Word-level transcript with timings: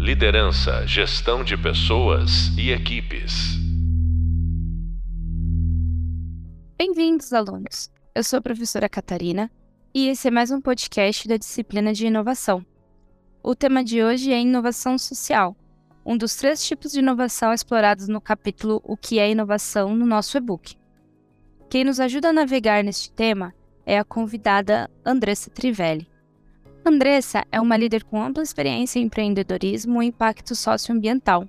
Liderança, 0.00 0.86
gestão 0.86 1.44
de 1.44 1.58
pessoas 1.58 2.56
e 2.56 2.70
equipes. 2.70 3.58
Bem-vindos, 6.78 7.34
alunos. 7.34 7.90
Eu 8.14 8.24
sou 8.24 8.38
a 8.38 8.40
professora 8.40 8.88
Catarina 8.88 9.50
e 9.94 10.08
esse 10.08 10.28
é 10.28 10.30
mais 10.30 10.50
um 10.50 10.58
podcast 10.58 11.28
da 11.28 11.36
disciplina 11.36 11.92
de 11.92 12.06
inovação. 12.06 12.64
O 13.42 13.54
tema 13.54 13.84
de 13.84 14.02
hoje 14.02 14.32
é 14.32 14.40
inovação 14.40 14.96
social, 14.96 15.54
um 16.04 16.16
dos 16.16 16.34
três 16.34 16.64
tipos 16.64 16.92
de 16.92 17.00
inovação 17.00 17.52
explorados 17.52 18.08
no 18.08 18.22
capítulo 18.22 18.80
O 18.82 18.96
que 18.96 19.18
é 19.18 19.30
inovação 19.30 19.94
no 19.94 20.06
nosso 20.06 20.38
e-book. 20.38 20.76
Quem 21.68 21.84
nos 21.84 22.00
ajuda 22.00 22.30
a 22.30 22.32
navegar 22.32 22.82
neste 22.82 23.12
tema 23.12 23.52
é 23.84 23.98
a 23.98 24.04
convidada 24.04 24.90
Andressa 25.04 25.50
Trivelli. 25.50 26.09
Andressa 26.84 27.44
é 27.52 27.60
uma 27.60 27.76
líder 27.76 28.04
com 28.04 28.22
ampla 28.22 28.42
experiência 28.42 28.98
em 28.98 29.04
empreendedorismo 29.04 30.02
e 30.02 30.06
impacto 30.06 30.54
socioambiental. 30.54 31.46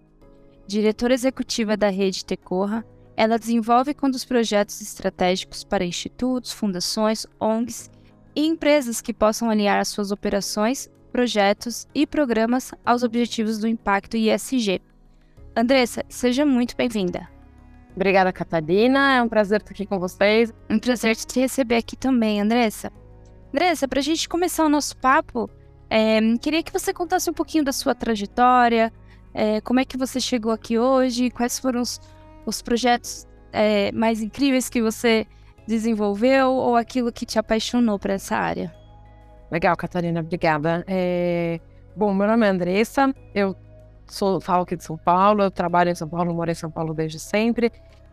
Diretora 0.67 1.13
executiva 1.13 1.77
da 1.77 1.90
rede 1.90 2.26
Tecorra, 2.26 2.85
ela 3.16 3.40
desenvolve 3.40 3.91
e 3.91 3.94
conduz 3.94 4.26
projetos 4.26 4.81
estratégicos 4.81 5.63
para 5.63 5.85
institutos, 5.85 6.52
fundações, 6.52 7.26
ONGs 7.40 7.90
e 8.35 8.45
empresas 8.45 9.02
que 9.02 9.13
possam 9.13 9.49
aliar 9.49 9.80
as 9.80 9.88
suas 9.88 10.12
operações, 10.12 10.90
projetos 11.12 11.88
e 11.93 12.05
programas 12.05 12.73
aos 12.85 13.04
objetivos 13.04 13.57
do 13.57 13.68
impacto 13.68 14.18
ISG. 14.18 14.82
Andressa, 15.55 16.04
seja 16.09 16.45
muito 16.45 16.76
bem-vinda. 16.76 17.27
Obrigada, 17.95 18.32
Catarina. 18.32 19.16
É 19.18 19.21
um 19.21 19.27
prazer 19.27 19.59
estar 19.59 19.73
aqui 19.73 19.85
com 19.85 19.99
vocês. 19.99 20.54
Um 20.70 20.79
prazer 20.79 21.16
te 21.16 21.40
receber 21.40 21.76
aqui 21.76 21.98
também, 21.98 22.40
Andressa. 22.40 22.91
Andressa, 23.54 23.88
para 23.88 24.00
a 24.00 24.04
gente 24.04 24.30
começar 24.30 24.66
o 24.66 24.70
nosso 24.70 24.96
papo, 24.98 25.50
é, 25.90 26.20
queria 26.38 26.64
que 26.64 26.72
você 26.72 26.94
contasse 26.94 27.30
um 27.30 27.34
pouquinho 27.34 27.66
da 27.66 27.74
sua 27.74 27.94
trajetória, 27.94 28.94
é, 29.34 29.60
como 29.62 29.80
é 29.80 29.86
que 29.86 29.98
você 29.98 30.20
chegou 30.20 30.52
aqui 30.52 30.80
hoje, 30.80 31.30
quais 31.30 31.60
foram 31.60 31.82
os, 31.82 31.99
os 32.46 32.62
projetos 32.62 33.27
é, 33.52 33.91
mais 33.91 34.21
incríveis 34.21 34.70
que 34.70 34.82
você 34.82 35.27
desenvolveu 35.68 36.52
ou 36.52 36.76
aquilo 36.76 37.12
que 37.12 37.26
te 37.26 37.38
apaixonou 37.38 37.99
para 37.99 38.13
essa 38.13 38.35
área. 38.38 38.74
Legal, 39.52 39.76
Catarina, 39.76 40.21
obrigada. 40.21 40.84
É... 40.88 41.60
Bom, 41.96 42.13
meu 42.13 42.26
nome 42.26 42.46
é 42.46 42.49
Andressa, 42.49 43.13
eu 43.36 43.54
sou, 44.08 44.40
falo 44.40 44.63
aqui 44.63 44.77
de 44.77 44.84
São 44.84 44.98
Paulo, 44.98 45.43
eu 45.43 45.52
trabalho 45.52 45.90
em 45.90 45.96
São 45.96 46.08
Paulo, 46.08 46.34
moro 46.34 46.49
em 46.49 46.55
São 46.55 46.71
Paulo 46.71 46.93
desde 46.93 47.20
sempre. 47.20 47.70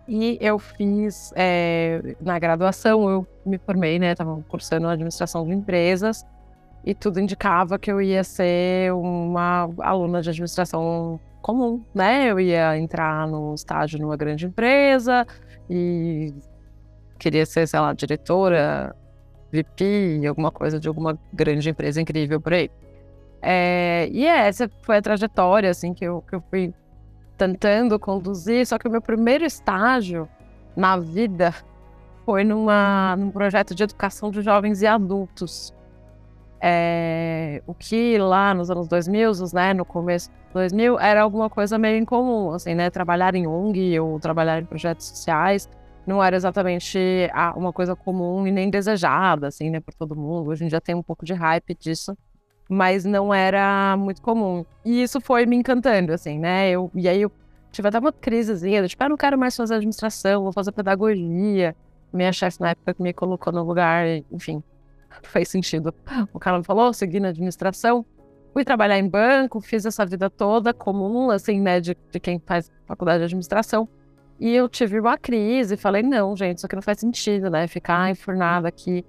E 0.08 0.38
eu 0.40 0.58
fiz, 0.58 1.34
é, 1.36 2.16
na 2.18 2.38
graduação, 2.38 3.10
eu 3.10 3.26
me 3.44 3.58
formei, 3.58 3.98
né? 3.98 4.12
Estava 4.12 4.42
cursando 4.48 4.88
administração 4.88 5.46
de 5.46 5.52
empresas 5.52 6.24
e 6.82 6.94
tudo 6.94 7.20
indicava 7.20 7.78
que 7.78 7.92
eu 7.92 8.00
ia 8.00 8.24
ser 8.24 8.90
uma 8.94 9.68
aluna 9.80 10.22
de 10.22 10.30
administração 10.30 11.20
comum, 11.42 11.84
né? 11.94 12.30
Eu 12.30 12.40
ia 12.40 12.78
entrar 12.78 13.28
no 13.28 13.54
estágio 13.54 13.98
numa 13.98 14.16
grande 14.16 14.46
empresa 14.46 15.26
e 15.68 16.32
queria 17.18 17.44
ser, 17.44 17.68
sei 17.68 17.78
lá, 17.78 17.92
diretora, 17.92 18.96
VP, 19.52 20.26
alguma 20.26 20.50
coisa 20.50 20.80
de 20.80 20.88
alguma 20.88 21.18
grande 21.34 21.68
empresa 21.68 22.00
incrível 22.00 22.40
por 22.40 22.54
aí. 22.54 22.70
É, 23.42 24.08
e 24.10 24.24
essa 24.24 24.70
foi 24.82 24.96
a 24.96 25.02
trajetória, 25.02 25.68
assim, 25.68 25.92
que 25.92 26.04
eu, 26.06 26.22
que 26.22 26.34
eu 26.34 26.42
fui 26.48 26.72
tentando 27.38 27.98
conduzir, 27.98 28.66
só 28.66 28.76
que 28.76 28.88
o 28.88 28.90
meu 28.90 29.00
primeiro 29.00 29.44
estágio 29.44 30.28
na 30.76 30.98
vida 30.98 31.54
foi 32.26 32.44
numa, 32.44 33.16
num 33.16 33.30
projeto 33.30 33.74
de 33.74 33.82
educação 33.84 34.30
de 34.30 34.42
jovens 34.42 34.82
e 34.82 34.86
adultos. 34.86 35.72
É, 36.60 37.62
o 37.66 37.72
que 37.72 38.18
lá 38.18 38.52
nos 38.52 38.68
anos 38.68 38.88
2000, 38.88 39.32
né, 39.54 39.72
no 39.72 39.84
começo 39.84 40.28
de 40.28 40.52
2000, 40.52 40.98
era 40.98 41.22
alguma 41.22 41.48
coisa 41.48 41.78
meio 41.78 41.96
incomum, 41.96 42.50
assim, 42.50 42.74
né, 42.74 42.90
trabalhar 42.90 43.34
em 43.36 43.46
ONG 43.46 44.00
ou 44.00 44.18
trabalhar 44.18 44.60
em 44.60 44.64
projetos 44.64 45.06
sociais 45.06 45.68
não 46.08 46.24
era 46.24 46.34
exatamente 46.34 46.98
uma 47.54 47.70
coisa 47.70 47.94
comum 47.94 48.46
e 48.46 48.50
nem 48.50 48.70
desejada, 48.70 49.48
assim, 49.48 49.68
né, 49.68 49.78
por 49.78 49.92
todo 49.92 50.16
mundo. 50.16 50.48
Hoje 50.48 50.64
em 50.64 50.68
dia 50.68 50.80
tem 50.80 50.94
um 50.94 51.02
pouco 51.02 51.22
de 51.22 51.34
hype 51.34 51.74
disso, 51.74 52.16
mas 52.68 53.04
não 53.04 53.32
era 53.32 53.96
muito 53.96 54.20
comum. 54.20 54.64
E 54.84 55.02
isso 55.02 55.20
foi 55.20 55.46
me 55.46 55.56
encantando, 55.56 56.12
assim, 56.12 56.38
né? 56.38 56.70
Eu, 56.70 56.90
e 56.94 57.08
aí 57.08 57.22
eu 57.22 57.32
tive 57.72 57.88
até 57.88 57.98
uma 57.98 58.12
crisezinha, 58.12 58.86
tipo, 58.86 59.02
ah, 59.02 59.08
não 59.08 59.16
quero 59.16 59.38
mais 59.38 59.56
fazer 59.56 59.74
administração, 59.74 60.42
vou 60.42 60.52
fazer 60.52 60.72
pedagogia. 60.72 61.74
Minha 62.12 62.32
chefe 62.32 62.60
na 62.60 62.70
época 62.70 62.94
me 62.98 63.12
colocou 63.12 63.52
no 63.52 63.62
lugar, 63.62 64.06
enfim, 64.30 64.62
fez 65.22 65.48
sentido. 65.48 65.94
O 66.32 66.38
cara 66.38 66.58
me 66.58 66.64
falou, 66.64 66.92
segui 66.92 67.20
na 67.20 67.28
administração, 67.28 68.04
fui 68.52 68.64
trabalhar 68.64 68.98
em 68.98 69.08
banco, 69.08 69.60
fiz 69.60 69.86
essa 69.86 70.04
vida 70.04 70.28
toda 70.28 70.74
comum, 70.74 71.30
assim, 71.30 71.60
né, 71.60 71.80
de, 71.80 71.96
de 72.10 72.20
quem 72.20 72.38
faz 72.44 72.70
faculdade 72.86 73.18
de 73.18 73.24
administração. 73.24 73.88
E 74.40 74.54
eu 74.54 74.68
tive 74.68 75.00
uma 75.00 75.18
crise, 75.18 75.76
falei, 75.76 76.02
não, 76.02 76.36
gente, 76.36 76.58
isso 76.58 76.66
aqui 76.66 76.76
não 76.76 76.82
faz 76.82 77.00
sentido, 77.00 77.50
né, 77.50 77.66
ficar 77.66 78.10
enfurnada 78.10 78.68
aqui 78.68 79.04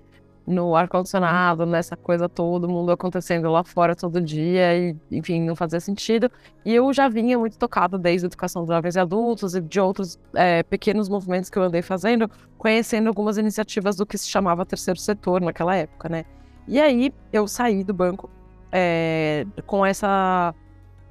no 0.49 0.75
ar-condicionado, 0.75 1.63
nessa 1.63 1.95
coisa 1.95 2.27
todo 2.27 2.67
mundo 2.67 2.91
acontecendo 2.91 3.51
lá 3.51 3.63
fora 3.63 3.95
todo 3.95 4.19
dia, 4.19 4.75
e 4.75 4.95
enfim, 5.11 5.43
não 5.43 5.55
fazia 5.55 5.79
sentido. 5.79 6.29
E 6.65 6.73
eu 6.73 6.91
já 6.91 7.07
vinha 7.07 7.37
muito 7.37 7.55
tocada 7.55 7.99
desde 7.99 8.25
a 8.25 8.27
educação 8.27 8.63
de 8.63 8.69
jovens 8.69 8.95
e 8.95 8.99
adultos 8.99 9.53
e 9.53 9.61
de 9.61 9.79
outros 9.79 10.19
é, 10.33 10.63
pequenos 10.63 11.07
movimentos 11.07 11.51
que 11.51 11.59
eu 11.59 11.63
andei 11.63 11.83
fazendo, 11.83 12.29
conhecendo 12.57 13.07
algumas 13.07 13.37
iniciativas 13.37 13.95
do 13.95 14.07
que 14.07 14.17
se 14.17 14.27
chamava 14.27 14.65
terceiro 14.65 14.99
setor 14.99 15.39
naquela 15.39 15.75
época, 15.75 16.09
né? 16.09 16.25
E 16.67 16.81
aí 16.81 17.13
eu 17.31 17.47
saí 17.47 17.83
do 17.83 17.93
banco 17.93 18.27
é, 18.71 19.45
com 19.67 19.85
essa 19.85 20.53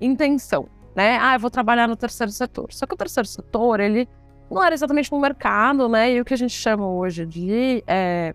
intenção, 0.00 0.69
né? 0.97 1.16
Ah, 1.21 1.37
eu 1.37 1.41
vou 1.41 1.50
trabalhar 1.50 1.87
no 1.87 1.97
terceiro 1.97 2.32
setor. 2.32 2.72
Só 2.72 2.87
que 2.87 2.94
o 2.94 2.97
terceiro 2.97 3.28
setor, 3.28 3.78
ele 3.78 4.09
não 4.50 4.65
era 4.65 4.75
exatamente 4.75 5.15
um 5.15 5.21
mercado, 5.21 5.88
né? 5.88 6.12
E 6.12 6.21
o 6.21 6.25
que 6.25 6.34
a 6.34 6.37
gente 6.37 6.54
chama 6.54 6.88
hoje 6.88 7.25
de 7.25 7.84
é, 7.87 8.34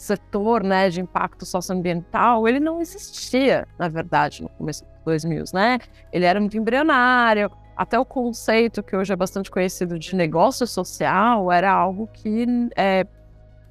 setor 0.00 0.62
né, 0.64 0.88
de 0.88 1.00
impacto 1.00 1.44
socioambiental, 1.44 2.48
ele 2.48 2.58
não 2.58 2.80
existia, 2.80 3.68
na 3.78 3.86
verdade, 3.86 4.42
no 4.42 4.48
começo 4.48 4.82
dos 4.82 4.92
2000, 5.04 5.44
né? 5.52 5.78
Ele 6.10 6.24
era 6.24 6.40
muito 6.40 6.56
embrionário, 6.56 7.50
até 7.76 7.98
o 7.98 8.04
conceito 8.04 8.82
que 8.82 8.96
hoje 8.96 9.12
é 9.12 9.16
bastante 9.16 9.50
conhecido 9.50 9.98
de 9.98 10.16
negócio 10.16 10.66
social 10.66 11.52
era 11.52 11.70
algo 11.70 12.08
que 12.12 12.46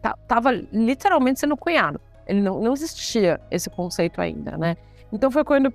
estava 0.04 0.54
é, 0.54 0.62
literalmente 0.72 1.40
sendo 1.40 1.58
cunhado. 1.58 2.00
Ele 2.28 2.42
não, 2.42 2.60
não 2.62 2.74
existia 2.74 3.42
esse 3.50 3.68
conceito 3.68 4.22
ainda, 4.22 4.56
né? 4.56 4.78
Então 5.12 5.32
foi 5.32 5.44
quando 5.44 5.74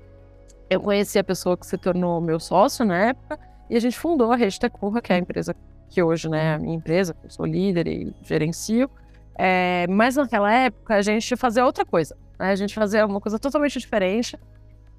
eu 0.71 0.81
conheci 0.81 1.19
a 1.19 1.25
pessoa 1.25 1.57
que 1.57 1.67
se 1.67 1.77
tornou 1.77 2.21
meu 2.21 2.39
sócio 2.39 2.85
na 2.85 3.09
época 3.09 3.41
e 3.69 3.77
a 3.77 3.81
gente 3.81 3.99
fundou 3.99 4.31
a 4.31 4.37
Rede 4.37 4.61
Tecurra, 4.61 5.03
que 5.03 5.13
é 5.13 5.17
a 5.17 5.19
empresa 5.19 5.55
que 5.89 6.01
hoje 6.01 6.29
né, 6.29 6.45
é 6.45 6.55
a 6.55 6.59
minha 6.59 6.77
empresa, 6.77 7.17
eu 7.25 7.31
sou 7.31 7.45
líder 7.45 7.89
e 7.89 8.15
gerencio. 8.23 8.89
É, 9.37 9.87
mas 9.89 10.17
naquela 10.17 10.53
época 10.53 10.95
a 10.95 11.03
gente 11.03 11.37
fazia 11.37 11.65
outra 11.65 11.84
coisa. 11.84 12.17
Né? 12.39 12.50
A 12.50 12.56
gente 12.56 12.75
fazia 12.75 13.06
uma 13.06 13.21
coisa 13.21 13.39
totalmente 13.39 13.78
diferente. 13.78 14.39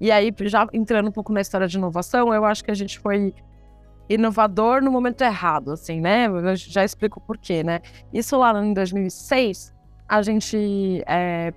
E 0.00 0.10
aí, 0.10 0.32
já 0.42 0.66
entrando 0.72 1.08
um 1.08 1.12
pouco 1.12 1.32
na 1.32 1.40
história 1.40 1.66
de 1.66 1.76
inovação, 1.76 2.32
eu 2.34 2.44
acho 2.44 2.62
que 2.62 2.70
a 2.70 2.74
gente 2.74 2.98
foi 2.98 3.32
inovador 4.08 4.82
no 4.82 4.90
momento 4.90 5.22
errado, 5.22 5.72
assim, 5.72 6.00
né? 6.00 6.26
Eu 6.26 6.54
já 6.54 6.84
explico 6.84 7.20
por 7.20 7.38
quê, 7.38 7.64
né? 7.64 7.80
Isso 8.12 8.36
lá 8.36 8.62
em 8.62 8.72
2006, 8.72 9.74
a 10.08 10.22
gente 10.22 11.02
é, 11.06 11.52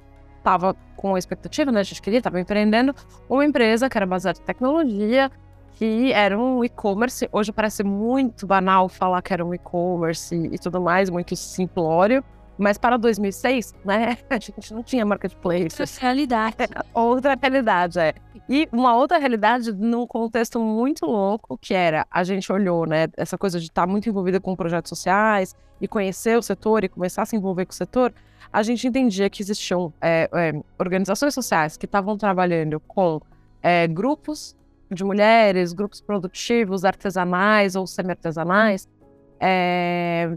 com 0.96 1.16
a 1.16 1.20
expectativa, 1.20 1.72
né? 1.72 1.82
A 1.82 1.84
gente 1.84 2.02
queria, 2.02 2.20
estava 2.20 2.40
empreendendo 2.40 2.96
uma 3.30 3.46
empresa 3.46 3.90
que 3.90 3.98
era 3.98 4.06
baseada 4.06 4.40
em 4.40 4.44
tecnologia, 4.44 5.30
que 5.74 6.12
era 6.12 6.38
um 6.38 6.64
e-commerce. 6.64 7.30
Hoje 7.32 7.52
parece 7.52 7.84
muito 7.84 8.48
banal 8.48 8.90
falar 8.90 9.22
que 9.22 9.34
era 9.34 9.46
um 9.46 9.54
e-commerce 9.54 10.36
e 10.36 10.58
tudo 10.58 10.82
mais, 10.82 11.10
muito 11.10 11.36
simplório. 11.36 12.24
Mas 12.60 12.78
para 12.78 12.98
2006, 12.98 13.74
né, 13.86 14.18
a 14.30 14.38
gente 14.38 14.74
não 14.74 14.84
tinha 14.84 15.06
marketplace. 15.06 15.82
Outra 15.82 15.86
realidade. 16.00 16.56
outra 16.94 17.38
realidade, 17.42 18.00
é. 18.00 18.14
E 18.50 18.68
uma 18.72 18.96
outra 18.96 19.18
realidade 19.18 19.72
num 19.72 20.06
contexto 20.06 20.60
muito 20.60 21.06
louco, 21.06 21.58
que 21.58 21.74
era, 21.74 22.06
a 22.12 22.24
gente 22.24 22.52
olhou, 22.52 22.86
né, 22.86 23.08
essa 23.16 23.38
coisa 23.38 23.60
de 23.60 23.68
estar 23.68 23.88
muito 23.88 24.10
envolvida 24.10 24.40
com 24.40 24.56
projetos 24.56 24.90
sociais 24.90 25.56
e 25.80 25.88
conhecer 25.88 26.38
o 26.38 26.42
setor 26.42 26.84
e 26.84 26.90
começar 26.90 27.22
a 27.22 27.26
se 27.26 27.36
envolver 27.36 27.66
com 27.66 27.72
o 27.72 27.76
setor, 27.76 28.14
a 28.52 28.64
gente 28.64 28.88
entendia 28.88 29.30
que 29.30 29.42
existiam 29.42 29.94
é, 30.02 30.30
é, 30.34 30.62
organizações 30.78 31.34
sociais 31.34 31.78
que 31.78 31.86
estavam 31.86 32.18
trabalhando 32.18 32.80
com 32.82 33.22
é, 33.62 33.88
grupos 33.88 34.56
de 34.92 35.04
mulheres, 35.04 35.72
grupos 35.72 36.02
produtivos, 36.02 36.84
artesanais 36.84 37.76
ou 37.76 37.86
semi-artesanais, 37.86 38.88
é, 39.40 40.36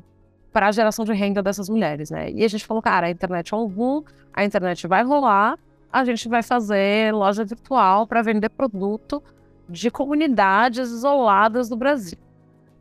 para 0.53 0.69
a 0.69 0.73
geração 0.73 1.05
de 1.05 1.13
renda 1.13 1.43
dessas 1.43 1.69
mulheres, 1.69 2.11
né? 2.11 2.31
E 2.31 2.45
a 2.45 2.49
gente 2.49 2.65
falou, 2.65 2.83
cara, 2.83 3.07
a 3.07 3.11
internet 3.11 3.53
é 3.53 3.57
um 3.57 3.67
boom, 3.67 4.03
a 4.33 4.45
internet 4.45 4.87
vai 4.87 5.03
rolar, 5.03 5.59
a 5.93 6.05
gente 6.05 6.29
vai 6.29 6.43
fazer 6.43 7.13
loja 7.15 7.45
virtual 7.45 8.07
para 8.07 8.23
vender 8.23 8.51
produto 8.51 9.23
de 9.69 9.91
comunidades 9.91 10.91
isoladas 10.91 11.69
do 11.69 11.77
Brasil. 11.77 12.19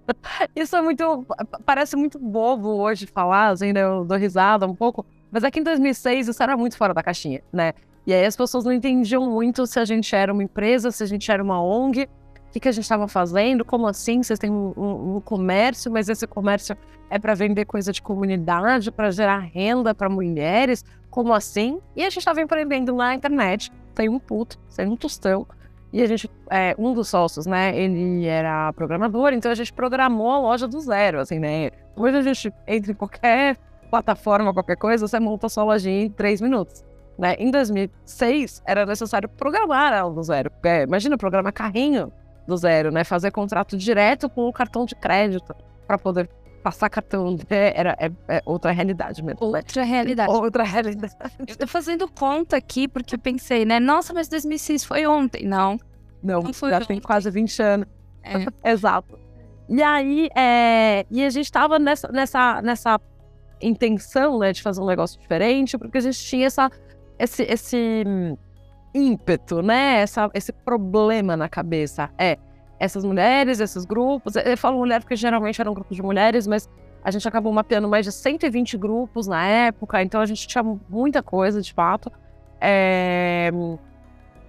Isso 0.56 0.76
é 0.76 0.82
muito. 0.82 1.26
Parece 1.66 1.96
muito 1.96 2.20
bobo 2.20 2.70
hoje 2.70 3.08
falar, 3.08 3.50
assim, 3.50 3.72
né? 3.72 3.84
Eu 3.84 4.04
dou 4.04 4.18
risada 4.18 4.68
um 4.68 4.76
pouco. 4.76 5.06
Mas 5.32 5.44
aqui 5.44 5.60
em 5.60 5.64
2006 5.64 6.28
isso 6.28 6.44
era 6.44 6.58
muito 6.58 6.76
fora 6.76 6.94
da 6.94 7.02
caixinha, 7.02 7.42
né? 7.54 7.74
E 8.06 8.14
aí 8.14 8.26
as 8.26 8.36
pessoas 8.36 8.66
não 8.66 8.74
entendiam 8.74 9.30
muito 9.30 9.66
se 9.66 9.80
a 9.80 9.86
gente 9.86 10.14
era 10.14 10.34
uma 10.34 10.44
empresa, 10.44 10.92
se 10.92 11.04
a 11.04 11.06
gente 11.06 11.32
era 11.32 11.42
uma 11.42 11.64
ONG, 11.64 12.10
que, 12.52 12.60
que 12.60 12.68
a 12.68 12.72
gente 12.72 12.84
estava 12.84 13.08
fazendo, 13.08 13.64
como 13.64 13.88
assim? 13.88 14.22
Vocês 14.22 14.38
têm 14.38 14.52
um, 14.52 14.74
um, 14.76 15.16
um 15.16 15.22
comércio, 15.22 15.92
mas 15.92 16.10
esse 16.10 16.28
comércio 16.28 16.76
é 17.10 17.18
para 17.18 17.34
vender 17.34 17.66
coisa 17.66 17.92
de 17.92 18.02
comunidade, 18.02 18.92
para 18.92 19.10
gerar 19.12 19.40
renda 19.40 19.96
para 19.96 20.10
mulheres, 20.10 20.84
como 21.10 21.34
assim? 21.34 21.80
E 21.96 22.02
a 22.02 22.10
gente 22.10 22.20
estava 22.20 22.42
empreendendo 22.42 22.94
na 22.94 23.16
internet, 23.16 23.72
sem 23.96 24.10
um 24.10 24.20
puto, 24.20 24.60
sem 24.70 24.88
um 24.88 24.96
tostão. 24.96 25.48
E 25.94 26.02
a 26.02 26.08
gente, 26.08 26.30
é, 26.50 26.76
um 26.78 26.94
dos 26.94 27.10
sócios, 27.10 27.46
né, 27.46 27.78
ele 27.78 28.26
era 28.26 28.72
programador, 28.74 29.34
então 29.34 29.52
a 29.52 29.56
gente 29.56 29.74
programou 29.74 30.32
a 30.32 30.40
loja 30.40 30.68
do 30.68 30.80
zero, 30.80 31.20
assim, 31.20 31.38
né? 31.38 31.70
Hoje 31.98 32.18
a 32.18 32.22
gente 32.22 32.54
entra 32.66 32.92
em 32.92 32.96
qualquer 32.96 33.58
plataforma, 33.90 34.54
qualquer 34.54 34.78
coisa, 34.78 35.06
você 35.06 35.20
monta 35.20 35.48
a 35.48 35.50
sua 35.50 35.66
lojinha 35.66 36.06
em 36.06 36.10
três 36.10 36.40
minutos. 36.40 36.84
Né? 37.18 37.36
Em 37.38 37.52
2006, 37.52 38.64
era 38.66 38.86
necessário 38.86 39.28
programar 39.28 39.94
ela 39.94 40.10
do 40.10 40.24
zero. 40.24 40.50
É, 40.64 40.84
imagina 40.84 41.18
programar 41.18 41.52
carrinho 41.52 42.12
do 42.48 42.58
zero, 42.58 42.92
né? 42.92 43.04
Fazer 43.04 43.32
contrato 43.32 43.78
direto 43.78 44.30
com 44.30 44.48
o 44.48 44.54
cartão 44.54 44.86
de 44.86 44.96
crédito 44.96 45.56
para 45.88 45.98
poder 45.98 46.30
passar 46.62 46.90
cartão. 46.90 47.38
É, 47.50 47.80
era 47.80 47.98
é, 48.00 48.12
é 48.28 48.42
outra 48.46 48.72
realidade 48.72 49.24
mesmo. 49.24 49.52
Né? 49.52 49.60
Outra 49.60 49.84
realidade. 49.84 50.32
Outra 50.32 50.64
realidade. 50.64 51.16
Eu 51.48 51.56
tô 51.56 51.68
fazendo 51.68 52.08
conta 52.08 52.58
aqui 52.58 52.88
porque 52.88 53.16
eu 53.16 53.20
pensei, 53.20 53.66
né? 53.66 53.80
Nossa, 53.80 54.14
mas 54.14 54.28
2006 54.28 54.84
foi 54.84 55.06
ontem. 55.06 55.46
Não. 55.46 55.78
Não, 56.24 56.42
Não 56.42 56.54
foi 56.54 56.70
já 56.70 56.78
ontem. 56.78 56.88
tem 56.88 57.00
quase 57.00 57.30
20 57.30 57.62
anos. 57.62 57.88
É. 58.24 58.46
Exato. 58.72 59.20
E 59.68 59.82
aí, 59.82 60.30
é, 60.36 61.06
e 61.10 61.24
a 61.24 61.30
gente 61.30 61.46
estava 61.46 61.80
nessa, 61.80 62.08
nessa, 62.12 62.62
nessa 62.62 63.00
intenção, 63.62 64.38
né, 64.40 64.52
de 64.52 64.62
fazer 64.62 64.82
um 64.82 64.86
negócio 64.86 65.20
diferente, 65.20 65.78
porque 65.78 65.98
a 65.98 66.02
gente 66.02 66.20
tinha 66.20 66.48
essa, 66.48 66.70
esse, 67.18 67.44
esse 67.44 68.04
ímpeto, 68.94 69.62
né, 69.62 70.02
essa, 70.02 70.30
esse 70.34 70.52
problema 70.52 71.38
na 71.38 71.48
cabeça. 71.48 72.10
É, 72.18 72.38
essas 72.80 73.04
mulheres, 73.04 73.60
esses 73.60 73.86
grupos, 73.86 74.36
eu 74.36 74.58
falo 74.58 74.80
mulher 74.80 75.02
porque 75.02 75.16
geralmente 75.16 75.62
eram 75.62 75.74
grupos 75.74 75.96
de 75.96 76.02
mulheres, 76.02 76.48
mas 76.48 76.68
a 77.04 77.12
gente 77.12 77.28
acabou 77.28 77.52
mapeando 77.52 77.88
mais 77.88 78.06
de 78.06 78.12
120 78.12 78.78
grupos 78.78 79.28
na 79.28 79.46
época, 79.46 80.02
então 80.02 80.22
a 80.22 80.26
gente 80.26 80.48
tinha 80.48 80.64
muita 80.90 81.22
coisa, 81.22 81.62
de 81.62 81.74
fato. 81.74 82.12
É, 82.60 83.52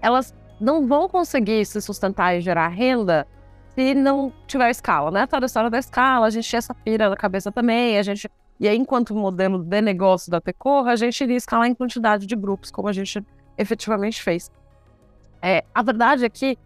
elas 0.00 0.34
não 0.60 0.86
vão 0.86 1.08
conseguir 1.08 1.64
se 1.64 1.80
sustentar 1.80 2.36
e 2.36 2.40
gerar 2.40 2.68
renda 2.68 3.26
se 3.74 3.94
não 3.94 4.32
tiver 4.46 4.70
escala, 4.70 5.10
né? 5.10 5.26
Toda 5.26 5.44
a 5.44 5.48
história 5.48 5.70
da 5.70 5.78
escala, 5.78 6.26
a 6.26 6.30
gente 6.30 6.48
tinha 6.48 6.58
essa 6.58 6.74
pira 6.74 7.08
na 7.08 7.16
cabeça 7.16 7.50
também, 7.50 7.98
a 7.98 8.02
gente... 8.02 8.30
E 8.60 8.68
aí, 8.68 8.76
enquanto 8.76 9.14
modelo 9.14 9.58
de 9.58 9.80
negócio 9.80 10.30
da 10.30 10.40
Tecorra, 10.40 10.92
a 10.92 10.96
gente 10.96 11.20
iria 11.22 11.36
escalar 11.36 11.66
em 11.66 11.74
quantidade 11.74 12.26
de 12.26 12.36
grupos, 12.36 12.70
como 12.70 12.86
a 12.86 12.92
gente 12.92 13.24
efetivamente 13.56 14.22
fez. 14.22 14.50
É, 15.40 15.64
a 15.74 15.82
verdade 15.82 16.24
é 16.24 16.28
que 16.28 16.56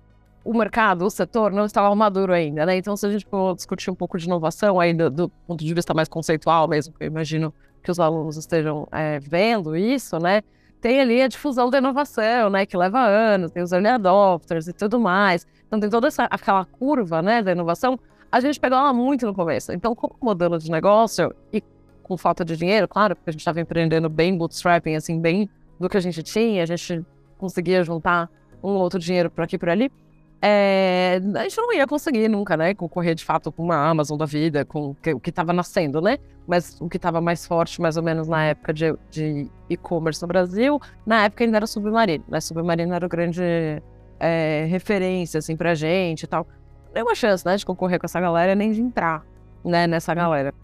o 0.47 0.57
mercado, 0.57 1.05
o 1.05 1.11
setor, 1.11 1.51
não 1.51 1.65
estava 1.65 1.93
maduro 1.95 2.33
ainda, 2.33 2.65
né? 2.65 2.77
Então, 2.77 2.97
se 2.97 3.05
a 3.05 3.11
gente 3.11 3.27
for 3.27 3.55
discutir 3.57 3.91
um 3.91 3.95
pouco 3.95 4.17
de 4.17 4.27
inovação 4.27 4.79
aí 4.79 4.95
do, 4.95 5.11
do 5.11 5.29
ponto 5.29 5.65
de 5.65 5.75
vista 5.75 5.93
mais 5.93 6.09
conceitual 6.09 6.69
mesmo, 6.69 6.95
que 6.95 7.03
eu 7.03 7.09
imagino 7.09 7.53
que 7.83 7.91
os 7.91 7.99
alunos 7.99 8.37
estejam 8.37 8.87
é, 8.93 9.19
vendo 9.19 9.77
isso, 9.77 10.19
né? 10.19 10.43
Tem 10.81 11.01
ali 11.01 11.21
a 11.21 11.27
difusão 11.27 11.69
da 11.69 11.79
inovação, 11.79 12.49
né? 12.49 12.65
Que 12.65 12.77
leva 12.77 13.01
anos, 13.01 13.51
tem 13.51 13.63
os 13.63 13.73
early 13.73 13.89
adopters 13.89 14.69
e 14.69 14.73
tudo 14.73 15.01
mais. 15.01 15.45
Então, 15.67 15.81
tem 15.81 15.91
toda 15.91 16.07
essa, 16.07 16.25
aquela 16.25 16.65
curva, 16.65 17.21
né, 17.21 17.43
da 17.43 17.51
inovação. 17.51 17.99
A 18.31 18.39
gente 18.39 18.61
pegou 18.61 18.79
ela 18.79 18.93
muito 18.93 19.27
no 19.27 19.35
começo. 19.35 19.73
Então, 19.73 19.97
como 19.97 20.15
modelo 20.21 20.59
de 20.59 20.71
negócio 20.71 21.35
e 21.53 21.61
com 22.05 22.17
falta 22.17 22.45
de 22.45 22.57
dinheiro, 22.57 22.87
claro, 22.87 23.17
porque 23.17 23.31
a 23.31 23.33
gente 23.33 23.41
estava 23.41 23.61
empreendendo 23.61 24.09
bem 24.09 24.37
bootstrapping, 24.37 24.95
assim, 24.95 25.21
bem 25.21 25.51
do 25.79 25.89
que 25.89 25.97
a 25.97 26.01
gente 26.01 26.23
tinha, 26.23 26.63
a 26.63 26.67
gente 26.67 27.05
conseguia 27.39 27.83
juntar 27.83 28.31
um 28.63 28.71
ou 28.71 28.81
outro 28.81 28.99
dinheiro 28.99 29.31
por 29.31 29.45
aqui 29.45 29.57
e 29.57 29.59
por 29.59 29.69
ali. 29.69 29.91
É, 30.41 31.21
a 31.35 31.43
gente 31.43 31.57
não 31.57 31.73
ia 31.73 31.87
conseguir 31.87 32.29
nunca, 32.29 32.57
né? 32.57 32.75
Concorrer 32.75 33.15
de 33.15 33.25
fato 33.25 33.51
com 33.51 33.63
uma 33.63 33.77
Amazon 33.77 34.19
da 34.19 34.27
vida, 34.27 34.65
com 34.65 34.91
o 34.91 35.21
que 35.21 35.31
estava 35.31 35.53
nascendo, 35.53 36.01
né? 36.01 36.19
Mas 36.47 36.79
o 36.81 36.89
que 36.89 36.99
estava 36.99 37.21
mais 37.21 37.47
forte, 37.47 37.81
mais 37.81 37.97
ou 37.97 38.03
menos 38.03 38.29
na 38.29 38.45
época 38.45 38.73
de, 38.73 38.95
de 39.11 39.51
e-commerce 39.69 40.23
no 40.23 40.29
Brasil, 40.29 40.81
na 41.05 41.25
época 41.25 41.45
ainda 41.45 41.57
era 41.57 41.67
Submarino, 41.67 42.25
né? 42.29 42.41
Submarino 42.41 42.95
era 42.95 43.05
o 43.05 43.09
grande 43.09 43.43
é, 44.21 44.67
referência, 44.69 45.39
assim, 45.39 45.57
pra 45.57 45.75
gente 45.75 46.25
e 46.25 46.27
tal. 46.27 46.47
Nenhuma 46.95 47.15
chance, 47.15 47.45
né, 47.45 47.57
de 47.57 47.67
concorrer 47.67 47.99
com 47.99 48.07
essa 48.07 48.21
galera, 48.21 48.55
nem 48.55 48.73
de 48.73 48.81
entrar, 48.81 49.25
né, 49.65 49.87
nessa 49.87 50.15
galera. 50.15 50.55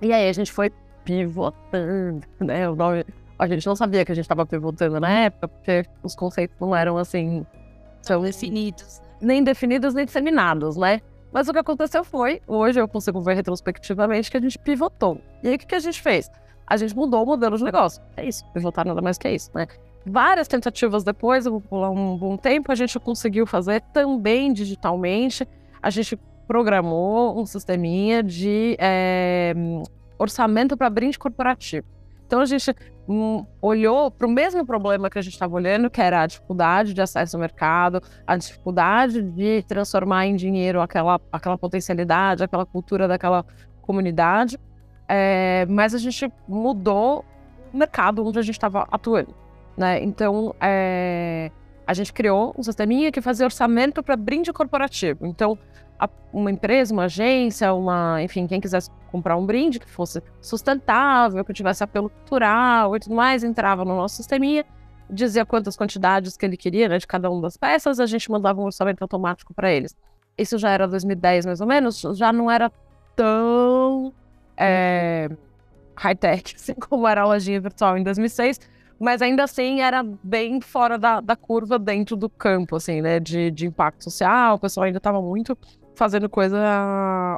E 0.00 0.12
aí 0.12 0.28
a 0.28 0.32
gente 0.32 0.52
foi 0.52 0.70
pivotando, 1.04 2.26
né? 2.40 2.68
O 2.68 2.76
nome. 2.76 3.04
A 3.38 3.46
gente 3.46 3.66
não 3.66 3.76
sabia 3.76 4.04
que 4.04 4.12
a 4.12 4.14
gente 4.14 4.24
estava 4.24 4.46
pivotando 4.46 4.98
na 4.98 5.10
época, 5.10 5.48
porque 5.48 5.84
os 6.02 6.14
conceitos 6.14 6.56
não 6.60 6.74
eram 6.74 6.96
assim. 6.96 7.44
tão 8.02 8.22
definidos. 8.22 9.00
nem 9.20 9.42
definidos 9.42 9.94
nem 9.94 10.04
disseminados, 10.04 10.76
né? 10.76 11.00
Mas 11.32 11.48
o 11.48 11.52
que 11.52 11.58
aconteceu 11.58 12.02
foi, 12.02 12.40
hoje 12.46 12.80
eu 12.80 12.88
consigo 12.88 13.20
ver 13.20 13.34
retrospectivamente 13.34 14.30
que 14.30 14.36
a 14.36 14.40
gente 14.40 14.58
pivotou. 14.58 15.20
E 15.42 15.48
aí 15.48 15.56
o 15.56 15.58
que, 15.58 15.66
que 15.66 15.74
a 15.74 15.78
gente 15.80 16.00
fez? 16.00 16.30
A 16.66 16.76
gente 16.76 16.96
mudou 16.96 17.22
o 17.22 17.26
modelo 17.26 17.58
de 17.58 17.64
negócio. 17.64 18.02
É 18.16 18.24
isso, 18.24 18.44
pivotar 18.54 18.86
nada 18.86 19.02
mais 19.02 19.18
que 19.18 19.28
isso, 19.28 19.50
né? 19.54 19.66
Várias 20.06 20.48
tentativas 20.48 21.04
depois, 21.04 21.44
eu 21.44 21.52
vou 21.52 21.60
pular 21.60 21.90
um 21.90 22.16
bom 22.16 22.36
tempo, 22.36 22.72
a 22.72 22.74
gente 22.74 22.98
conseguiu 22.98 23.46
fazer 23.46 23.82
também 23.92 24.52
digitalmente. 24.52 25.46
A 25.82 25.90
gente 25.90 26.18
programou 26.46 27.38
um 27.38 27.44
sisteminha 27.44 28.22
de 28.22 28.76
eh, 28.78 29.52
orçamento 30.18 30.76
para 30.76 30.88
brinde 30.88 31.18
corporativo. 31.18 31.86
Então 32.26 32.40
a 32.40 32.44
gente 32.44 32.74
hum, 33.08 33.46
olhou 33.62 34.10
para 34.10 34.26
o 34.26 34.30
mesmo 34.30 34.66
problema 34.66 35.08
que 35.08 35.18
a 35.18 35.22
gente 35.22 35.34
estava 35.34 35.54
olhando, 35.54 35.88
que 35.88 36.00
era 36.00 36.22
a 36.22 36.26
dificuldade 36.26 36.92
de 36.92 37.00
acesso 37.00 37.36
ao 37.36 37.40
mercado, 37.40 38.02
a 38.26 38.36
dificuldade 38.36 39.22
de 39.22 39.62
transformar 39.62 40.26
em 40.26 40.34
dinheiro 40.34 40.80
aquela, 40.80 41.20
aquela 41.30 41.56
potencialidade, 41.56 42.42
aquela 42.42 42.66
cultura 42.66 43.06
daquela 43.06 43.44
comunidade. 43.80 44.58
É, 45.08 45.64
mas 45.66 45.94
a 45.94 45.98
gente 45.98 46.30
mudou 46.48 47.24
o 47.72 47.76
mercado 47.76 48.26
onde 48.26 48.38
a 48.40 48.42
gente 48.42 48.56
estava 48.56 48.86
atuando. 48.90 49.32
Né? 49.76 50.02
Então, 50.02 50.54
é, 50.60 51.52
a 51.86 51.94
gente 51.94 52.12
criou 52.12 52.54
um 52.58 52.62
sisteminha 52.62 53.12
que 53.12 53.20
fazia 53.20 53.46
orçamento 53.46 54.02
para 54.02 54.16
brinde 54.16 54.52
corporativo. 54.52 55.26
Então, 55.26 55.58
a- 55.98 56.08
uma 56.32 56.50
empresa, 56.50 56.92
uma 56.92 57.04
agência, 57.04 57.72
uma, 57.72 58.22
enfim, 58.22 58.46
quem 58.46 58.60
quisesse 58.60 58.90
comprar 59.10 59.36
um 59.36 59.46
brinde 59.46 59.78
que 59.78 59.88
fosse 59.88 60.22
sustentável, 60.40 61.44
que 61.44 61.52
tivesse 61.52 61.82
apelo 61.84 62.10
cultural 62.10 62.96
e 62.96 63.00
tudo 63.00 63.14
mais, 63.14 63.44
entrava 63.44 63.84
no 63.84 63.96
nosso 63.96 64.16
sisteminha, 64.16 64.64
dizia 65.08 65.46
quantas 65.46 65.76
quantidades 65.76 66.36
que 66.36 66.44
ele 66.44 66.56
queria, 66.56 66.88
né, 66.88 66.98
de 66.98 67.06
cada 67.06 67.30
uma 67.30 67.42
das 67.42 67.56
peças, 67.56 68.00
a 68.00 68.06
gente 68.06 68.30
mandava 68.30 68.60
um 68.60 68.64
orçamento 68.64 69.00
automático 69.02 69.54
para 69.54 69.70
eles. 69.70 69.96
Isso 70.36 70.58
já 70.58 70.70
era 70.70 70.86
2010 70.88 71.46
mais 71.46 71.60
ou 71.60 71.66
menos, 71.66 72.02
já 72.14 72.32
não 72.32 72.50
era 72.50 72.70
tão 73.14 74.12
é, 74.56 75.28
high-tech 75.96 76.54
assim 76.56 76.74
como 76.74 77.06
era 77.06 77.22
a 77.22 77.26
lojinha 77.26 77.60
virtual 77.60 77.96
em 77.96 78.02
2006, 78.02 78.60
mas 78.98 79.20
ainda 79.20 79.44
assim 79.44 79.80
era 79.80 80.02
bem 80.22 80.60
fora 80.60 80.98
da, 80.98 81.20
da 81.20 81.36
curva 81.36 81.78
dentro 81.78 82.16
do 82.16 82.28
campo, 82.28 82.76
assim, 82.76 83.02
né, 83.02 83.20
de, 83.20 83.50
de 83.50 83.66
impacto 83.66 84.04
social, 84.04 84.56
o 84.56 84.58
pessoal 84.58 84.84
ainda 84.84 84.98
estava 84.98 85.20
muito 85.20 85.56
fazendo 85.94 86.28
coisa 86.28 86.58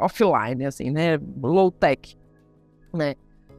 offline, 0.03 0.65
assim, 0.65 0.91
né, 0.91 1.19
low-tech, 1.43 2.17
né. 2.93 3.15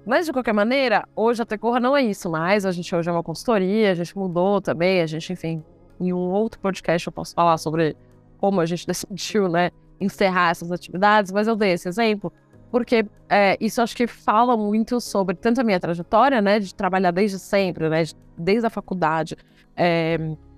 Mas, 0.06 0.26
de 0.26 0.34
qualquer 0.34 0.54
maneira, 0.54 1.08
hoje 1.16 1.42
a 1.42 1.46
Tecorra 1.46 1.80
não 1.80 1.96
é 1.96 2.02
isso 2.02 2.30
mais, 2.30 2.66
a 2.66 2.72
gente 2.72 2.94
hoje 2.96 3.10
é 3.10 3.12
uma 3.12 3.24
consultoria, 3.24 3.92
a 3.92 3.96
gente 3.96 4.18
mudou 4.18 4.62
também, 4.62 5.02
a 5.02 5.06
gente, 5.06 5.32
enfim, 5.34 5.64
em 6.00 6.14
um 6.14 6.32
outro 6.32 6.60
podcast 6.60 7.06
eu 7.06 7.14
posso 7.14 7.36
falar 7.36 7.58
sobre 7.58 7.96
como 8.38 8.62
a 8.62 8.66
gente 8.66 8.88
decidiu, 8.88 9.50
né, 9.50 9.72
encerrar 10.00 10.52
essas 10.52 10.72
atividades, 10.72 11.32
mas 11.32 11.48
eu 11.48 11.56
dei 11.56 11.74
esse 11.74 11.88
exemplo 11.88 12.32
porque 12.72 13.06
é, 13.30 13.58
isso 13.60 13.82
acho 13.82 13.96
que 13.96 14.08
fala 14.08 14.56
muito 14.56 15.00
sobre 15.00 15.36
tanto 15.36 15.62
a 15.62 15.64
minha 15.64 15.80
trajetória, 15.80 16.42
né, 16.42 16.60
de 16.60 16.74
trabalhar 16.74 17.12
desde 17.12 17.40
sempre, 17.40 17.90
né, 17.90 18.04
de- 18.04 18.16
desde 18.38 18.66
a 18.66 18.70
faculdade, 18.70 19.36
é, 19.76 20.18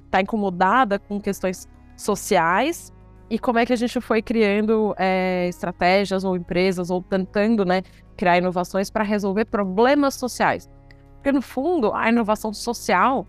tá 0.09 0.21
incomodada 0.21 0.99
com 0.99 1.19
questões 1.19 1.67
sociais 1.95 2.93
e 3.29 3.39
como 3.39 3.59
é 3.59 3.65
que 3.65 3.73
a 3.73 3.77
gente 3.77 3.99
foi 4.01 4.21
criando 4.21 4.93
é, 4.97 5.47
estratégias 5.47 6.23
ou 6.23 6.35
empresas 6.35 6.89
ou 6.89 7.01
tentando, 7.01 7.63
né, 7.63 7.81
criar 8.17 8.37
inovações 8.37 8.89
para 8.89 9.03
resolver 9.03 9.45
problemas 9.45 10.15
sociais. 10.15 10.69
Porque 11.15 11.31
no 11.31 11.41
fundo 11.41 11.93
a 11.93 12.09
inovação 12.09 12.53
social, 12.53 13.25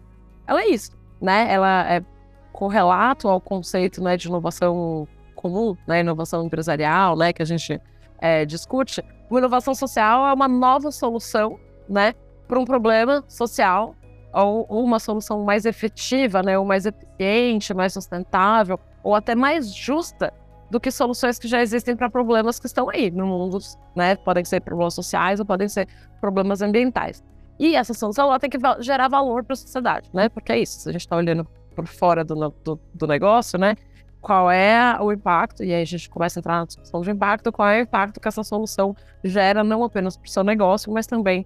ela 0.47 0.63
é 0.63 0.69
isso, 0.69 0.93
né? 1.21 1.47
Ela 1.53 1.93
é 1.93 2.05
correlato 2.53 3.29
ao 3.29 3.41
conceito, 3.41 4.03
né, 4.03 4.17
de 4.17 4.29
inovação 4.29 5.07
comum, 5.35 5.77
né, 5.87 6.01
inovação 6.01 6.45
empresarial, 6.45 7.17
né, 7.17 7.33
que 7.33 7.43
a 7.43 7.45
gente 7.47 7.81
é, 8.23 8.47
discute, 8.47 9.05
uma 9.29 9.41
inovação 9.41 9.75
social 9.75 10.29
é 10.29 10.33
uma 10.33 10.47
nova 10.47 10.93
solução, 10.93 11.59
né, 11.89 12.15
para 12.47 12.59
um 12.59 12.65
problema 12.65 13.25
social 13.27 13.97
ou, 14.33 14.65
uma 14.85 15.01
solução 15.01 15.45
mais 15.45 15.67
efetiva, 15.67 16.41
né, 16.41 16.57
ou 16.57 16.65
mais 16.65 16.87
eficiente, 16.87 17.75
mais 17.75 17.93
sustentável, 17.93 18.79
ou 19.03 19.15
até 19.15 19.35
mais 19.35 19.75
justa 19.75 20.33
do 20.71 20.79
que 20.79 20.91
soluções 20.91 21.39
que 21.39 21.49
já 21.49 21.61
existem 21.61 21.97
para 21.97 22.09
problemas 22.09 22.61
que 22.61 22.67
estão 22.67 22.89
aí 22.89 23.11
no 23.11 23.27
mundo, 23.27 23.59
né, 23.97 24.15
podem 24.15 24.45
ser 24.45 24.61
problemas 24.61 24.95
sociais 24.95 25.41
ou 25.41 25.45
podem 25.45 25.69
ser 25.69 25.89
problemas 26.21 26.63
ambientais. 26.63 27.23
E 27.59 27.75
essa 27.75 27.93
solução 27.93 28.29
ela 28.29 28.39
tem 28.39 28.49
que 28.49 28.59
gerar 28.79 29.09
valor 29.09 29.45
para 29.45 29.55
a 29.55 29.57
sociedade, 29.57 30.09
né? 30.13 30.29
Porque 30.29 30.51
é 30.53 30.59
isso, 30.59 30.81
se 30.81 30.89
a 30.89 30.93
gente 30.93 31.03
está 31.03 31.17
olhando 31.17 31.47
por 31.77 31.87
fora 31.87 32.25
do, 32.25 32.35
do, 32.65 32.81
do, 32.95 33.07
negócio, 33.07 33.59
né? 33.59 33.77
Qual 34.23 34.51
é 34.51 34.97
o 35.01 35.13
impacto, 35.13 35.63
e 35.63 35.75
aí 35.75 35.83
a 35.83 35.85
gente 35.85 36.09
começa 36.09 36.39
a 36.39 36.41
entrar 36.41 36.61
na 36.61 36.65
discussão 36.65 37.03
de 37.03 37.11
impacto, 37.11 37.53
qual 37.53 37.69
é 37.69 37.81
o 37.81 37.83
impacto 37.83 38.19
que 38.21 38.29
essa 38.29 38.43
solução 38.43 38.97
gera 39.23 39.63
não 39.63 39.85
apenas 39.85 40.17
para 40.17 40.27
o 40.27 40.31
seu 40.31 40.43
negócio, 40.43 40.91
mas 40.91 41.07
também 41.07 41.45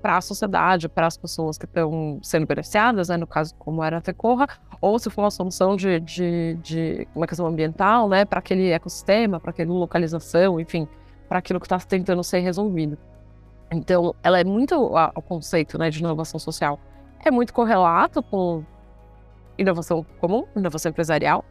para 0.00 0.18
a 0.18 0.20
sociedade, 0.20 0.88
para 0.88 1.06
as 1.06 1.16
pessoas 1.16 1.58
que 1.58 1.64
estão 1.64 2.20
sendo 2.22 2.46
beneficiadas, 2.46 3.08
né, 3.08 3.16
no 3.16 3.26
caso 3.26 3.52
como 3.56 3.82
era 3.82 3.96
a 3.96 4.00
Tecorra, 4.00 4.46
ou 4.80 4.96
se 4.98 5.10
for 5.10 5.22
uma 5.22 5.30
solução 5.30 5.74
de, 5.74 5.98
de, 5.98 6.54
de 6.62 7.08
uma 7.16 7.26
questão 7.26 7.46
ambiental, 7.46 8.08
né, 8.08 8.24
para 8.24 8.38
aquele 8.38 8.70
ecossistema, 8.70 9.40
para 9.40 9.50
aquela 9.50 9.72
localização, 9.72 10.60
enfim, 10.60 10.86
para 11.28 11.38
aquilo 11.38 11.58
que 11.58 11.66
está 11.66 11.78
tentando 11.78 12.22
ser 12.22 12.40
resolvido. 12.40 12.96
Então, 13.72 14.14
ela 14.22 14.38
é 14.38 14.44
muito 14.44 14.76
o 14.76 15.22
conceito, 15.22 15.76
né, 15.78 15.90
de 15.90 15.98
inovação 15.98 16.38
social 16.38 16.78
é 17.24 17.30
muito 17.30 17.52
correlato 17.52 18.22
com 18.22 18.64
inovação 19.56 20.04
comum, 20.20 20.44
inovação 20.54 20.90
empresarial, 20.90 21.44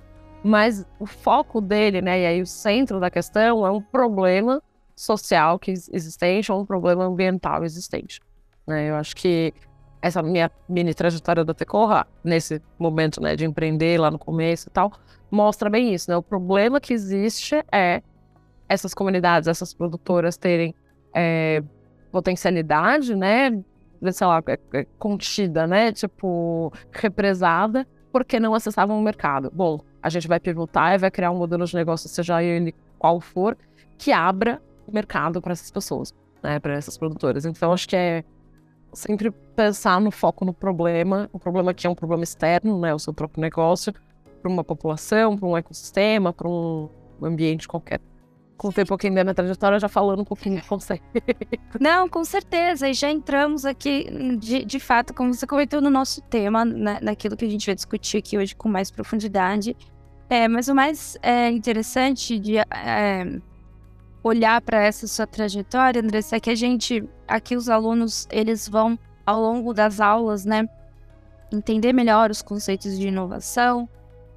mas 0.44 0.86
o 1.00 1.06
foco 1.06 1.60
dele, 1.60 2.02
né, 2.02 2.22
e 2.22 2.26
aí 2.26 2.42
o 2.42 2.46
centro 2.46 3.00
da 3.00 3.10
questão 3.10 3.66
é 3.66 3.72
um 3.72 3.82
problema 3.82 4.62
social 4.96 5.60
que 5.60 5.72
existente 5.72 6.52
ou 6.52 6.62
um 6.62 6.66
problema 6.66 7.06
ambiental 7.06 7.64
existente. 7.64 8.20
Né? 8.66 8.90
Eu 8.90 8.96
acho 8.96 9.16
que 9.16 9.54
essa 10.02 10.22
minha 10.22 10.52
mini 10.68 10.94
trajetória 10.94 11.44
da 11.44 11.54
Tecorra, 11.54 12.08
nesse 12.24 12.62
momento 12.80 13.22
né, 13.22 13.36
de 13.36 13.46
empreender 13.46 14.00
lá 14.00 14.10
no 14.10 14.20
começo 14.20 14.70
e 14.70 14.72
tal, 14.72 14.92
mostra 15.30 15.70
bem 15.70 15.94
isso. 15.94 16.10
Né? 16.10 16.18
O 16.18 16.24
problema 16.24 16.80
que 16.80 16.94
existe 16.94 17.56
é 17.72 18.02
essas 18.70 18.94
comunidades, 18.94 19.48
essas 19.48 19.74
produtoras 19.74 20.38
terem 20.38 20.74
é, 21.14 21.64
potencialidade, 22.12 23.16
né? 23.16 23.52
Sei 24.12 24.28
lá, 24.28 24.44
é, 24.48 24.60
é, 24.74 24.86
contida, 25.00 25.66
né? 25.66 25.92
Tipo, 25.92 26.72
represada, 26.92 27.88
porque 28.18 28.40
não 28.40 28.56
acessavam 28.56 28.98
o 29.00 29.02
mercado. 29.04 29.52
Bom, 29.54 29.80
a 30.02 30.10
gente 30.10 30.28
vai 30.28 30.40
pivotar 30.40 30.96
e 30.96 30.98
vai 30.98 31.12
criar 31.12 31.30
um 31.30 31.38
modelo 31.38 31.66
de 31.66 31.76
negócio, 31.76 32.10
seja 32.10 32.42
ele 32.42 32.74
qual 32.98 33.22
for, 33.22 33.56
que 33.96 34.12
abra 34.12 34.60
mercado 34.92 35.40
para 35.40 35.52
essas 35.52 35.70
pessoas, 35.70 36.12
né? 36.42 36.60
Para 36.60 36.74
essas 36.74 36.98
produtoras. 36.98 37.46
Então, 37.46 37.72
acho 37.72 37.88
que 37.88 37.96
é 37.96 38.24
sempre 38.92 39.30
pensar 39.56 40.02
no 40.02 40.10
foco 40.10 40.44
no 40.44 40.52
problema, 40.52 41.30
o 41.32 41.38
problema 41.38 41.76
que 41.76 41.86
é 41.86 41.90
um 41.90 41.94
problema 41.94 42.24
externo, 42.24 42.80
né, 42.80 42.92
o 42.92 42.98
seu 42.98 43.14
próprio 43.14 43.40
negócio, 43.40 43.94
para 44.42 44.52
uma 44.52 44.64
população, 44.64 45.38
para 45.38 45.48
um 45.48 45.56
ecossistema, 45.56 46.34
para 46.34 46.48
um 46.48 46.90
ambiente 47.22 47.68
qualquer. 47.68 48.02
Contei 48.58 48.84
um 48.84 48.88
pouquinho 48.88 49.14
da 49.14 49.24
minha 49.24 49.36
trajetória, 49.36 49.80
já 49.80 49.88
falando 49.88 50.22
um 50.22 50.26
pouquinho 50.26 50.60
de 50.60 50.68
você. 50.68 51.00
Não, 51.80 52.10
com 52.10 52.24
certeza. 52.26 52.90
E 52.90 52.94
já 52.94 53.10
entramos 53.10 53.66
aqui, 53.66 54.08
de, 54.38 54.66
de 54.66 54.80
fato, 54.80 55.14
como 55.14 55.34
você 55.34 55.46
comentou, 55.46 55.80
no 55.80 55.92
nosso 55.92 56.22
tema, 56.24 56.66
né, 56.66 56.98
naquilo 57.02 57.38
que 57.38 57.46
a 57.46 57.50
gente 57.50 57.68
vai 57.68 57.76
discutir 57.76 58.18
aqui 58.18 58.38
hoje 58.38 58.56
com 58.56 58.68
mais 58.68 58.90
profundidade. 58.90 59.78
É, 60.30 60.48
mas 60.48 60.68
o 60.68 60.76
mais 60.76 61.18
é, 61.22 61.50
interessante 61.52 62.40
de 62.40 62.58
é, 62.58 63.40
olhar 64.24 64.60
para 64.62 64.82
essa 64.82 65.08
sua 65.08 65.28
trajetória, 65.28 66.02
Andressa, 66.02 66.36
é 66.36 66.40
que 66.40 66.50
a 66.50 66.56
gente, 66.56 67.08
aqui 67.28 67.56
os 67.56 67.70
alunos, 67.70 68.28
eles 68.32 68.68
vão, 68.68 68.98
ao 69.26 69.40
longo 69.40 69.74
das 69.74 70.02
aulas, 70.02 70.46
né, 70.46 70.68
entender 71.52 71.94
melhor 71.94 72.32
os 72.32 72.42
conceitos 72.42 72.98
de 72.98 73.08
inovação 73.08 73.88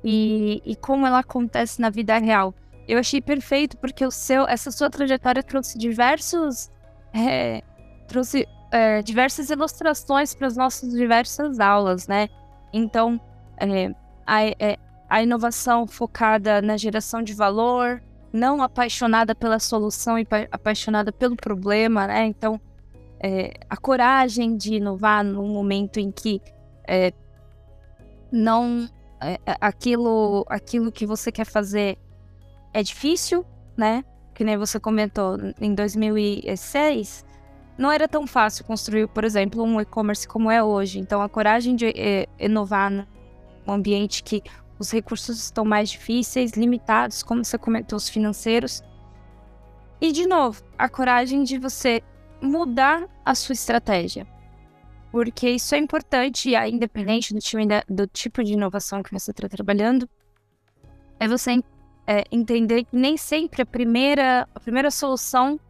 e, 0.04 0.62
e 0.64 0.76
como 0.76 1.06
ela 1.06 1.20
acontece 1.20 1.80
na 1.80 1.90
vida 1.90 2.16
real. 2.18 2.54
Eu 2.90 2.99
achei 2.99 3.20
perfeito 3.20 3.76
porque 3.76 4.04
o 4.04 4.11
seu, 4.11 4.49
essa 4.49 4.73
sua 4.73 4.90
trajetória 4.90 5.44
trouxe 5.44 5.78
diversos, 5.78 6.68
é, 7.14 7.62
trouxe 8.09 8.49
é, 8.73 9.00
diversas 9.00 9.49
ilustrações 9.49 10.35
para 10.35 10.49
as 10.49 10.56
nossas 10.56 10.90
diversas 10.92 11.61
aulas, 11.61 12.09
né? 12.09 12.28
Então, 12.73 13.20
é, 13.59 13.94
a, 14.26 14.44
é, 14.44 14.76
a 15.09 15.23
inovação 15.23 15.87
focada 15.87 16.61
na 16.61 16.76
geração 16.76 17.23
de 17.23 17.32
valor, 17.32 18.02
não 18.32 18.61
apaixonada 18.61 19.37
pela 19.37 19.61
solução 19.61 20.18
e 20.18 20.26
apaixonada 20.50 21.12
pelo 21.12 21.37
problema, 21.37 22.09
né? 22.09 22.26
Então, 22.26 22.61
é, 23.23 23.52
a 23.70 23.76
coragem 23.76 24.56
de 24.56 24.75
inovar 24.75 25.23
num 25.23 25.47
momento 25.47 26.00
em 26.00 26.11
que 26.11 26.42
é, 26.88 27.12
não 28.32 28.88
é, 29.20 29.35
é, 29.47 29.56
aquilo, 29.61 30.44
aquilo 30.49 30.90
que 30.90 31.06
você 31.06 31.30
quer 31.30 31.47
fazer 31.47 31.97
é 32.72 32.82
difícil, 32.82 33.44
né? 33.76 34.04
Que 34.34 34.44
nem 34.44 34.56
você 34.56 34.78
comentou 34.78 35.36
em 35.60 35.74
2006, 35.74 37.24
não 37.80 37.90
era 37.90 38.06
tão 38.06 38.26
fácil 38.26 38.64
construir, 38.64 39.08
por 39.08 39.24
exemplo, 39.24 39.62
um 39.62 39.80
e-commerce 39.80 40.28
como 40.28 40.50
é 40.50 40.62
hoje. 40.62 40.98
Então, 40.98 41.22
a 41.22 41.28
coragem 41.28 41.74
de 41.74 41.86
é, 41.96 42.26
inovar 42.38 42.90
num 42.90 43.06
ambiente 43.66 44.22
que 44.22 44.42
os 44.78 44.90
recursos 44.90 45.44
estão 45.44 45.64
mais 45.64 45.90
difíceis, 45.90 46.52
limitados, 46.52 47.22
como 47.22 47.44
você 47.44 47.56
comentou, 47.56 47.96
os 47.96 48.08
financeiros. 48.08 48.82
E, 50.00 50.12
de 50.12 50.26
novo, 50.26 50.62
a 50.76 50.88
coragem 50.88 51.42
de 51.42 51.58
você 51.58 52.02
mudar 52.40 53.08
a 53.24 53.34
sua 53.34 53.52
estratégia. 53.52 54.26
Porque 55.10 55.48
isso 55.48 55.74
é 55.74 55.78
importante, 55.78 56.54
independente 56.54 57.34
do, 57.34 57.40
time, 57.40 57.66
do 57.88 58.06
tipo 58.06 58.44
de 58.44 58.52
inovação 58.52 59.02
que 59.02 59.12
você 59.12 59.30
está 59.32 59.48
trabalhando, 59.48 60.08
é 61.18 61.26
você 61.26 61.62
é, 62.11 62.25
entender 62.33 62.83
que 62.83 62.97
nem 62.97 63.17
sempre 63.17 63.62
a 63.62 63.67
primeira, 63.67 64.49
a 64.52 64.59
primeira 64.59 64.90
solução 64.90 65.61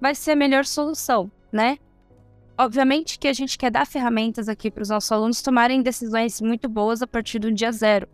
vai 0.00 0.16
ser 0.16 0.32
a 0.32 0.36
melhor 0.36 0.64
solução, 0.64 1.30
né? 1.52 1.78
Obviamente 2.58 3.20
que 3.20 3.28
a 3.28 3.32
gente 3.32 3.56
quer 3.56 3.70
dar 3.70 3.86
ferramentas 3.86 4.48
aqui 4.48 4.68
para 4.68 4.82
os 4.82 4.88
nossos 4.88 5.12
alunos 5.12 5.40
tomarem 5.40 5.80
decisões 5.82 6.40
muito 6.40 6.68
boas 6.68 7.02
a 7.02 7.06
partir 7.06 7.38
do 7.38 7.52
dia 7.52 7.70
zero. 7.70 8.08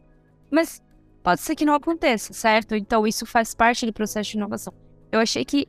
Mas 0.50 0.82
pode 1.22 1.40
ser 1.40 1.56
que 1.56 1.64
não 1.64 1.72
aconteça, 1.72 2.34
certo? 2.34 2.74
Então 2.74 3.06
isso 3.06 3.24
faz 3.24 3.54
parte 3.54 3.86
do 3.86 3.92
processo 3.92 4.32
de 4.32 4.36
inovação. 4.36 4.74
Eu 5.10 5.20
achei 5.20 5.42
que 5.42 5.66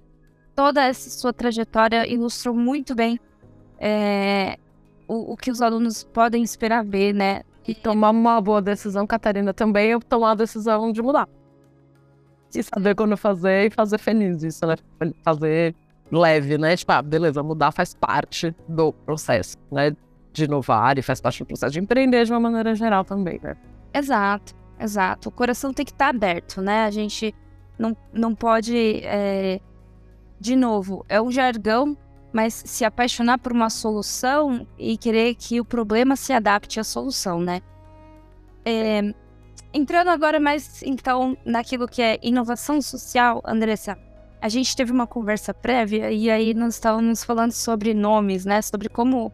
toda 0.53 0.83
essa 0.83 1.09
sua 1.09 1.31
trajetória 1.31 2.05
ilustrou 2.05 2.53
muito 2.53 2.93
bem 2.93 3.17
é, 3.79 4.57
o, 5.07 5.31
o, 5.33 5.37
que 5.37 5.49
os 5.49 5.61
alunos 5.61 6.03
podem 6.03 6.43
esperar 6.43 6.83
ver, 6.83 7.13
né? 7.13 7.43
E 7.65 7.73
tomar 7.73 8.09
uma 8.09 8.41
boa 8.41 8.61
decisão, 8.61 9.07
Catarina, 9.07 9.53
também 9.53 9.91
eu 9.91 10.01
tomar 10.01 10.31
a 10.31 10.35
decisão 10.35 10.91
de 10.91 11.01
mudar. 11.01 11.29
E 12.55 12.63
saber 12.63 12.95
quando 12.95 13.17
fazer 13.17 13.67
e 13.67 13.69
fazer 13.69 13.97
feliz 13.97 14.43
isso, 14.43 14.65
né? 14.65 14.75
Fazer 15.23 15.75
leve, 16.11 16.57
né? 16.57 16.75
Tipo, 16.75 16.91
ah, 16.91 17.01
beleza, 17.01 17.41
mudar 17.41 17.71
faz 17.71 17.93
parte 17.93 18.55
do 18.67 18.93
processo, 18.93 19.57
né? 19.71 19.95
De 20.31 20.45
inovar 20.45 20.97
e 20.97 21.01
faz 21.01 21.19
parte 21.19 21.39
do 21.43 21.45
processo 21.45 21.73
de 21.73 21.79
empreender 21.79 22.25
de 22.25 22.31
uma 22.31 22.39
maneira 22.39 22.75
geral 22.75 23.03
também, 23.03 23.39
né? 23.41 23.55
Exato. 23.93 24.53
Exato. 24.79 25.29
O 25.29 25.31
coração 25.31 25.73
tem 25.73 25.85
que 25.85 25.91
estar 25.91 26.05
tá 26.05 26.09
aberto, 26.09 26.61
né? 26.61 26.85
A 26.85 26.91
gente 26.91 27.33
não, 27.77 27.95
não 28.11 28.35
pode. 28.35 29.01
É... 29.03 29.59
De 30.39 30.55
novo, 30.55 31.05
é 31.07 31.21
um 31.21 31.31
jargão, 31.31 31.95
mas 32.33 32.63
se 32.65 32.83
apaixonar 32.83 33.37
por 33.37 33.53
uma 33.53 33.69
solução 33.69 34.67
e 34.77 34.97
querer 34.97 35.35
que 35.35 35.61
o 35.61 35.65
problema 35.65 36.15
se 36.15 36.33
adapte 36.33 36.79
à 36.79 36.83
solução, 36.83 37.39
né? 37.39 37.61
É... 38.65 39.13
Entrando 39.73 40.09
agora 40.09 40.39
mais, 40.39 40.83
então, 40.83 41.35
naquilo 41.43 41.87
que 41.87 42.01
é 42.01 42.19
inovação 42.21 42.79
social, 42.79 43.41
Andressa, 43.43 43.97
a 44.39 44.47
gente 44.47 44.75
teve 44.75 44.91
uma 44.91 45.07
conversa 45.07 45.53
prévia 45.53 46.11
e 46.11 46.29
aí 46.29 46.53
nós 46.53 46.75
estávamos 46.75 47.23
falando 47.23 47.51
sobre 47.51 47.93
nomes, 47.93 48.45
né? 48.45 48.61
Sobre 48.61 48.87
como 48.87 49.31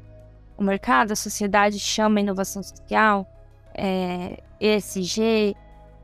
o 0.58 0.64
mercado, 0.64 1.12
a 1.12 1.16
sociedade 1.16 1.78
chama 1.78 2.22
inovação 2.22 2.64
social 2.64 3.28
é, 3.74 4.42
ESG, 4.60 5.56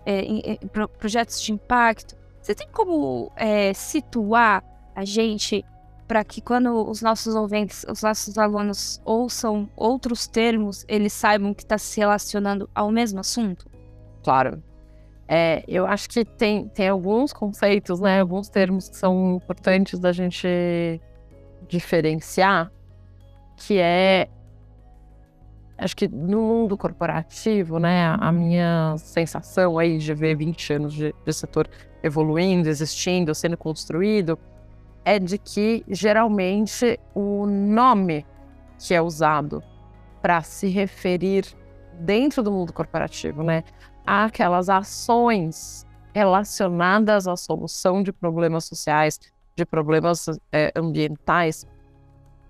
é, 0.06 0.58
projetos 0.98 1.42
de 1.42 1.54
impacto. 1.54 2.16
Você 2.42 2.54
tem 2.54 2.68
como 2.72 3.32
é, 3.36 3.74
situar 3.74 4.64
a 4.94 5.06
gente 5.06 5.64
para 6.08 6.24
que 6.24 6.42
quando 6.42 6.88
os 6.90 7.02
nossos 7.02 7.36
ouvintes, 7.36 7.86
os 7.90 8.02
nossos 8.02 8.38
alunos 8.38 9.02
ouçam 9.04 9.70
outros 9.76 10.28
termos, 10.28 10.86
eles 10.88 11.14
saibam 11.14 11.54
que 11.54 11.64
está 11.64 11.78
se 11.78 12.00
relacionando 12.00 12.70
ao 12.76 12.92
mesmo 12.92 13.20
assunto? 13.20 13.75
Claro. 14.26 14.64
É, 15.28 15.64
eu 15.68 15.86
acho 15.86 16.10
que 16.10 16.26
tem, 16.26 16.68
tem 16.70 16.90
alguns 16.90 17.32
conceitos, 17.32 18.00
né, 18.00 18.20
alguns 18.20 18.50
termos 18.50 18.90
que 18.90 18.98
são 18.98 19.36
importantes 19.36 20.00
da 20.00 20.12
gente 20.12 20.48
diferenciar, 21.68 22.72
que 23.56 23.78
é 23.78 24.28
acho 25.78 25.96
que 25.96 26.08
no 26.08 26.42
mundo 26.42 26.76
corporativo, 26.76 27.78
né, 27.78 28.16
a 28.20 28.32
minha 28.32 28.96
sensação 28.98 29.78
aí 29.78 30.00
de 30.00 30.14
ver 30.14 30.36
20 30.36 30.74
anos 30.74 30.94
de, 30.94 31.14
de 31.24 31.34
setor 31.34 31.70
evoluindo, 32.02 32.68
existindo, 32.68 33.36
sendo 33.36 33.58
construído, 33.58 34.40
é 35.04 35.20
de 35.20 35.38
que 35.38 35.84
geralmente 35.88 37.00
o 37.14 37.46
nome 37.46 38.26
que 38.80 38.96
é 38.96 39.02
usado 39.02 39.62
para 40.20 40.42
se 40.42 40.68
referir 40.68 41.46
dentro 42.00 42.42
do 42.42 42.52
mundo 42.52 42.74
corporativo, 42.74 43.44
né, 43.44 43.64
àquelas 44.06 44.70
ações 44.70 45.86
relacionadas 46.14 47.28
à 47.28 47.36
solução 47.36 48.02
de 48.02 48.12
problemas 48.12 48.66
sociais, 48.66 49.20
de 49.56 49.66
problemas 49.66 50.26
é, 50.52 50.72
ambientais, 50.76 51.66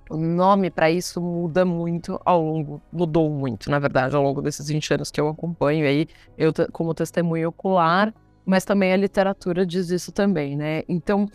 o 0.09 0.17
nome 0.17 0.69
para 0.69 0.91
isso 0.91 1.19
muda 1.19 1.65
muito 1.65 2.19
ao 2.23 2.41
longo, 2.41 2.81
mudou 2.91 3.29
muito, 3.29 3.69
na 3.71 3.79
verdade, 3.79 4.15
ao 4.15 4.21
longo 4.21 4.41
desses 4.41 4.67
20 4.67 4.93
anos 4.93 5.11
que 5.11 5.19
eu 5.19 5.27
acompanho 5.27 5.85
aí, 5.87 6.07
eu 6.37 6.53
como 6.71 6.93
testemunho 6.93 7.49
ocular, 7.49 8.13
mas 8.45 8.63
também 8.63 8.93
a 8.93 8.97
literatura 8.97 9.65
diz 9.65 9.89
isso 9.89 10.11
também, 10.11 10.55
né? 10.55 10.83
Então, 10.87 11.27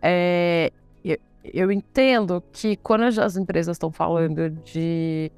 é, 0.00 0.72
eu, 1.04 1.18
eu 1.44 1.70
entendo 1.70 2.42
que 2.50 2.76
quando 2.76 3.02
as 3.02 3.36
empresas 3.36 3.76
estão 3.76 3.92
falando 3.92 4.48
de 4.48 5.30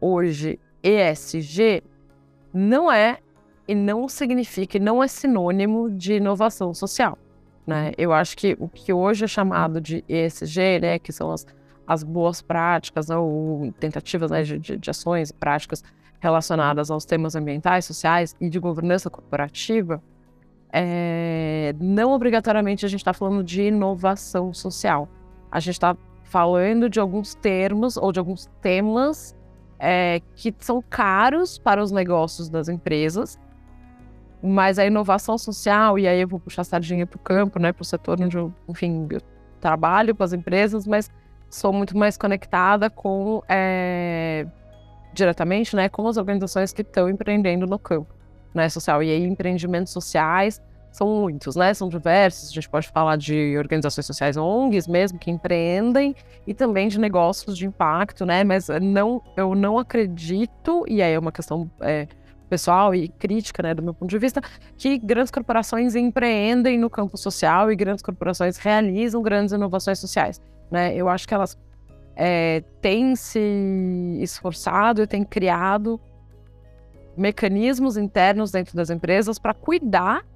hoje 0.00 0.60
ESG, 0.82 1.82
não 2.54 2.90
é 2.90 3.18
e 3.70 3.74
não 3.74 4.08
significa, 4.08 4.78
e 4.78 4.80
não 4.80 5.00
é 5.00 5.06
sinônimo 5.06 5.88
de 5.88 6.14
inovação 6.14 6.74
social. 6.74 7.16
Né? 7.64 7.92
Eu 7.96 8.12
acho 8.12 8.36
que 8.36 8.56
o 8.58 8.68
que 8.68 8.92
hoje 8.92 9.26
é 9.26 9.28
chamado 9.28 9.80
de 9.80 10.04
ESG, 10.08 10.80
né, 10.80 10.98
que 10.98 11.12
são 11.12 11.30
as, 11.30 11.46
as 11.86 12.02
boas 12.02 12.42
práticas 12.42 13.06
né, 13.06 13.16
ou 13.16 13.72
tentativas 13.78 14.28
né, 14.28 14.42
de, 14.42 14.58
de 14.58 14.90
ações 14.90 15.30
e 15.30 15.34
práticas 15.34 15.84
relacionadas 16.18 16.90
aos 16.90 17.04
temas 17.04 17.36
ambientais, 17.36 17.84
sociais 17.84 18.34
e 18.40 18.50
de 18.50 18.58
governança 18.58 19.08
corporativa, 19.08 20.02
é, 20.72 21.72
não 21.78 22.10
obrigatoriamente 22.10 22.84
a 22.84 22.88
gente 22.88 23.02
está 23.02 23.12
falando 23.12 23.44
de 23.44 23.62
inovação 23.62 24.52
social. 24.52 25.08
A 25.48 25.60
gente 25.60 25.74
está 25.74 25.96
falando 26.24 26.90
de 26.90 26.98
alguns 26.98 27.36
termos 27.36 27.96
ou 27.96 28.10
de 28.10 28.18
alguns 28.18 28.46
temas 28.60 29.32
é, 29.78 30.20
que 30.34 30.52
são 30.58 30.82
caros 30.82 31.56
para 31.56 31.80
os 31.80 31.92
negócios 31.92 32.48
das 32.48 32.68
empresas, 32.68 33.38
mas 34.42 34.78
a 34.78 34.86
inovação 34.86 35.36
social, 35.36 35.98
e 35.98 36.08
aí 36.08 36.20
eu 36.20 36.28
vou 36.28 36.40
puxar 36.40 36.62
a 36.62 36.64
sardinha 36.64 37.06
para 37.06 37.16
o 37.16 37.20
campo, 37.20 37.58
né, 37.58 37.72
para 37.72 37.82
o 37.82 37.84
setor 37.84 38.20
onde 38.20 38.36
eu, 38.36 38.52
enfim, 38.68 39.06
eu 39.10 39.20
trabalho 39.60 40.14
com 40.14 40.22
as 40.22 40.32
empresas, 40.32 40.86
mas 40.86 41.10
sou 41.50 41.72
muito 41.72 41.96
mais 41.96 42.16
conectada 42.16 42.88
com, 42.88 43.42
é, 43.48 44.46
diretamente, 45.12 45.76
né, 45.76 45.88
com 45.88 46.06
as 46.06 46.16
organizações 46.16 46.72
que 46.72 46.82
estão 46.82 47.08
empreendendo 47.08 47.66
no 47.66 47.78
campo 47.78 48.14
né, 48.54 48.68
social. 48.68 49.02
E 49.02 49.10
aí, 49.10 49.24
empreendimentos 49.24 49.92
sociais 49.92 50.60
são 50.92 51.06
muitos, 51.06 51.54
né? 51.56 51.72
São 51.72 51.88
diversos. 51.88 52.50
A 52.50 52.52
gente 52.52 52.68
pode 52.68 52.88
falar 52.88 53.16
de 53.16 53.56
organizações 53.56 54.06
sociais 54.06 54.36
ONGs 54.36 54.88
mesmo 54.88 55.18
que 55.18 55.30
empreendem 55.30 56.14
e 56.46 56.52
também 56.52 56.88
de 56.88 56.98
negócios 56.98 57.56
de 57.56 57.66
impacto, 57.66 58.26
né? 58.26 58.42
Mas 58.42 58.68
não, 58.82 59.22
eu 59.36 59.54
não 59.54 59.78
acredito, 59.78 60.84
e 60.88 61.02
aí 61.02 61.12
é 61.12 61.18
uma 61.18 61.32
questão 61.32 61.70
é, 61.80 62.08
pessoal 62.50 62.92
e 62.92 63.08
crítica, 63.08 63.62
né, 63.62 63.72
do 63.72 63.82
meu 63.82 63.94
ponto 63.94 64.10
de 64.10 64.18
vista, 64.18 64.42
que 64.76 64.98
grandes 64.98 65.30
corporações 65.30 65.94
empreendem 65.94 66.76
no 66.78 66.90
campo 66.90 67.16
social 67.16 67.70
e 67.70 67.76
grandes 67.76 68.02
corporações 68.02 68.58
realizam 68.58 69.22
grandes 69.22 69.54
inovações 69.54 70.00
sociais, 70.00 70.42
né? 70.70 70.94
Eu 70.94 71.08
acho 71.08 71.26
que 71.26 71.32
elas 71.32 71.56
é, 72.16 72.62
têm 72.82 73.14
se 73.14 74.18
esforçado 74.20 75.00
e 75.00 75.06
têm 75.06 75.24
criado 75.24 75.98
mecanismos 77.16 77.96
internos 77.96 78.50
dentro 78.50 78.76
das 78.76 78.90
empresas 78.90 79.38
para 79.38 79.54
cuidar, 79.54 80.26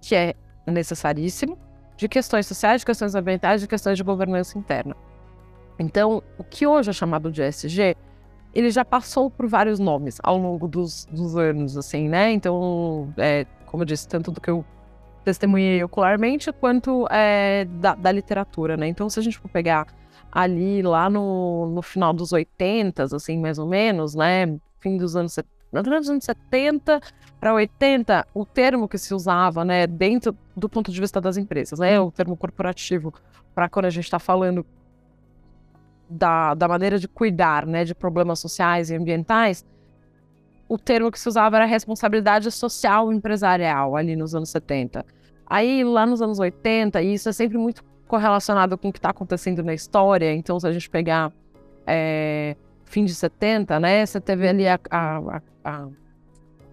que 0.00 0.14
é 0.14 0.34
necessaríssimo, 0.66 1.58
de 1.96 2.08
questões 2.08 2.46
sociais, 2.46 2.82
de 2.82 2.86
questões 2.86 3.14
ambientais, 3.14 3.60
de 3.60 3.66
questões 3.66 3.96
de 3.96 4.04
governança 4.04 4.58
interna. 4.58 4.94
Então, 5.78 6.22
o 6.36 6.44
que 6.44 6.66
hoje 6.66 6.90
é 6.90 6.92
chamado 6.92 7.30
de 7.30 7.42
ESG, 7.42 7.96
ele 8.58 8.72
já 8.72 8.84
passou 8.84 9.30
por 9.30 9.46
vários 9.46 9.78
nomes 9.78 10.18
ao 10.20 10.36
longo 10.36 10.66
dos, 10.66 11.04
dos 11.06 11.36
anos, 11.36 11.76
assim, 11.76 12.08
né? 12.08 12.32
Então, 12.32 13.08
é, 13.16 13.46
como 13.66 13.84
eu 13.84 13.86
disse, 13.86 14.08
tanto 14.08 14.32
do 14.32 14.40
que 14.40 14.50
eu 14.50 14.64
testemunhei 15.24 15.82
ocularmente, 15.84 16.52
quanto 16.52 17.06
é, 17.08 17.66
da, 17.66 17.94
da, 17.94 18.10
literatura, 18.10 18.76
né? 18.76 18.88
Então, 18.88 19.08
se 19.08 19.20
a 19.20 19.22
gente 19.22 19.38
for 19.38 19.48
pegar 19.48 19.86
ali, 20.32 20.82
lá 20.82 21.08
no, 21.08 21.68
no 21.68 21.82
final 21.82 22.12
dos 22.12 22.32
80, 22.32 23.04
assim, 23.04 23.38
mais 23.38 23.60
ou 23.60 23.66
menos, 23.68 24.16
né? 24.16 24.58
Fim 24.80 24.96
dos 24.96 25.14
anos 25.14 25.34
70, 25.34 25.90
nos 25.90 26.10
anos 26.10 26.24
70 26.24 27.00
para 27.38 27.54
80, 27.54 28.26
o 28.34 28.44
termo 28.44 28.88
que 28.88 28.98
se 28.98 29.14
usava, 29.14 29.64
né, 29.64 29.86
dentro 29.86 30.36
do 30.56 30.68
ponto 30.68 30.90
de 30.90 31.00
vista 31.00 31.20
das 31.20 31.36
empresas, 31.36 31.78
né, 31.78 32.00
o 32.00 32.10
termo 32.10 32.36
corporativo, 32.36 33.14
para 33.54 33.68
quando 33.68 33.84
a 33.84 33.90
gente 33.90 34.04
está 34.04 34.18
falando 34.18 34.66
da, 36.08 36.54
da 36.54 36.66
maneira 36.66 36.98
de 36.98 37.06
cuidar, 37.06 37.66
né, 37.66 37.84
de 37.84 37.94
problemas 37.94 38.38
sociais 38.38 38.90
e 38.90 38.96
ambientais, 38.96 39.64
o 40.68 40.78
termo 40.78 41.10
que 41.10 41.18
se 41.18 41.28
usava 41.28 41.56
era 41.56 41.64
responsabilidade 41.64 42.50
social 42.50 43.12
empresarial, 43.12 43.96
ali 43.96 44.14
nos 44.14 44.34
anos 44.34 44.50
70. 44.50 45.04
Aí, 45.46 45.82
lá 45.82 46.04
nos 46.04 46.20
anos 46.20 46.38
80, 46.38 47.00
e 47.02 47.14
isso 47.14 47.28
é 47.28 47.32
sempre 47.32 47.56
muito 47.56 47.82
correlacionado 48.06 48.76
com 48.76 48.88
o 48.88 48.92
que 48.92 48.98
está 48.98 49.10
acontecendo 49.10 49.62
na 49.62 49.72
história, 49.72 50.32
então, 50.34 50.60
se 50.60 50.66
a 50.66 50.72
gente 50.72 50.88
pegar 50.88 51.32
é, 51.86 52.54
fim 52.84 53.04
de 53.04 53.14
70, 53.14 53.80
né, 53.80 54.04
você 54.04 54.20
teve 54.20 54.46
ali 54.46 54.68
a, 54.68 54.78
a, 54.90 55.40
a, 55.64 55.88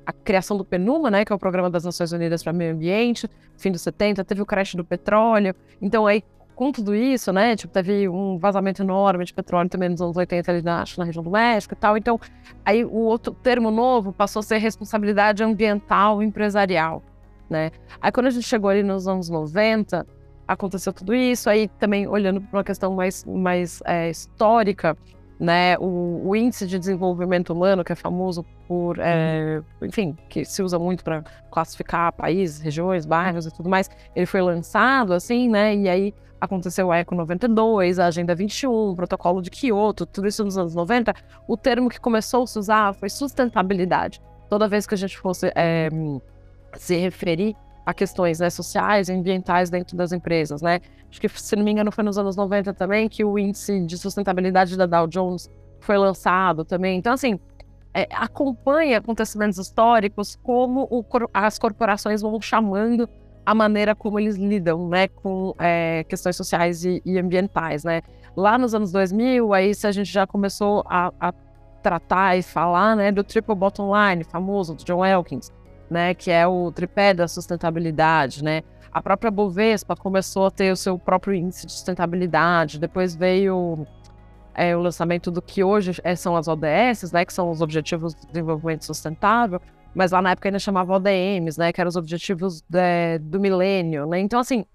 a 0.05 0.13
criação 0.13 0.57
do 0.57 0.65
PNUMA, 0.65 1.09
né, 1.09 1.25
que 1.25 1.31
é 1.31 1.35
o 1.35 1.39
Programa 1.39 1.69
das 1.69 1.85
Nações 1.85 2.11
Unidas 2.11 2.43
para 2.43 2.51
Meio 2.51 2.73
Ambiente, 2.73 3.29
fim 3.57 3.71
dos 3.71 3.81
70, 3.81 4.23
teve 4.25 4.41
o 4.41 4.45
crash 4.45 4.75
do 4.75 4.83
petróleo. 4.83 5.55
Então, 5.81 6.05
aí, 6.05 6.23
com 6.55 6.71
tudo 6.71 6.95
isso, 6.95 7.31
né, 7.33 7.55
tipo, 7.55 7.73
teve 7.73 8.07
um 8.07 8.37
vazamento 8.37 8.81
enorme 8.81 9.25
de 9.25 9.33
petróleo 9.33 9.69
também 9.69 9.89
nos 9.89 10.01
anos 10.01 10.15
80 10.15 10.51
ali 10.51 10.61
na, 10.61 10.83
na 10.97 11.03
região 11.03 11.23
do 11.23 11.29
México 11.29 11.73
e 11.73 11.77
tal. 11.77 11.97
Então, 11.97 12.19
aí 12.63 12.83
o 12.83 12.97
outro 12.97 13.33
termo 13.33 13.69
novo 13.69 14.13
passou 14.13 14.39
a 14.39 14.43
ser 14.43 14.57
responsabilidade 14.57 15.43
ambiental 15.43 16.23
empresarial, 16.23 17.03
né? 17.49 17.71
Aí 18.01 18.11
quando 18.11 18.27
a 18.27 18.29
gente 18.29 18.47
chegou 18.47 18.69
ali 18.69 18.83
nos 18.83 19.07
anos 19.07 19.29
90, 19.29 20.05
aconteceu 20.47 20.93
tudo 20.93 21.13
isso. 21.13 21.49
Aí 21.49 21.67
também 21.67 22.07
olhando 22.07 22.41
para 22.41 22.57
uma 22.57 22.63
questão 22.63 22.93
mais, 22.93 23.23
mais 23.25 23.81
é, 23.85 24.09
histórica, 24.09 24.97
né? 25.39 25.77
O, 25.79 26.21
o, 26.25 26.35
índice 26.35 26.65
de 26.65 26.79
desenvolvimento 26.79 27.51
humano, 27.51 27.83
que 27.83 27.91
é 27.91 27.95
famoso 27.95 28.45
por, 28.67 28.97
é, 28.99 29.61
enfim, 29.81 30.17
que 30.29 30.45
se 30.45 30.63
usa 30.63 30.79
muito 30.79 31.03
para 31.03 31.23
classificar 31.51 32.13
países, 32.13 32.59
regiões, 32.59 33.05
bairros 33.05 33.45
e 33.45 33.51
tudo 33.53 33.69
mais, 33.69 33.89
ele 34.15 34.25
foi 34.25 34.41
lançado 34.41 35.13
assim, 35.13 35.49
né? 35.49 35.75
E 35.75 35.89
aí 35.89 36.13
aconteceu 36.39 36.91
a 36.91 36.97
Eco 36.97 37.15
92, 37.15 37.99
a 37.99 38.07
Agenda 38.07 38.35
21, 38.35 38.71
o 38.71 38.95
Protocolo 38.95 39.41
de 39.41 39.49
Kyoto, 39.49 40.05
tudo 40.05 40.27
isso 40.27 40.43
nos 40.43 40.57
anos 40.57 40.75
90. 40.75 41.13
O 41.47 41.57
termo 41.57 41.89
que 41.89 41.99
começou 41.99 42.43
a 42.43 42.47
se 42.47 42.59
usar 42.59 42.93
foi 42.93 43.09
sustentabilidade. 43.09 44.21
Toda 44.49 44.67
vez 44.67 44.85
que 44.85 44.93
a 44.93 44.97
gente 44.97 45.17
fosse 45.17 45.51
é, 45.55 45.89
se 46.73 46.95
referir 46.95 47.55
a 47.85 47.93
questões 47.93 48.39
né, 48.39 48.49
sociais 48.49 49.09
e 49.09 49.13
ambientais 49.13 49.69
dentro 49.69 49.95
das 49.95 50.11
empresas, 50.11 50.61
né? 50.61 50.79
Acho 51.09 51.21
que, 51.21 51.29
se 51.29 51.55
não 51.55 51.63
me 51.63 51.71
engano, 51.71 51.91
foi 51.91 52.03
nos 52.03 52.17
anos 52.17 52.35
90 52.35 52.73
também 52.73 53.07
que 53.07 53.23
o 53.23 53.37
índice 53.37 53.85
de 53.85 53.97
sustentabilidade 53.97 54.75
da 54.75 54.85
Dow 54.85 55.07
Jones 55.07 55.49
foi 55.79 55.97
lançado 55.97 56.65
também. 56.65 56.97
Então, 56.97 57.13
assim, 57.13 57.39
é, 57.93 58.07
acompanha 58.11 58.97
acontecimentos 58.97 59.57
históricos, 59.57 60.35
como 60.43 60.87
o, 60.89 61.05
as 61.33 61.57
corporações 61.59 62.21
vão 62.21 62.41
chamando 62.41 63.07
a 63.45 63.53
maneira 63.53 63.95
como 63.95 64.19
eles 64.19 64.35
lidam, 64.35 64.89
né, 64.89 65.07
com 65.07 65.53
é, 65.59 66.03
questões 66.05 66.35
sociais 66.35 66.83
e, 66.83 67.01
e, 67.05 67.19
ambientais, 67.19 67.83
né. 67.83 68.01
Lá 68.35 68.57
nos 68.57 68.73
anos 68.73 68.91
2000, 68.91 69.53
aí 69.53 69.71
a 69.83 69.91
gente 69.91 70.11
já 70.11 70.25
começou 70.25 70.83
a, 70.89 71.13
a 71.19 71.33
tratar 71.83 72.35
e 72.35 72.41
falar, 72.41 72.95
né, 72.95 73.11
do 73.11 73.23
triple 73.23 73.55
bottom 73.55 73.91
line, 73.95 74.23
famoso, 74.23 74.73
do 74.73 74.83
John 74.83 75.05
Elkins, 75.05 75.51
né, 75.95 76.13
que 76.13 76.29
é 76.29 76.45
o 76.45 76.73
tripé 76.73 77.13
da 77.13 77.25
sustentabilidade, 77.25 78.43
né? 78.43 78.63
A 78.91 79.01
própria 79.01 79.31
Bovespa 79.31 79.95
começou 79.95 80.47
a 80.47 80.51
ter 80.51 80.69
o 80.73 80.75
seu 80.75 80.99
próprio 80.99 81.33
índice 81.33 81.65
de 81.65 81.71
sustentabilidade, 81.71 82.77
depois 82.77 83.15
veio 83.15 83.87
é, 84.53 84.75
o 84.75 84.81
lançamento 84.81 85.31
do 85.31 85.41
que 85.41 85.63
hoje 85.63 85.93
é, 86.03 86.13
são 86.13 86.35
as 86.35 86.49
ODS, 86.49 87.13
né, 87.13 87.23
que 87.23 87.31
são 87.31 87.49
os 87.49 87.61
Objetivos 87.61 88.13
de 88.13 88.27
Desenvolvimento 88.27 88.83
Sustentável, 88.83 89.61
mas 89.93 90.11
lá 90.11 90.21
na 90.21 90.31
época 90.31 90.49
ainda 90.49 90.59
chamava 90.59 90.93
ODMs, 90.93 91.57
né, 91.57 91.71
que 91.71 91.79
eram 91.79 91.87
os 91.87 91.95
Objetivos 91.95 92.61
de, 92.69 93.19
do 93.19 93.39
Milênio, 93.39 94.05
né? 94.05 94.19
Então, 94.19 94.41
assim, 94.41 94.65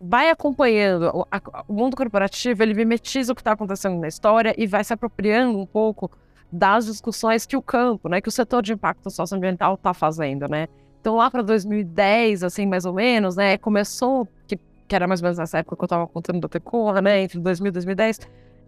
vai 0.00 0.30
acompanhando. 0.30 1.10
O, 1.12 1.26
a, 1.32 1.64
o 1.66 1.72
mundo 1.72 1.96
corporativo, 1.96 2.62
ele 2.62 2.74
mimetiza 2.74 3.32
o 3.32 3.34
que 3.34 3.40
está 3.40 3.52
acontecendo 3.52 3.98
na 4.00 4.06
história 4.06 4.54
e 4.56 4.68
vai 4.68 4.84
se 4.84 4.92
apropriando 4.92 5.58
um 5.58 5.66
pouco 5.66 6.10
das 6.54 6.86
discussões 6.86 7.44
que 7.44 7.56
o 7.56 7.62
campo, 7.62 8.08
né, 8.08 8.20
que 8.20 8.28
o 8.28 8.32
setor 8.32 8.62
de 8.62 8.72
impacto 8.72 9.10
socioambiental 9.10 9.74
está 9.74 9.92
fazendo, 9.92 10.48
né. 10.48 10.68
Então 11.00 11.16
lá 11.16 11.28
para 11.28 11.42
2010, 11.42 12.44
assim, 12.44 12.64
mais 12.64 12.84
ou 12.84 12.94
menos, 12.94 13.34
né, 13.34 13.58
começou, 13.58 14.28
que, 14.46 14.56
que 14.86 14.94
era 14.94 15.08
mais 15.08 15.20
ou 15.20 15.24
menos 15.24 15.38
nessa 15.38 15.58
época 15.58 15.76
que 15.76 15.82
eu 15.82 15.86
estava 15.86 16.06
contando 16.06 16.40
da 16.40 16.48
Tecor, 16.48 17.02
né, 17.02 17.22
entre 17.22 17.40
2000 17.40 17.70
e 17.70 17.72
2010, 17.72 18.20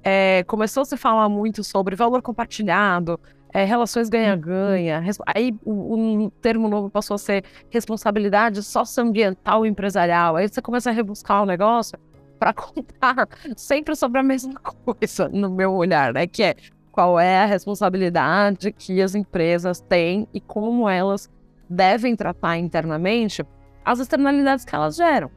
é, 0.03 0.42
começou 0.44 0.83
a 0.83 0.85
se 0.85 0.96
falar 0.96 1.29
muito 1.29 1.62
sobre 1.62 1.94
valor 1.94 2.20
compartilhado, 2.22 3.20
é, 3.53 3.64
relações 3.64 4.09
ganha-ganha. 4.09 5.03
Aí 5.25 5.57
o, 5.64 6.25
o, 6.27 6.31
termo 6.42 6.68
novo 6.68 6.90
passou 6.90 7.14
a 7.14 7.18
ser 7.18 7.44
responsabilidade 7.70 8.62
socioambiental 8.62 9.64
empresarial. 9.64 10.37
Aí 10.37 10.49
você 10.49 10.61
começa 10.61 10.90
a 10.90 10.92
rebuscar 10.92 11.42
o 11.44 11.46
negócio 11.46 11.99
para 12.38 12.53
contar 12.55 13.29
sempre 13.57 13.94
sobre 13.94 14.20
a 14.20 14.22
mesma 14.22 14.61
coisa, 14.61 15.29
no 15.29 15.51
meu 15.51 15.72
olhar, 15.72 16.12
né? 16.12 16.27
Que 16.27 16.42
é 16.42 16.57
qual 16.96 17.20
é 17.20 17.42
a 17.42 17.44
responsabilidade 17.44 18.72
que 18.72 19.02
as 19.02 19.14
empresas 19.14 19.82
têm 19.82 20.26
e 20.32 20.40
como 20.40 20.88
elas 20.88 21.30
devem 21.68 22.16
tratar 22.16 22.56
internamente 22.56 23.44
as 23.85 24.00
externalidades 24.00 24.64
que 24.64 24.74
elas 24.74 24.96
geram. 24.96 25.30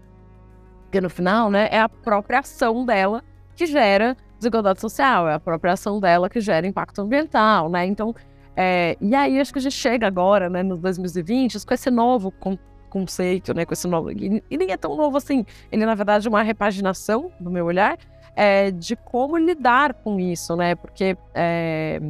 Porque 0.84 1.02
no 1.02 1.10
final, 1.10 1.52
né, 1.52 1.68
é 1.70 1.82
a 1.82 1.90
própria 1.90 2.40
ação 2.40 2.86
dela 2.86 3.22
que 3.58 3.66
gera 3.66 4.16
desigualdade 4.38 4.80
social, 4.80 5.28
é 5.28 5.34
a 5.34 5.40
própria 5.40 5.74
ação 5.74 6.00
dela 6.00 6.30
que 6.30 6.40
gera 6.40 6.66
impacto 6.66 7.02
ambiental, 7.02 7.70
né? 7.70 7.86
Então, 7.86 8.16
é, 8.56 8.96
e 9.02 9.14
aí 9.14 9.38
acho 9.38 9.52
que 9.52 9.60
a 9.60 9.62
gente 9.62 9.76
chega 9.76 10.08
agora, 10.08 10.50
né, 10.50 10.64
nos 10.64 10.80
2020, 10.80 11.66
com 11.66 11.74
esse 11.74 11.92
novo 11.92 12.32
con 12.32 12.58
conceito, 12.90 13.54
né, 13.54 13.66
com 13.66 13.74
esse 13.74 13.88
novo, 13.88 14.12
e, 14.12 14.42
e, 14.50 14.58
nem 14.58 14.72
é 14.72 14.78
tão 14.78 14.96
novo 14.96 15.16
assim, 15.16 15.46
ele 15.72 15.86
na 15.86 15.94
verdade 15.94 16.26
é 16.26 16.30
uma 16.30 16.42
repaginação 16.42 17.32
do 17.40 17.52
meu 17.52 17.66
olhar, 17.66 18.00
é, 18.36 18.72
de 18.72 18.96
como 18.96 19.38
lidar 19.38 19.94
com 19.94 20.20
isso, 20.20 20.56
né, 20.56 20.76
porque 20.76 21.18
é, 21.34 22.02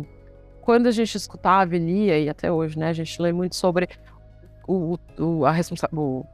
quando 0.61 0.87
a 0.87 0.91
gente 0.91 1.15
escutava 1.15 1.75
e 1.75 1.79
lia, 1.79 2.19
e 2.19 2.29
até 2.29 2.51
hoje, 2.51 2.77
né, 2.77 2.89
a 2.89 2.93
gente 2.93 3.21
lê 3.21 3.31
muito 3.31 3.55
sobre 3.55 3.89
o, 4.67 4.97
o 5.17 5.45
a 5.45 5.51
responsabilidade, 5.51 6.27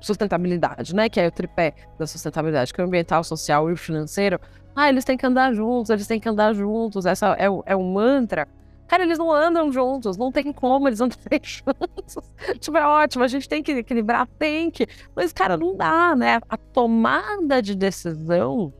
sustentabilidade, 0.00 0.94
né? 0.94 1.08
Que 1.08 1.20
é 1.20 1.26
o 1.26 1.30
tripé 1.30 1.74
da 1.98 2.06
sustentabilidade, 2.06 2.72
que 2.72 2.80
é 2.80 2.84
o 2.84 2.86
ambiental, 2.86 3.22
social 3.24 3.68
e 3.70 3.72
o 3.72 3.76
financeiro. 3.76 4.40
Ah, 4.74 4.88
eles 4.88 5.04
têm 5.04 5.16
que 5.16 5.26
andar 5.26 5.54
juntos, 5.54 5.90
eles 5.90 6.06
têm 6.06 6.20
que 6.20 6.28
andar 6.28 6.54
juntos. 6.54 7.06
Essa 7.06 7.28
é 7.38 7.48
o, 7.48 7.62
é 7.66 7.74
o 7.74 7.82
mantra. 7.82 8.46
Cara, 8.86 9.02
eles 9.02 9.18
não 9.18 9.32
andam 9.32 9.72
juntos, 9.72 10.16
não 10.16 10.30
tem 10.30 10.52
como 10.52 10.88
eles 10.88 11.00
andarem 11.00 11.40
juntos. 11.42 12.16
tipo, 12.60 12.76
é 12.76 12.86
ótimo, 12.86 13.24
a 13.24 13.28
gente 13.28 13.48
tem 13.48 13.62
que 13.62 13.72
equilibrar, 13.72 14.28
tem 14.38 14.70
que. 14.70 14.86
Mas, 15.14 15.32
cara, 15.32 15.56
não 15.56 15.74
dá, 15.76 16.14
né? 16.14 16.40
A 16.48 16.56
tomada 16.56 17.60
de 17.60 17.74
decisão 17.74 18.72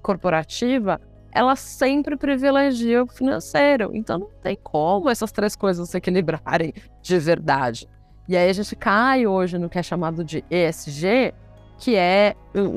corporativa, 0.00 1.00
ela 1.32 1.54
sempre 1.56 2.16
privilegia 2.16 3.02
o 3.02 3.06
financeiro. 3.06 3.90
Então 3.94 4.18
não 4.18 4.30
tem 4.42 4.56
como 4.62 5.08
essas 5.08 5.30
três 5.32 5.54
coisas 5.54 5.88
se 5.88 5.96
equilibrarem 5.96 6.72
de 7.02 7.18
verdade. 7.18 7.88
E 8.28 8.36
aí 8.36 8.48
a 8.48 8.52
gente 8.52 8.76
cai 8.76 9.26
hoje 9.26 9.58
no 9.58 9.68
que 9.68 9.78
é 9.78 9.82
chamado 9.82 10.24
de 10.24 10.44
ESG, 10.50 11.34
que 11.78 11.96
é. 11.96 12.34
Eu, 12.54 12.70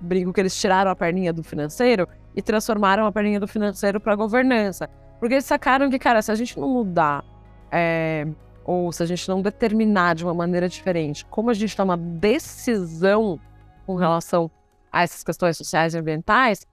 brinco 0.00 0.32
que 0.32 0.40
eles 0.40 0.58
tiraram 0.58 0.90
a 0.90 0.96
perninha 0.96 1.32
do 1.32 1.42
financeiro 1.42 2.08
e 2.34 2.42
transformaram 2.42 3.06
a 3.06 3.12
perninha 3.12 3.40
do 3.40 3.48
financeiro 3.48 4.00
para 4.00 4.14
governança. 4.14 4.88
Porque 5.18 5.34
eles 5.34 5.44
sacaram 5.44 5.90
que, 5.90 5.98
cara, 5.98 6.20
se 6.22 6.30
a 6.30 6.34
gente 6.34 6.58
não 6.58 6.68
mudar, 6.68 7.24
é, 7.70 8.26
ou 8.66 8.92
se 8.92 9.02
a 9.02 9.06
gente 9.06 9.28
não 9.28 9.40
determinar 9.40 10.14
de 10.14 10.24
uma 10.24 10.34
maneira 10.34 10.68
diferente 10.68 11.24
como 11.26 11.50
a 11.50 11.54
gente 11.54 11.76
toma 11.76 11.96
decisão 11.96 13.38
com 13.86 13.94
relação 13.94 14.50
a 14.96 15.02
essas 15.02 15.22
questões 15.22 15.56
sociais 15.56 15.94
e 15.94 15.98
ambientais, 15.98 16.66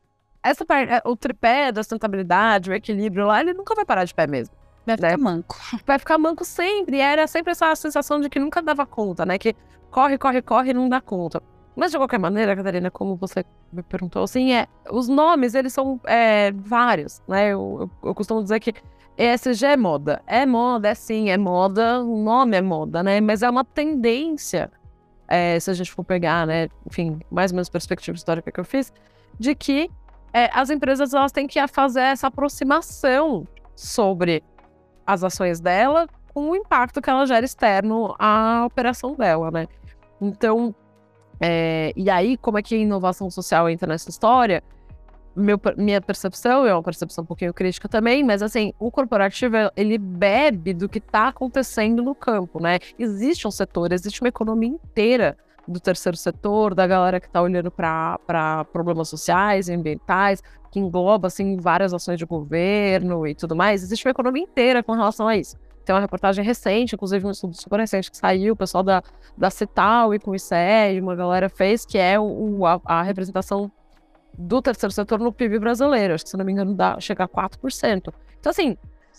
essa 0.43 0.65
parte, 0.65 0.91
o 1.05 1.15
tripé 1.15 1.71
da 1.71 1.81
sustentabilidade, 1.83 2.69
o 2.69 2.73
equilíbrio 2.73 3.27
lá, 3.27 3.41
ele 3.41 3.53
nunca 3.53 3.73
vai 3.75 3.85
parar 3.85 4.05
de 4.05 4.13
pé 4.13 4.27
mesmo. 4.27 4.55
Vai 4.85 4.97
ficar 4.97 5.09
né? 5.09 5.17
manco. 5.17 5.55
Vai 5.87 5.99
ficar 5.99 6.17
manco 6.17 6.43
sempre. 6.43 6.97
E 6.97 6.99
era 6.99 7.25
sempre 7.25 7.51
essa 7.51 7.73
sensação 7.75 8.19
de 8.19 8.29
que 8.29 8.37
nunca 8.37 8.61
dava 8.61 8.85
conta, 8.85 9.25
né? 9.25 9.37
Que 9.37 9.55
corre, 9.89 10.17
corre, 10.17 10.41
corre 10.41 10.71
e 10.71 10.73
não 10.73 10.89
dá 10.89 10.99
conta. 10.99 11.41
Mas 11.75 11.91
de 11.91 11.97
qualquer 11.97 12.19
maneira, 12.19 12.55
Catarina, 12.55 12.91
como 12.91 13.15
você 13.15 13.43
me 13.71 13.81
perguntou, 13.81 14.23
assim, 14.23 14.53
é, 14.53 14.67
os 14.91 15.07
nomes, 15.07 15.55
eles 15.55 15.73
são 15.73 15.99
é, 16.03 16.51
vários, 16.51 17.21
né? 17.27 17.47
Eu, 17.47 17.77
eu, 18.03 18.09
eu, 18.09 18.13
costumo 18.13 18.43
dizer 18.43 18.59
que 18.59 18.73
ESG 19.17 19.65
é 19.65 19.77
moda. 19.77 20.21
É 20.27 20.45
moda, 20.45 20.89
é 20.89 20.93
sim, 20.93 21.29
é 21.29 21.37
moda, 21.37 22.03
o 22.03 22.21
nome 22.21 22.57
é 22.57 22.61
moda, 22.61 23.01
né? 23.01 23.21
Mas 23.21 23.41
é 23.41 23.49
uma 23.49 23.63
tendência, 23.63 24.69
é, 25.27 25.59
se 25.59 25.69
a 25.69 25.73
gente 25.73 25.91
for 25.91 26.03
pegar, 26.03 26.45
né? 26.45 26.69
Enfim, 26.85 27.19
mais 27.31 27.51
ou 27.51 27.55
menos 27.55 27.69
perspectiva 27.69 28.15
histórica 28.15 28.51
que 28.51 28.59
eu 28.59 28.65
fiz, 28.65 28.93
de 29.39 29.55
que 29.55 29.89
é, 30.33 30.49
as 30.53 30.69
empresas 30.69 31.13
elas 31.13 31.31
têm 31.31 31.47
que 31.47 31.65
fazer 31.67 32.01
essa 32.01 32.27
aproximação 32.27 33.47
sobre 33.75 34.43
as 35.05 35.23
ações 35.23 35.59
dela 35.59 36.07
com 36.33 36.49
o 36.49 36.55
impacto 36.55 37.01
que 37.01 37.09
ela 37.09 37.25
gera 37.25 37.45
externo 37.45 38.15
à 38.17 38.65
operação 38.65 39.15
dela, 39.15 39.51
né? 39.51 39.67
Então, 40.19 40.73
é, 41.39 41.93
e 41.95 42.09
aí, 42.09 42.37
como 42.37 42.57
é 42.57 42.63
que 42.63 42.73
a 42.73 42.77
inovação 42.77 43.29
social 43.29 43.69
entra 43.69 43.87
nessa 43.87 44.09
história? 44.09 44.63
Meu, 45.35 45.59
minha 45.77 45.99
percepção, 45.99 46.65
é 46.65 46.73
uma 46.73 46.83
percepção 46.83 47.23
um 47.23 47.27
pouquinho 47.27 47.53
crítica 47.53 47.89
também, 47.89 48.23
mas 48.23 48.43
assim, 48.43 48.71
o 48.79 48.91
corporativo, 48.91 49.55
ele 49.75 49.97
bebe 49.97 50.73
do 50.75 50.87
que 50.87 50.99
está 50.99 51.29
acontecendo 51.29 52.03
no 52.03 52.13
campo, 52.13 52.61
né? 52.61 52.77
Existe 52.99 53.47
um 53.47 53.51
setor, 53.51 53.91
existe 53.91 54.21
uma 54.21 54.27
economia 54.27 54.69
inteira 54.69 55.35
do 55.67 55.79
terceiro 55.79 56.17
setor, 56.17 56.75
da 56.75 56.85
galera 56.85 57.19
que 57.19 57.25
está 57.25 57.41
olhando 57.41 57.71
para 57.71 58.65
problemas 58.71 59.09
sociais 59.09 59.69
e 59.69 59.73
ambientais, 59.73 60.43
que 60.71 60.79
engloba 60.79 61.27
assim 61.27 61.57
várias 61.57 61.93
ações 61.93 62.19
de 62.19 62.25
governo 62.25 63.25
e 63.25 63.33
tudo 63.33 63.55
mais. 63.55 63.81
Existe 63.81 64.05
uma 64.05 64.11
economia 64.11 64.43
inteira 64.43 64.83
com 64.83 64.91
relação 64.93 65.27
a 65.27 65.35
isso. 65.35 65.57
Tem 65.85 65.93
uma 65.93 66.01
reportagem 66.01 66.43
recente, 66.43 66.95
inclusive 66.95 67.25
um 67.25 67.31
estudo 67.31 67.59
super 67.59 67.79
recente 67.79 68.09
que 68.09 68.17
saiu, 68.17 68.53
o 68.53 68.55
pessoal 68.55 68.83
da, 68.83 69.03
da 69.37 69.49
CETAL 69.49 70.13
e 70.13 70.19
com 70.19 70.31
o 70.31 70.35
ICE, 70.35 70.99
uma 71.01 71.15
galera 71.15 71.49
fez, 71.49 71.85
que 71.85 71.97
é 71.97 72.19
o, 72.19 72.65
a, 72.65 72.79
a 72.85 73.03
representação 73.03 73.71
do 74.37 74.61
terceiro 74.61 74.91
setor 74.91 75.19
no 75.19 75.31
PIB 75.31 75.59
brasileiro. 75.59 76.13
Acho 76.13 76.23
que, 76.23 76.29
se 76.29 76.37
não 76.37 76.45
me 76.45 76.51
engano, 76.51 76.73
dá, 76.73 76.99
chega 76.99 77.23
a 77.23 77.27
4%. 77.27 78.13
Então, 78.39 78.49
assim, 78.49 78.77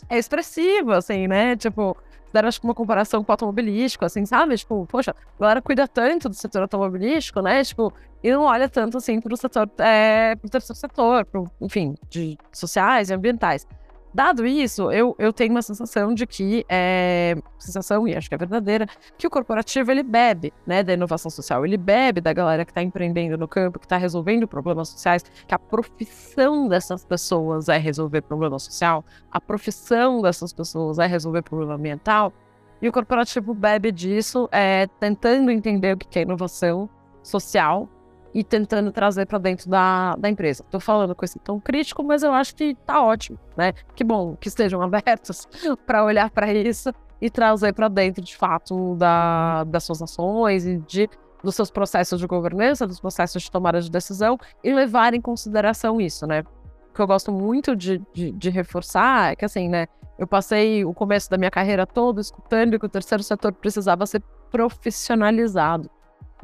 é 0.09 0.19
expressivo, 0.19 0.93
assim, 0.93 1.27
né? 1.27 1.57
Tipo, 1.57 1.97
deram 2.33 2.49
acho 2.49 2.61
uma 2.65 2.75
comparação 2.75 3.23
com 3.23 3.31
o 3.31 3.33
automobilístico, 3.33 4.05
assim, 4.05 4.27
sabe? 4.27 4.57
Tipo, 4.57 4.87
poxa, 4.87 5.13
a 5.13 5.41
galera 5.41 5.63
cuida 5.63 5.87
tanto 5.87 6.29
do 6.29 6.35
setor 6.35 6.63
automobilístico, 6.63 7.41
né? 7.41 7.63
Tipo, 7.63 7.93
e 8.23 8.31
não 8.31 8.43
olha 8.43 8.69
tanto 8.69 8.97
assim 8.97 9.21
para 9.21 9.33
o 9.33 9.37
setor, 9.37 9.71
é, 9.79 10.35
para 10.35 10.47
o 10.47 10.51
terceiro 10.51 10.79
setor, 10.79 11.25
pro, 11.27 11.49
enfim, 11.61 11.95
de 12.09 12.37
sociais 12.53 13.11
e 13.11 13.15
ambientais. 13.15 13.67
Dado 14.15 14.47
isso, 14.47 14.93
eu, 14.93 15.17
eu 15.19 15.33
tenho 15.33 15.51
uma 15.51 15.61
sensação 15.61 16.15
de 16.15 16.25
que, 16.25 16.65
é, 16.69 17.35
sensação, 17.59 18.07
e 18.07 18.15
acho 18.15 18.29
que 18.29 18.35
é 18.37 18.39
verdadeira, 18.39 18.87
que 19.19 19.27
o 19.27 19.31
corporativo 19.31 19.91
ele 19.91 20.05
bebe 20.05 20.53
né, 20.65 20.85
da 20.85 20.93
inovação 20.93 21.29
social, 21.29 21.67
ele 21.67 21.77
bebe 21.77 22.21
da 22.21 22.33
galera 22.33 22.65
que 22.65 22.71
está 22.71 22.81
empreendendo 22.81 23.37
no 23.37 23.49
campo, 23.49 23.81
que 23.81 23.87
está 23.87 23.97
resolvendo 23.97 24.47
problemas 24.47 24.91
sociais, 24.91 25.25
que 25.49 25.53
a 25.53 25.59
profissão 25.59 26.69
dessas 26.69 27.05
pessoas 27.05 27.69
é 27.69 27.77
resolver 27.77 28.21
problema 28.21 28.57
social, 28.61 29.05
a 29.33 29.41
profissão 29.41 30.23
dessas 30.23 30.53
pessoas 30.53 31.01
é 31.01 31.07
resolver 31.07 31.43
problema 31.43 31.75
ambiental, 31.75 32.33
e 32.81 32.89
o 32.89 32.93
corporativo 32.93 33.53
bebe 33.53 33.91
disso, 33.91 34.49
é, 34.53 34.87
tentando 35.01 35.51
entender 35.51 35.95
o 35.95 35.97
que 35.97 36.21
é 36.21 36.23
inovação 36.23 36.89
social 37.21 37.89
e 38.35 38.43
tentando 38.43 38.91
trazer 38.91 39.27
para 39.27 39.39
dentro 39.39 39.71
da, 39.71 40.17
da 40.17 40.29
empresa. 40.29 40.65
Estou 40.65 40.81
falando 40.81 41.15
com 41.15 41.25
esse 41.25 41.39
tom 41.39 41.61
crítico, 41.61 42.03
mas 42.03 42.25
eu 42.25 42.33
acho 42.33 42.55
que 42.57 42.65
está 42.65 43.01
ótimo, 43.01 43.39
né? 43.57 43.73
Que 43.95 44.03
bom 44.03 44.35
que 44.35 44.49
estejam 44.49 44.83
abertos 44.83 45.47
para 45.87 46.05
olhar 46.05 46.29
para 46.31 46.53
isso 46.53 46.93
e 47.21 47.31
trazer 47.31 47.73
para 47.73 47.87
dentro, 47.87 48.23
de 48.23 48.37
fato, 48.37 48.97
da, 48.97 49.63
das 49.65 49.85
suas 49.85 50.03
ações 50.03 50.67
e 50.67 50.79
de, 50.79 51.09
dos 51.45 51.55
seus 51.55 51.71
processos 51.71 52.19
de 52.19 52.27
governança, 52.27 52.87
dos 52.87 52.99
processos 52.99 53.45
de 53.45 53.51
tomada 53.51 53.81
de 53.81 53.89
decisão 53.89 54.37
e 54.65 54.75
levar 54.75 55.15
em 55.15 55.21
consideração 55.21 56.01
isso, 56.01 56.27
né? 56.27 56.43
O 56.91 56.95
que 56.95 57.01
eu 57.01 57.07
gosto 57.07 57.31
muito 57.31 57.77
de, 57.77 58.03
de, 58.13 58.33
de 58.33 58.51
reforçar 58.51 59.33
é 59.33 59.37
que, 59.37 59.45
assim, 59.45 59.69
né? 59.69 59.87
Eu 60.19 60.27
passei 60.27 60.85
o 60.85 60.93
começo 60.93 61.31
da 61.31 61.37
minha 61.37 61.51
carreira 61.51 61.87
toda 61.87 62.21
escutando 62.21 62.79
que 62.79 62.87
o 62.87 62.89
terceiro 62.89 63.23
setor 63.23 63.53
precisava 63.53 64.07
ser 64.07 64.23
profissionalizado 64.51 65.91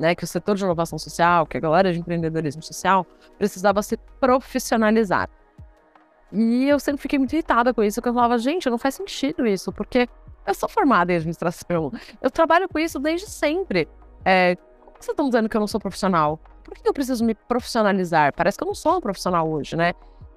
né, 0.00 0.14
que 0.14 0.24
o 0.24 0.26
setor 0.26 0.56
de 0.56 0.64
inovação 0.64 0.98
social, 0.98 1.46
que 1.46 1.58
a 1.58 1.60
galera 1.60 1.92
de 1.92 1.98
empreendedorismo 2.00 2.62
social, 2.62 3.06
precisava 3.36 3.82
se 3.82 3.98
profissionalizar. 4.18 5.28
E 6.32 6.66
eu 6.66 6.80
sempre 6.80 7.02
fiquei 7.02 7.18
muito 7.18 7.34
irritada 7.34 7.74
com 7.74 7.82
isso, 7.82 8.00
porque 8.00 8.08
eu 8.08 8.14
falava, 8.14 8.38
gente, 8.38 8.70
não 8.70 8.78
faz 8.78 8.94
sentido 8.94 9.46
isso, 9.46 9.70
porque 9.70 10.08
eu 10.46 10.54
sou 10.54 10.68
formada 10.68 11.12
em 11.12 11.16
administração, 11.16 11.92
eu 12.22 12.30
trabalho 12.30 12.66
com 12.66 12.78
isso 12.78 12.98
desde 12.98 13.26
sempre. 13.26 13.86
É, 14.24 14.56
como 14.56 14.96
vocês 14.98 15.08
estão 15.08 15.26
dizendo 15.26 15.48
que 15.48 15.56
eu 15.56 15.60
não 15.60 15.66
sou 15.66 15.78
profissional? 15.78 16.40
Por 16.64 16.74
que 16.74 16.88
eu 16.88 16.94
preciso 16.94 17.22
me 17.22 17.34
profissionalizar? 17.34 18.32
Parece 18.34 18.56
que 18.56 18.64
eu 18.64 18.68
não 18.68 18.74
sou 18.74 18.96
um 18.96 19.00
profissional 19.00 19.46
hoje, 19.50 19.76
né? 19.76 19.92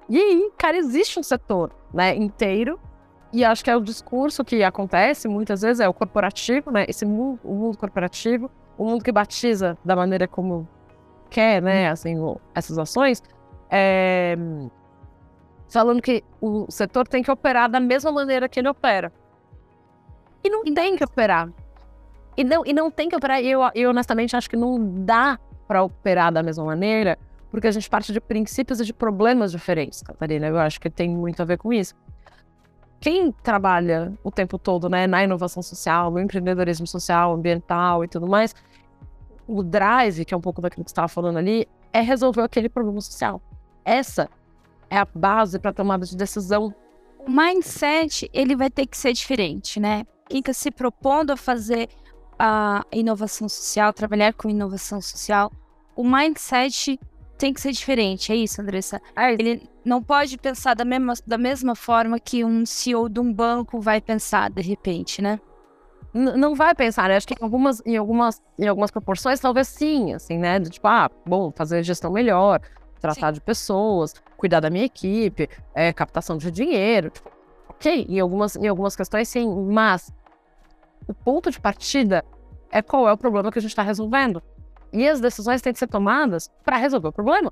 E 0.09 0.19
aí, 0.19 0.51
cara, 0.57 0.75
existe 0.75 1.17
um 1.17 1.23
setor 1.23 1.71
né, 1.93 2.13
inteiro, 2.17 2.77
e 3.31 3.45
acho 3.45 3.63
que 3.63 3.69
é 3.69 3.75
o 3.77 3.81
discurso 3.81 4.43
que 4.43 4.61
acontece 4.61 5.27
muitas 5.27 5.61
vezes, 5.61 5.79
é 5.79 5.87
o 5.87 5.93
corporativo, 5.93 6.69
né? 6.69 6.85
Esse 6.87 7.05
mundo, 7.05 7.39
o 7.43 7.53
mundo 7.53 7.77
corporativo, 7.77 8.51
o 8.77 8.85
mundo 8.85 9.03
que 9.03 9.11
batiza 9.11 9.77
da 9.83 9.95
maneira 9.95 10.27
como 10.27 10.67
quer, 11.29 11.61
né, 11.61 11.87
uhum. 11.87 11.93
assim, 11.93 12.19
o, 12.19 12.39
essas 12.53 12.77
ações, 12.77 13.23
é, 13.69 14.37
falando 15.69 16.01
que 16.01 16.23
o 16.39 16.65
setor 16.69 17.07
tem 17.07 17.23
que 17.23 17.31
operar 17.31 17.69
da 17.69 17.79
mesma 17.79 18.11
maneira 18.11 18.47
que 18.47 18.59
ele 18.59 18.69
opera. 18.69 19.11
E 20.43 20.49
não 20.49 20.63
tem 20.63 20.95
que 20.95 21.03
operar. 21.03 21.49
E 22.35 22.43
não, 22.43 22.63
e 22.65 22.73
não 22.73 22.91
tem 22.91 23.09
que 23.09 23.15
operar. 23.15 23.41
E 23.41 23.49
eu, 23.49 23.61
eu 23.73 23.89
honestamente 23.89 24.35
acho 24.35 24.49
que 24.49 24.57
não 24.57 24.77
dá 25.05 25.39
para 25.67 25.83
operar 25.83 26.31
da 26.31 26.43
mesma 26.43 26.65
maneira, 26.65 27.17
porque 27.49 27.67
a 27.67 27.71
gente 27.71 27.89
parte 27.89 28.11
de 28.11 28.19
princípios 28.19 28.79
e 28.79 28.85
de 28.85 28.93
problemas 28.93 29.51
diferentes, 29.51 30.01
Catarina. 30.01 30.47
Eu 30.47 30.59
acho 30.59 30.79
que 30.79 30.89
tem 30.89 31.09
muito 31.09 31.41
a 31.41 31.45
ver 31.45 31.57
com 31.57 31.71
isso 31.71 31.95
quem 33.03 33.33
trabalha 33.33 34.13
o 34.23 34.31
tempo 34.31 34.57
todo 34.57 34.87
né, 34.87 35.05
na 35.07 35.21
inovação 35.21 35.61
social, 35.61 36.09
no 36.09 36.21
empreendedorismo 36.21 36.87
social, 36.87 37.33
ambiental 37.33 38.01
e 38.01 38.07
tudo 38.07 38.25
mais, 38.29 38.55
o 39.45 39.61
drive, 39.61 40.23
que 40.23 40.33
é 40.33 40.37
um 40.37 40.39
pouco 40.39 40.61
daquilo 40.61 40.85
que 40.85 40.89
você 40.89 40.93
estava 40.93 41.09
falando 41.09 41.35
ali, 41.35 41.67
é 41.91 41.99
resolver 41.99 42.43
aquele 42.43 42.69
problema 42.69 43.01
social. 43.01 43.41
Essa 43.83 44.29
é 44.89 44.97
a 44.97 45.05
base 45.13 45.59
para 45.59 45.73
tomada 45.73 46.05
de 46.05 46.15
decisão. 46.15 46.73
O 47.19 47.29
mindset, 47.29 48.29
ele 48.33 48.55
vai 48.55 48.69
ter 48.69 48.85
que 48.85 48.97
ser 48.97 49.11
diferente, 49.11 49.81
né? 49.81 50.05
Quem 50.29 50.39
está 50.39 50.53
se 50.53 50.71
propondo 50.71 51.31
a 51.31 51.35
fazer 51.35 51.89
a 52.39 52.85
inovação 52.89 53.49
social, 53.49 53.91
trabalhar 53.91 54.31
com 54.31 54.49
inovação 54.49 55.01
social, 55.01 55.51
o 55.93 56.05
mindset 56.05 56.97
tem 57.37 57.53
que 57.53 57.59
ser 57.61 57.71
diferente, 57.71 58.31
é 58.31 58.35
isso, 58.35 58.61
Andressa? 58.61 59.01
É, 59.15 59.33
Ele 59.33 59.67
não 59.83 60.01
pode 60.01 60.37
pensar 60.37 60.75
da 60.75 60.85
mesma, 60.85 61.13
da 61.25 61.37
mesma 61.37 61.75
forma 61.75 62.19
que 62.19 62.43
um 62.45 62.65
CEO 62.65 63.09
de 63.09 63.19
um 63.19 63.33
banco 63.33 63.79
vai 63.79 63.99
pensar, 63.99 64.49
de 64.49 64.61
repente, 64.61 65.21
né? 65.21 65.39
N- 66.13 66.37
não 66.37 66.53
vai 66.55 66.73
pensar, 66.75 67.09
né? 67.09 67.17
Acho 67.17 67.27
que 67.27 67.33
em 67.33 67.43
algumas, 67.43 67.81
em 67.85 67.97
algumas, 67.97 68.41
em 68.57 68.67
algumas 68.67 68.91
proporções, 68.91 69.39
talvez 69.39 69.67
sim, 69.67 70.13
assim, 70.13 70.37
né? 70.37 70.59
Tipo, 70.59 70.87
ah, 70.87 71.09
bom, 71.25 71.51
fazer 71.55 71.83
gestão 71.83 72.11
melhor, 72.11 72.61
tratar 73.01 73.31
de 73.31 73.41
pessoas, 73.41 74.13
cuidar 74.37 74.59
da 74.59 74.69
minha 74.69 74.85
equipe, 74.85 75.49
é, 75.73 75.91
captação 75.91 76.37
de 76.37 76.49
dinheiro. 76.51 77.09
Tipo, 77.09 77.31
ok, 77.67 78.05
em 78.07 78.19
algumas, 78.19 78.55
em 78.55 78.67
algumas 78.67 78.95
questões 78.95 79.27
sim, 79.27 79.47
mas 79.71 80.13
o 81.07 81.13
ponto 81.13 81.49
de 81.51 81.59
partida 81.59 82.23
é 82.71 82.81
qual 82.81 83.07
é 83.09 83.11
o 83.11 83.17
problema 83.17 83.51
que 83.51 83.59
a 83.59 83.61
gente 83.61 83.71
está 83.71 83.83
resolvendo. 83.83 84.41
E 84.93 85.09
as 85.09 85.19
decisões 85.19 85.61
têm 85.61 85.73
que 85.73 85.79
ser 85.79 85.87
tomadas 85.87 86.49
para 86.63 86.77
resolver 86.77 87.07
o 87.07 87.11
problema. 87.11 87.51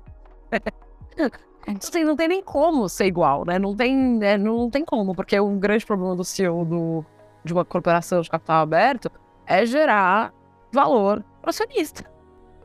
Assim, 1.66 2.04
não 2.04 2.16
tem 2.16 2.28
nem 2.28 2.42
como 2.42 2.88
ser 2.88 3.06
igual, 3.06 3.44
né? 3.44 3.58
Não 3.58 3.74
tem, 3.74 3.96
né? 3.96 4.36
não 4.36 4.70
tem 4.70 4.84
como, 4.84 5.14
porque 5.14 5.38
o 5.38 5.48
grande 5.50 5.84
problema 5.84 6.16
do 6.16 6.24
CEO 6.24 6.64
do, 6.64 7.04
de 7.44 7.52
uma 7.52 7.64
corporação 7.64 8.20
de 8.20 8.30
capital 8.30 8.62
aberto 8.62 9.10
é 9.46 9.64
gerar 9.66 10.32
valor 10.72 11.24
para 11.40 11.48
o 11.48 11.50
acionista. 11.50 12.04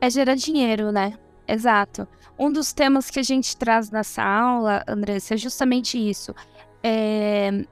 É 0.00 0.08
gerar 0.08 0.34
dinheiro, 0.34 0.90
né? 0.92 1.14
Exato. 1.46 2.06
Um 2.38 2.52
dos 2.52 2.72
temas 2.72 3.10
que 3.10 3.18
a 3.18 3.22
gente 3.22 3.56
traz 3.56 3.90
nessa 3.90 4.22
aula, 4.22 4.84
Andressa, 4.86 5.34
é 5.34 5.36
justamente 5.36 5.98
isso. 5.98 6.34
É... 6.82 7.64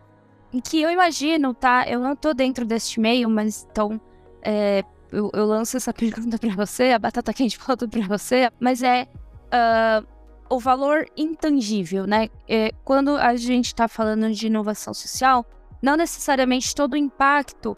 Que 0.65 0.81
eu 0.81 0.91
imagino, 0.91 1.53
tá? 1.53 1.89
Eu 1.89 2.01
não 2.01 2.17
tô 2.17 2.33
dentro 2.33 2.65
deste 2.65 2.99
meio, 2.99 3.29
mas 3.29 3.67
então 3.71 4.01
é, 4.43 4.85
eu, 5.13 5.31
eu 5.33 5.47
lanço 5.47 5.77
essa 5.77 5.93
pergunta 5.95 6.39
para 6.39 6.55
você, 6.55 6.93
a 6.93 6.99
batata 6.99 7.33
quente 7.33 7.59
volta 7.59 7.87
para 7.89 8.07
você, 8.07 8.51
mas 8.61 8.83
é 8.83 9.07
ah, 9.51 10.03
o 10.49 10.59
valor 10.59 11.07
intangível, 11.17 12.07
né? 12.07 12.29
É, 12.49 12.73
quando 12.85 13.17
a 13.17 13.37
gente 13.37 13.67
está 13.67 13.89
falando 13.89 14.31
de 14.33 14.47
inovação 14.47 14.95
social, 14.95 15.45
não 15.83 15.97
necessariamente 15.97 16.75
todo 16.75 16.95
o 16.95 16.97
impacto 16.97 17.77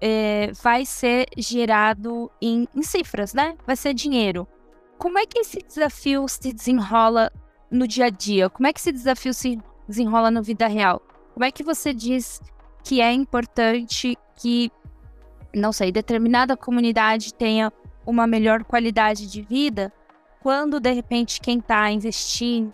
é, 0.00 0.50
vai 0.62 0.84
ser 0.84 1.26
gerado 1.36 2.30
em, 2.40 2.66
em 2.74 2.82
cifras, 2.82 3.34
né? 3.34 3.56
Vai 3.66 3.76
ser 3.76 3.94
dinheiro. 3.94 4.46
Como 4.98 5.18
é 5.18 5.26
que 5.26 5.38
esse 5.38 5.58
desafio 5.58 6.26
se 6.28 6.52
desenrola 6.52 7.30
no 7.70 7.86
dia 7.86 8.06
a 8.06 8.10
dia? 8.10 8.48
Como 8.48 8.66
é 8.66 8.72
que 8.72 8.80
esse 8.80 8.92
desafio 8.92 9.34
se 9.34 9.58
desenrola 9.86 10.30
na 10.30 10.40
vida 10.40 10.66
real? 10.66 11.02
Como 11.34 11.44
é 11.44 11.50
que 11.50 11.62
você 11.62 11.92
diz 11.92 12.40
que 12.82 13.00
é 13.00 13.12
importante 13.12 14.16
que, 14.36 14.70
não 15.56 15.72
sei, 15.72 15.90
determinada 15.90 16.56
comunidade 16.56 17.32
tenha 17.32 17.72
uma 18.04 18.26
melhor 18.26 18.62
qualidade 18.62 19.26
de 19.26 19.40
vida 19.42 19.92
quando, 20.40 20.78
de 20.78 20.92
repente, 20.92 21.40
quem 21.40 21.58
está 21.58 21.90
investindo 21.90 22.72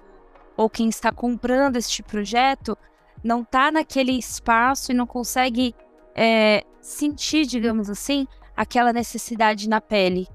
ou 0.56 0.68
quem 0.68 0.88
está 0.88 1.10
comprando 1.12 1.76
este 1.76 2.02
projeto 2.02 2.76
não 3.22 3.42
está 3.42 3.70
naquele 3.70 4.12
espaço 4.12 4.90
e 4.90 4.94
não 4.94 5.06
consegue 5.06 5.74
é, 6.14 6.64
sentir, 6.80 7.46
digamos 7.46 7.88
assim, 7.88 8.26
aquela 8.56 8.92
necessidade 8.92 9.68
na 9.68 9.80
pele? 9.80 10.28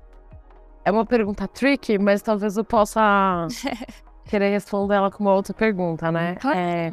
É 0.85 0.91
uma 0.91 1.05
pergunta 1.05 1.47
tricky, 1.47 1.99
mas 1.99 2.21
talvez 2.21 2.55
eu 2.55 2.63
possa 2.63 3.47
querer 4.25 4.49
responder 4.51 4.95
ela 4.95 5.11
com 5.11 5.21
uma 5.21 5.33
outra 5.33 5.53
pergunta, 5.53 6.11
né? 6.11 6.35
Claro. 6.35 6.57
É, 6.57 6.91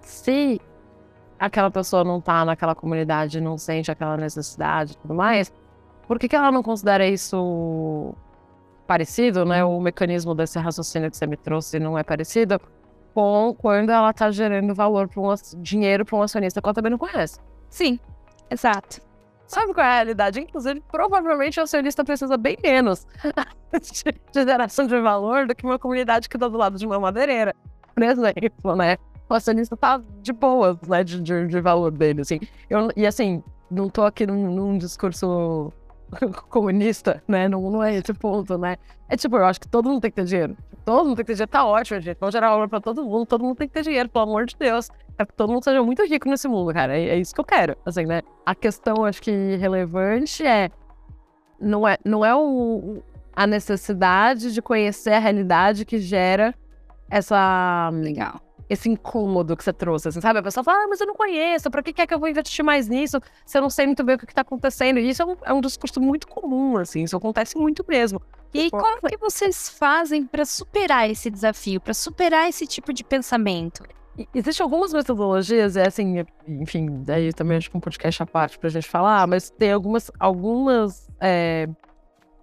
se 0.00 0.60
aquela 1.38 1.70
pessoa 1.70 2.04
não 2.04 2.20
tá 2.20 2.44
naquela 2.44 2.74
comunidade, 2.74 3.40
não 3.40 3.58
sente 3.58 3.90
aquela 3.90 4.16
necessidade 4.16 4.92
e 4.92 4.96
tudo 4.96 5.14
mais, 5.14 5.52
por 6.06 6.18
que, 6.18 6.28
que 6.28 6.36
ela 6.36 6.52
não 6.52 6.62
considera 6.62 7.06
isso 7.06 8.14
parecido, 8.86 9.44
né? 9.44 9.64
O 9.64 9.80
mecanismo 9.80 10.34
desse 10.34 10.58
raciocínio 10.58 11.10
que 11.10 11.16
você 11.16 11.26
me 11.26 11.36
trouxe 11.36 11.78
não 11.78 11.98
é 11.98 12.02
parecido 12.02 12.60
com 13.12 13.54
quando 13.58 13.90
ela 13.90 14.12
tá 14.12 14.30
gerando 14.30 14.74
valor 14.74 15.08
para 15.08 15.20
um 15.20 15.34
dinheiro 15.56 16.04
para 16.04 16.16
um 16.16 16.22
acionista 16.22 16.60
que 16.60 16.66
ela 16.66 16.74
também 16.74 16.90
não 16.90 16.98
conhece. 16.98 17.40
Sim, 17.68 17.98
exato. 18.50 19.00
Sabe 19.46 19.72
qual 19.72 19.86
é 19.86 19.90
a 19.90 19.94
realidade? 19.94 20.40
Inclusive, 20.40 20.82
provavelmente 20.90 21.58
o 21.58 21.62
acionista 21.62 22.04
precisa 22.04 22.36
bem 22.36 22.56
menos 22.62 23.06
de, 23.80 24.04
de 24.32 24.44
geração 24.44 24.86
de 24.86 25.00
valor 25.00 25.46
do 25.46 25.54
que 25.54 25.64
uma 25.64 25.78
comunidade 25.78 26.28
que 26.28 26.36
está 26.36 26.48
do 26.48 26.56
lado 26.58 26.76
de 26.76 26.86
uma 26.86 26.98
madeireira. 26.98 27.54
Por 27.94 28.02
exemplo, 28.02 28.76
né? 28.76 28.98
O 29.28 29.34
acionista 29.34 29.76
tá 29.76 30.00
de 30.22 30.32
boas, 30.32 30.76
né? 30.82 31.02
De, 31.02 31.20
de, 31.20 31.46
de 31.46 31.60
valor 31.60 31.90
dele, 31.90 32.20
assim. 32.20 32.40
Eu, 32.70 32.88
e 32.96 33.06
assim, 33.06 33.42
não 33.70 33.88
tô 33.88 34.02
aqui 34.02 34.26
num, 34.26 34.50
num 34.50 34.78
discurso 34.78 35.72
comunista, 36.48 37.22
né? 37.26 37.48
Não, 37.48 37.70
não 37.70 37.82
é 37.82 37.94
esse 37.96 38.12
ponto, 38.14 38.56
né? 38.56 38.76
É 39.08 39.16
tipo, 39.16 39.36
eu 39.36 39.44
acho 39.44 39.60
que 39.60 39.68
todo 39.68 39.88
mundo 39.88 40.00
tem 40.00 40.10
que 40.10 40.16
ter 40.16 40.24
dinheiro. 40.24 40.56
Todo 40.84 41.06
mundo 41.06 41.16
tem 41.16 41.24
que 41.24 41.32
ter 41.32 41.34
dinheiro. 41.34 41.50
Tá 41.50 41.64
ótimo, 41.64 42.00
gente. 42.00 42.18
Vamos 42.20 42.32
gerar 42.32 42.50
valor 42.50 42.68
pra 42.68 42.80
todo 42.80 43.04
mundo. 43.04 43.26
Todo 43.26 43.42
mundo 43.42 43.56
tem 43.56 43.68
que 43.68 43.74
ter 43.74 43.82
dinheiro, 43.82 44.08
pelo 44.08 44.24
amor 44.24 44.46
de 44.46 44.56
Deus. 44.56 44.88
É 45.18 45.24
que 45.24 45.32
todo 45.32 45.52
mundo 45.52 45.64
seja 45.64 45.82
muito 45.82 46.04
rico 46.04 46.28
nesse 46.28 46.46
mundo, 46.46 46.72
cara. 46.72 46.96
É, 46.96 47.08
é 47.08 47.18
isso 47.18 47.34
que 47.34 47.40
eu 47.40 47.44
quero, 47.44 47.76
assim, 47.84 48.04
né? 48.04 48.22
A 48.44 48.54
questão, 48.54 49.04
acho 49.04 49.20
que 49.22 49.56
relevante 49.56 50.46
é... 50.46 50.70
Não 51.58 51.88
é, 51.88 51.96
não 52.04 52.22
é 52.22 52.36
o, 52.36 53.02
a 53.34 53.46
necessidade 53.46 54.52
de 54.52 54.60
conhecer 54.60 55.14
a 55.14 55.18
realidade 55.18 55.86
que 55.86 55.98
gera 55.98 56.54
essa 57.10 57.90
Legal. 57.94 58.45
Esse 58.68 58.88
incômodo 58.88 59.56
que 59.56 59.62
você 59.62 59.72
trouxe, 59.72 60.08
assim, 60.08 60.20
sabe? 60.20 60.38
A 60.38 60.42
pessoa 60.42 60.64
fala, 60.64 60.84
ah, 60.84 60.86
mas 60.88 61.00
eu 61.00 61.06
não 61.06 61.14
conheço, 61.14 61.70
pra 61.70 61.82
que, 61.82 62.00
é 62.00 62.06
que 62.06 62.14
eu 62.14 62.18
vou 62.18 62.28
investir 62.28 62.64
mais 62.64 62.88
nisso 62.88 63.20
se 63.44 63.56
eu 63.56 63.62
não 63.62 63.70
sei 63.70 63.86
muito 63.86 64.02
bem 64.02 64.16
o 64.16 64.18
que, 64.18 64.26
que 64.26 64.34
tá 64.34 64.42
acontecendo? 64.42 64.98
E 64.98 65.08
isso 65.08 65.22
é 65.22 65.26
um, 65.26 65.36
é 65.44 65.52
um 65.52 65.60
discurso 65.60 66.00
muito 66.00 66.26
comum, 66.26 66.76
assim, 66.76 67.02
isso 67.02 67.16
acontece 67.16 67.56
muito 67.56 67.84
mesmo. 67.88 68.20
E 68.52 68.60
aí, 68.60 68.70
como 68.70 69.00
que 69.02 69.16
vocês 69.18 69.68
fazem 69.68 70.24
para 70.24 70.44
superar 70.44 71.10
esse 71.10 71.30
desafio, 71.30 71.80
para 71.80 71.92
superar 71.92 72.48
esse 72.48 72.66
tipo 72.66 72.92
de 72.92 73.04
pensamento? 73.04 73.84
Existem 74.34 74.64
algumas 74.64 74.94
metodologias, 74.94 75.76
é 75.76 75.86
assim, 75.86 76.24
enfim, 76.48 77.02
daí 77.04 77.34
também 77.34 77.58
acho 77.58 77.70
que 77.70 77.76
um 77.76 77.80
podcast 77.80 78.22
à 78.22 78.26
parte 78.26 78.58
pra 78.58 78.70
gente 78.70 78.88
falar, 78.88 79.26
mas 79.26 79.50
tem 79.50 79.70
algumas, 79.72 80.10
algumas 80.18 81.06
é, 81.20 81.68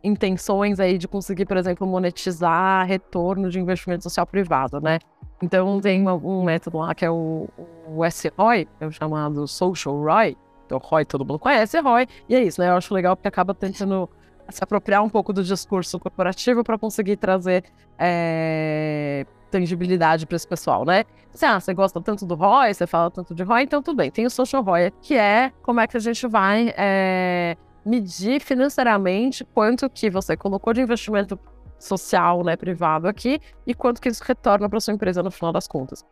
intenções 0.03 0.79
aí 0.79 0.99
de 0.99 1.07
conseguir, 1.07 1.45
por 1.45 1.57
exemplo, 1.57 1.87
monetizar 1.87 2.85
retorno 2.85 3.49
de 3.49 3.59
investimento 3.59 4.03
social 4.03 4.27
privado, 4.27 4.79
né? 4.81 4.99
Então 5.43 5.81
tem 5.81 6.07
um 6.07 6.43
método 6.43 6.77
lá 6.77 6.95
que 6.95 7.03
é 7.03 7.11
o, 7.11 7.49
o 7.85 8.05
SROI, 8.05 8.65
é 8.79 8.87
o 8.87 8.91
chamado 8.91 9.45
Social 9.45 10.01
ROI. 10.01 10.37
Então, 10.65 10.77
ROI 10.77 11.03
todo 11.03 11.25
mundo 11.25 11.37
conhece, 11.37 11.77
ROI, 11.81 12.07
e 12.29 12.35
é 12.35 12.41
isso, 12.41 12.61
né? 12.61 12.69
Eu 12.69 12.77
acho 12.77 12.93
legal 12.93 13.13
porque 13.17 13.27
acaba 13.27 13.53
tentando 13.53 14.09
se 14.49 14.63
apropriar 14.63 15.03
um 15.03 15.09
pouco 15.09 15.33
do 15.33 15.43
discurso 15.43 15.99
corporativo 15.99 16.63
para 16.63 16.77
conseguir 16.77 17.17
trazer 17.17 17.65
é, 17.99 19.25
tangibilidade 19.51 20.25
para 20.25 20.37
esse 20.37 20.47
pessoal, 20.47 20.85
né? 20.85 21.03
Você, 21.33 21.45
ah, 21.45 21.59
você 21.59 21.73
gosta 21.73 21.99
tanto 21.99 22.25
do 22.25 22.35
ROI, 22.35 22.73
você 22.73 22.87
fala 22.87 23.11
tanto 23.11 23.35
de 23.35 23.43
ROI, 23.43 23.63
então 23.63 23.81
tudo 23.81 23.97
bem. 23.97 24.09
Tem 24.09 24.25
o 24.25 24.29
Social 24.29 24.63
ROI, 24.63 24.93
que 25.01 25.15
é 25.15 25.51
como 25.61 25.81
é 25.81 25.87
que 25.87 25.97
a 25.97 25.99
gente 25.99 26.25
vai 26.25 26.73
é, 26.77 27.57
medir 27.85 28.39
financeiramente 28.39 29.43
quanto 29.43 29.89
que 29.89 30.09
você 30.09 30.37
colocou 30.37 30.71
de 30.71 30.79
investimento 30.79 31.37
social, 31.83 32.43
né, 32.43 32.55
privado 32.55 33.07
aqui, 33.07 33.39
e 33.67 33.73
quanto 33.73 34.01
que 34.01 34.09
isso 34.09 34.23
retorna 34.25 34.69
para 34.69 34.79
sua 34.79 34.93
empresa 34.93 35.21
no 35.21 35.31
final 35.31 35.51
das 35.51 35.67
contas. 35.67 36.05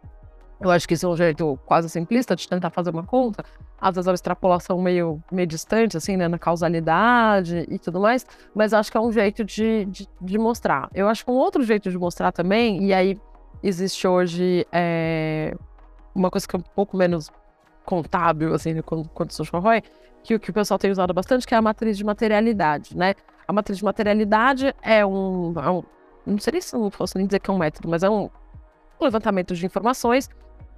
Eu 0.59 0.69
acho 0.69 0.87
que 0.87 0.93
esse 0.93 1.03
é 1.03 1.07
um 1.07 1.15
jeito 1.15 1.57
quase 1.65 1.89
simplista 1.89 2.35
de 2.35 2.47
tentar 2.47 2.69
fazer 2.69 2.91
uma 2.91 3.03
conta. 3.03 3.43
Às 3.79 3.95
vezes 3.95 4.07
é 4.07 4.11
uma 4.11 4.15
extrapolação 4.15 4.79
meio, 4.79 5.19
meio 5.31 5.47
distante, 5.47 5.97
assim, 5.97 6.15
né, 6.15 6.27
na 6.27 6.37
causalidade 6.37 7.65
e 7.67 7.79
tudo 7.79 7.99
mais, 7.99 8.27
mas 8.53 8.71
acho 8.71 8.91
que 8.91 8.97
é 8.97 9.01
um 9.01 9.11
jeito 9.11 9.43
de, 9.43 9.85
de, 9.85 10.07
de 10.21 10.37
mostrar. 10.37 10.87
Eu 10.93 11.07
acho 11.07 11.25
que 11.25 11.31
um 11.31 11.35
outro 11.35 11.63
jeito 11.63 11.89
de 11.89 11.97
mostrar 11.97 12.31
também, 12.31 12.83
e 12.83 12.93
aí 12.93 13.19
existe 13.63 14.07
hoje 14.07 14.67
é, 14.71 15.55
uma 16.13 16.29
coisa 16.29 16.47
que 16.47 16.55
é 16.55 16.59
um 16.59 16.63
pouco 16.75 16.95
menos 16.95 17.31
contábil, 17.83 18.53
assim, 18.53 18.73
né, 18.73 18.81
quanto, 18.83 19.09
quanto 19.09 19.33
social 19.33 19.59
ROI, 19.61 19.81
que 20.23 20.35
o 20.35 20.39
que 20.39 20.51
o 20.51 20.53
pessoal 20.53 20.77
tem 20.77 20.91
usado 20.91 21.11
bastante, 21.11 21.47
que 21.47 21.55
é 21.55 21.57
a 21.57 21.61
matriz 21.61 21.97
de 21.97 22.03
materialidade, 22.03 22.95
né? 22.95 23.15
A 23.51 23.53
matriz 23.53 23.79
de 23.79 23.83
materialidade 23.83 24.73
é 24.81 25.05
um, 25.05 25.53
é 25.59 25.69
um 25.69 25.83
não 26.25 26.37
sei 26.39 26.61
se 26.61 26.73
não 26.73 26.89
posso 26.89 27.17
nem 27.17 27.27
dizer 27.27 27.41
que 27.41 27.51
é 27.51 27.53
um 27.53 27.57
método, 27.57 27.89
mas 27.89 28.01
é 28.01 28.09
um 28.09 28.29
levantamento 28.97 29.53
de 29.53 29.65
informações 29.65 30.29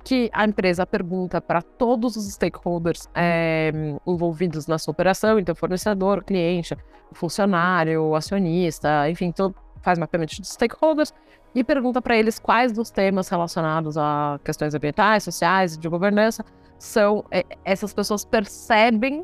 que 0.03 0.27
a 0.33 0.43
empresa 0.43 0.83
pergunta 0.83 1.39
para 1.39 1.61
todos 1.61 2.15
os 2.15 2.25
stakeholders 2.33 3.07
é, 3.13 3.71
envolvidos 4.07 4.65
na 4.65 4.79
sua 4.79 4.91
operação, 4.91 5.37
então 5.37 5.53
fornecedor, 5.53 6.23
cliente, 6.23 6.75
funcionário, 7.11 8.15
acionista, 8.15 9.07
enfim, 9.07 9.25
então 9.25 9.53
faz 9.83 9.99
mapeamento 9.99 10.41
de 10.41 10.47
stakeholders 10.47 11.13
e 11.53 11.63
pergunta 11.63 12.01
para 12.01 12.17
eles 12.17 12.39
quais 12.39 12.71
dos 12.71 12.89
temas 12.89 13.29
relacionados 13.29 13.99
a 13.99 14.39
questões 14.43 14.73
ambientais, 14.73 15.25
sociais 15.25 15.75
e 15.75 15.79
de 15.79 15.87
governança 15.87 16.43
são 16.79 17.23
é, 17.29 17.45
essas 17.63 17.93
pessoas 17.93 18.25
percebem 18.25 19.23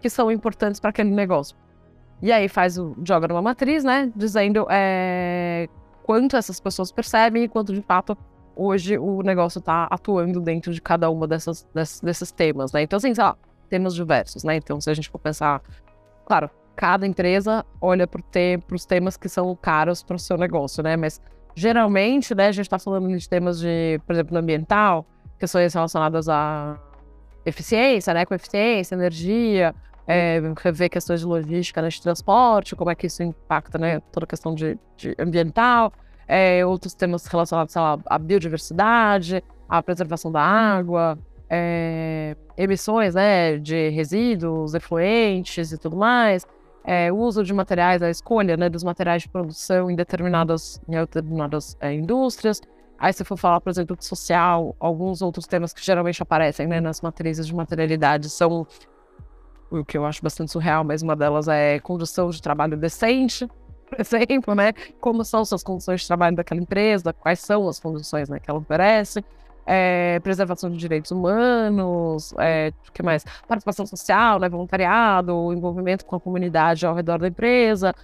que 0.00 0.10
são 0.10 0.32
importantes 0.32 0.80
para 0.80 0.90
aquele 0.90 1.10
negócio. 1.10 1.56
E 2.22 2.32
aí 2.32 2.48
faz 2.48 2.78
o 2.78 2.96
joga 3.04 3.28
numa 3.28 3.42
matriz, 3.42 3.84
né, 3.84 4.10
dizendo 4.16 4.66
é, 4.70 5.68
quanto 6.02 6.36
essas 6.36 6.58
pessoas 6.58 6.90
percebem 6.90 7.44
e 7.44 7.48
quanto 7.48 7.74
de 7.74 7.82
fato 7.82 8.16
hoje 8.54 8.96
o 8.96 9.22
negócio 9.22 9.58
está 9.58 9.84
atuando 9.90 10.40
dentro 10.40 10.72
de 10.72 10.80
cada 10.80 11.10
uma 11.10 11.26
dessas, 11.28 11.68
desses, 11.74 12.00
desses 12.00 12.32
temas, 12.32 12.72
né? 12.72 12.82
Então, 12.82 12.96
assim, 12.96 13.14
sei 13.14 13.22
lá, 13.22 13.36
temas 13.68 13.94
diversos, 13.94 14.44
né? 14.44 14.56
Então, 14.56 14.80
se 14.80 14.88
a 14.88 14.94
gente 14.94 15.10
for 15.10 15.18
pensar, 15.18 15.60
claro, 16.24 16.48
cada 16.74 17.06
empresa 17.06 17.64
olha 17.80 18.06
para 18.06 18.22
te, 18.22 18.58
os 18.72 18.86
temas 18.86 19.16
que 19.16 19.28
são 19.28 19.54
caros 19.54 20.02
para 20.02 20.16
o 20.16 20.18
seu 20.18 20.38
negócio, 20.38 20.82
né? 20.82 20.96
Mas 20.96 21.20
geralmente, 21.54 22.34
né, 22.34 22.48
a 22.48 22.52
gente 22.52 22.66
está 22.66 22.78
falando 22.78 23.14
de 23.14 23.28
temas 23.28 23.58
de, 23.58 24.00
por 24.06 24.14
exemplo, 24.14 24.36
ambiental, 24.38 25.06
questões 25.38 25.74
relacionadas 25.74 26.28
a 26.28 26.78
eficiência, 27.44 28.12
né, 28.12 28.24
com 28.24 28.34
eficiência, 28.34 28.94
energia, 28.94 29.74
é, 30.06 30.40
questões 30.90 31.20
de 31.20 31.26
logística, 31.26 31.82
né, 31.82 31.88
de 31.88 32.00
transporte, 32.00 32.76
como 32.76 32.90
é 32.90 32.94
que 32.94 33.06
isso 33.06 33.22
impacta, 33.22 33.78
né, 33.78 34.00
toda 34.12 34.24
a 34.24 34.26
questão 34.26 34.54
de, 34.54 34.78
de 34.96 35.14
ambiental, 35.18 35.92
é, 36.28 36.64
outros 36.64 36.94
temas 36.94 37.26
relacionados 37.26 37.74
lá, 37.74 37.98
à 38.06 38.18
biodiversidade, 38.18 39.42
à 39.68 39.82
preservação 39.82 40.30
da 40.30 40.40
água, 40.40 41.18
é, 41.50 42.36
emissões, 42.56 43.14
né, 43.14 43.58
de 43.58 43.88
resíduos, 43.90 44.74
efluentes 44.74 45.72
e 45.72 45.78
tudo 45.78 45.96
mais, 45.96 46.46
é, 46.84 47.10
o 47.10 47.16
uso 47.16 47.42
de 47.42 47.52
materiais, 47.52 48.00
a 48.02 48.10
escolha, 48.10 48.56
né, 48.56 48.68
dos 48.68 48.84
materiais 48.84 49.22
de 49.22 49.28
produção 49.28 49.90
em 49.90 49.96
determinadas, 49.96 50.80
em 50.88 50.92
determinadas 50.92 51.76
é, 51.80 51.92
indústrias, 51.92 52.60
Aí, 52.98 53.12
se 53.12 53.24
for 53.24 53.36
falar, 53.36 53.60
por 53.60 53.68
exemplo, 53.68 53.94
de 53.96 54.04
social, 54.04 54.74
alguns 54.80 55.20
outros 55.20 55.46
temas 55.46 55.72
que 55.72 55.84
geralmente 55.84 56.22
aparecem 56.22 56.66
né, 56.66 56.80
nas 56.80 57.00
matrizes 57.02 57.46
de 57.46 57.54
materialidade 57.54 58.30
são 58.30 58.66
o 59.70 59.84
que 59.84 59.96
eu 59.96 60.04
acho 60.04 60.22
bastante 60.22 60.52
surreal, 60.52 60.84
mas 60.84 61.02
uma 61.02 61.16
delas 61.16 61.48
é 61.48 61.78
condição 61.80 62.30
de 62.30 62.40
trabalho 62.40 62.76
decente, 62.76 63.46
por 63.88 64.00
exemplo, 64.00 64.54
né? 64.54 64.72
Como 65.00 65.24
são 65.24 65.40
as 65.40 65.62
condições 65.62 66.00
de 66.02 66.06
trabalho 66.06 66.36
daquela 66.36 66.60
empresa, 66.60 67.12
quais 67.12 67.40
são 67.40 67.68
as 67.68 67.78
condições 67.78 68.28
né, 68.28 68.38
que 68.40 68.50
ela 68.50 68.58
oferece, 68.58 69.24
é, 69.66 70.20
preservação 70.20 70.70
de 70.70 70.76
direitos 70.76 71.10
humanos, 71.10 72.32
é, 72.38 72.72
o 72.88 72.92
que 72.92 73.02
mais? 73.02 73.24
Participação 73.48 73.84
social, 73.84 74.38
né, 74.38 74.48
voluntariado, 74.48 75.52
envolvimento 75.52 76.04
com 76.04 76.16
a 76.16 76.20
comunidade 76.20 76.86
ao 76.86 76.94
redor 76.94 77.18
da 77.18 77.28
empresa, 77.28 77.94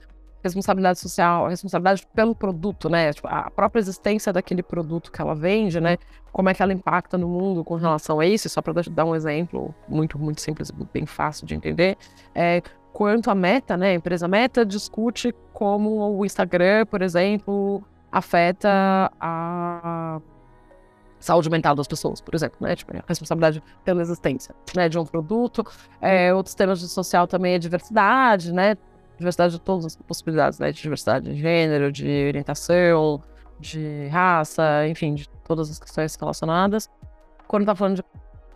responsabilidade 0.42 0.98
social, 0.98 1.48
responsabilidade 1.48 2.06
pelo 2.14 2.34
produto, 2.34 2.88
né? 2.88 3.12
Tipo, 3.12 3.28
a 3.28 3.50
própria 3.50 3.80
existência 3.80 4.32
daquele 4.32 4.62
produto 4.62 5.12
que 5.12 5.20
ela 5.20 5.34
vende, 5.34 5.80
né? 5.80 5.96
Como 6.32 6.48
é 6.48 6.54
que 6.54 6.62
ela 6.62 6.72
impacta 6.72 7.16
no 7.16 7.28
mundo 7.28 7.62
com 7.64 7.76
relação 7.76 8.18
a 8.18 8.26
isso? 8.26 8.48
Só 8.48 8.60
para 8.60 8.74
dar 8.90 9.04
um 9.04 9.14
exemplo 9.14 9.74
muito, 9.88 10.18
muito 10.18 10.40
simples, 10.40 10.70
bem 10.92 11.06
fácil 11.06 11.46
de 11.46 11.54
entender. 11.54 11.96
É, 12.34 12.62
quanto 12.92 13.30
a 13.30 13.34
Meta, 13.34 13.76
né? 13.76 13.90
A 13.90 13.94
empresa 13.94 14.26
Meta 14.26 14.66
discute 14.66 15.34
como 15.52 16.16
o 16.18 16.24
Instagram, 16.24 16.86
por 16.86 17.02
exemplo, 17.02 17.82
afeta 18.10 19.12
a 19.20 20.20
saúde 21.20 21.48
mental 21.48 21.76
das 21.76 21.86
pessoas, 21.86 22.20
por 22.20 22.34
exemplo, 22.34 22.58
né? 22.60 22.74
Tipo, 22.74 22.96
a 22.96 23.04
responsabilidade 23.06 23.62
pela 23.84 24.02
existência, 24.02 24.54
né? 24.74 24.88
De 24.88 24.98
um 24.98 25.04
produto. 25.04 25.64
É, 26.00 26.34
outros 26.34 26.54
temas 26.54 26.80
de 26.80 26.88
social 26.88 27.28
também 27.28 27.54
é 27.54 27.58
diversidade, 27.58 28.52
né? 28.52 28.76
Diversidade 29.22 29.52
de 29.54 29.60
todas 29.60 29.86
as 29.86 29.96
possibilidades, 29.96 30.58
né? 30.58 30.72
De 30.72 30.82
diversidade 30.82 31.32
de 31.32 31.40
gênero, 31.40 31.90
de 31.90 32.26
orientação, 32.28 33.22
de 33.58 34.08
raça, 34.08 34.86
enfim, 34.88 35.14
de 35.14 35.28
todas 35.44 35.70
as 35.70 35.78
questões 35.78 36.14
relacionadas. 36.16 36.90
Quando 37.46 37.64
tá 37.64 37.74
falando 37.74 37.96
de 37.96 38.04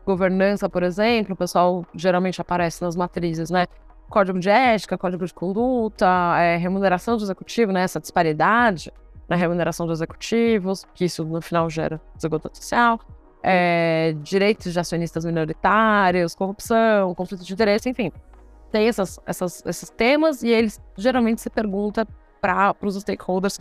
governança, 0.05 0.68
por 0.68 0.83
exemplo, 0.83 1.35
o 1.35 1.37
pessoal 1.37 1.85
geralmente 1.94 2.40
aparece 2.40 2.83
nas 2.83 2.96
matrizes, 2.96 3.50
né? 3.50 3.66
Código 4.09 4.38
de 4.38 4.48
ética, 4.48 4.96
código 4.96 5.24
de 5.24 5.35
conduta, 5.35 6.07
é, 6.38 6.57
remuneração 6.57 7.16
do 7.16 7.24
executivo, 7.24 7.72
né? 7.72 7.83
Essa 7.83 8.00
disparidade 8.00 8.92
na 9.29 9.35
remuneração 9.35 9.87
dos 9.87 9.98
executivos, 9.98 10.85
que 10.94 11.05
isso 11.05 11.24
no 11.24 11.40
final 11.40 11.68
gera 11.68 12.00
desigualdade 12.14 12.57
social. 12.59 13.00
É, 13.42 14.14
direitos 14.22 14.72
de 14.72 14.81
acionistas 14.81 15.24
minoritários, 15.24 16.35
corrupção, 16.35 17.14
conflito 17.14 17.44
de 17.44 17.52
interesse, 17.52 17.88
enfim 17.88 18.12
tem 18.76 18.88
essas, 18.88 19.18
essas, 19.24 19.64
esses 19.64 19.88
temas 19.88 20.42
e 20.42 20.50
eles 20.50 20.78
geralmente 20.98 21.40
se 21.40 21.48
pergunta 21.48 22.06
para 22.42 22.76
os 22.82 22.94
stakeholders 22.96 23.58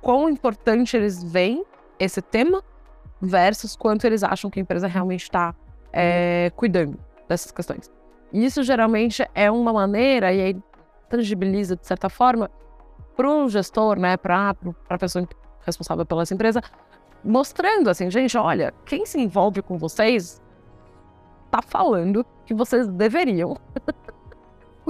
quão 0.00 0.28
importante 0.28 0.96
eles 0.96 1.22
veem 1.22 1.64
esse 2.00 2.20
tema 2.20 2.64
versus 3.22 3.76
quanto 3.76 4.04
eles 4.04 4.24
acham 4.24 4.50
que 4.50 4.58
a 4.58 4.62
empresa 4.62 4.88
realmente 4.88 5.22
está 5.22 5.54
é, 5.92 6.50
cuidando 6.56 6.98
dessas 7.28 7.52
questões. 7.52 7.88
E 8.32 8.44
isso 8.44 8.64
geralmente 8.64 9.24
é 9.36 9.48
uma 9.48 9.72
maneira, 9.72 10.32
e 10.32 10.40
aí 10.40 10.56
tangibiliza 11.08 11.76
de 11.76 11.86
certa 11.86 12.08
forma, 12.08 12.50
para 13.16 13.30
o 13.30 13.48
gestor, 13.48 13.96
né, 14.00 14.16
para 14.16 14.52
a 14.90 14.98
pessoa 14.98 15.28
responsável 15.64 16.04
pela 16.04 16.22
essa 16.22 16.34
empresa, 16.34 16.60
mostrando 17.22 17.88
assim, 17.88 18.10
gente, 18.10 18.36
olha, 18.36 18.74
quem 18.84 19.06
se 19.06 19.20
envolve 19.20 19.62
com 19.62 19.78
vocês 19.78 20.42
tá 21.52 21.62
falando 21.62 22.26
que 22.44 22.52
vocês 22.52 22.88
deveriam 22.88 23.56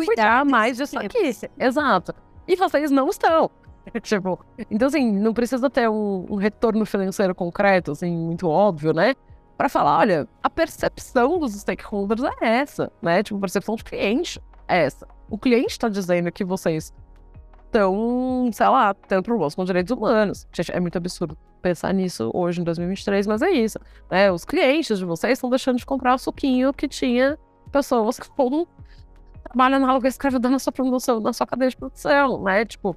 cuidar 0.05 0.45
mais 0.45 0.77
disso 0.77 0.99
aqui. 0.99 1.33
Exato. 1.59 2.15
E 2.47 2.55
vocês 2.57 2.91
não 2.91 3.09
estão. 3.09 3.51
tipo, 4.03 4.45
então 4.71 4.89
assim, 4.89 5.13
não 5.13 5.33
precisa 5.33 5.71
ter 5.71 5.89
um, 5.89 6.27
um, 6.29 6.37
retorno 6.37 6.85
financeiro 6.85 7.35
concreto, 7.35 7.93
assim, 7.93 8.15
muito 8.15 8.49
óbvio, 8.49 8.93
né? 8.93 9.15
Para 9.57 9.69
falar, 9.69 9.99
olha, 9.99 10.29
a 10.43 10.51
percepção 10.51 11.39
dos 11.39 11.55
stakeholders 11.55 12.23
é 12.41 12.59
essa, 12.59 12.93
né? 13.01 13.23
Tipo, 13.23 13.39
a 13.39 13.41
percepção 13.41 13.75
de 13.77 13.85
cliente 13.85 14.41
é 14.69 14.85
essa. 14.85 15.07
O 15.31 15.39
cliente 15.39 15.73
está 15.73 15.89
dizendo 15.89 16.31
que 16.31 16.45
vocês 16.45 16.93
estão, 17.65 18.51
sei 18.53 18.69
lá, 18.69 18.95
tendo 18.95 19.23
problemas 19.23 19.55
com 19.55 19.65
direitos 19.65 19.91
humanos. 19.97 20.47
Gente, 20.53 20.73
é 20.73 20.81
muito 20.81 20.99
absurdo 20.99 21.37
pensar 21.63 21.93
nisso 21.93 22.31
hoje, 22.35 22.61
em 22.61 22.65
2023, 22.65 23.27
mas 23.27 23.43
é 23.43 23.51
isso. 23.51 23.79
Né? 24.11 24.31
Os 24.31 24.45
clientes 24.45 24.99
de 24.99 25.05
vocês 25.05 25.33
estão 25.33 25.51
deixando 25.51 25.79
de 25.79 25.87
comprar 25.87 26.15
o 26.15 26.19
suquinho 26.19 26.73
que 26.73 26.87
tinha 26.87 27.39
pessoas 27.73 28.19
com 28.37 28.67
trabalha 29.49 29.79
na 29.79 29.91
alga 29.91 30.09
escravidão 30.09 30.51
na 30.51 30.59
sua 30.59 30.73
produção, 30.73 31.21
na 31.21 31.33
sua 31.33 31.47
cadeia 31.47 31.71
de 31.71 31.77
produção, 31.77 32.43
né? 32.43 32.65
Tipo, 32.65 32.97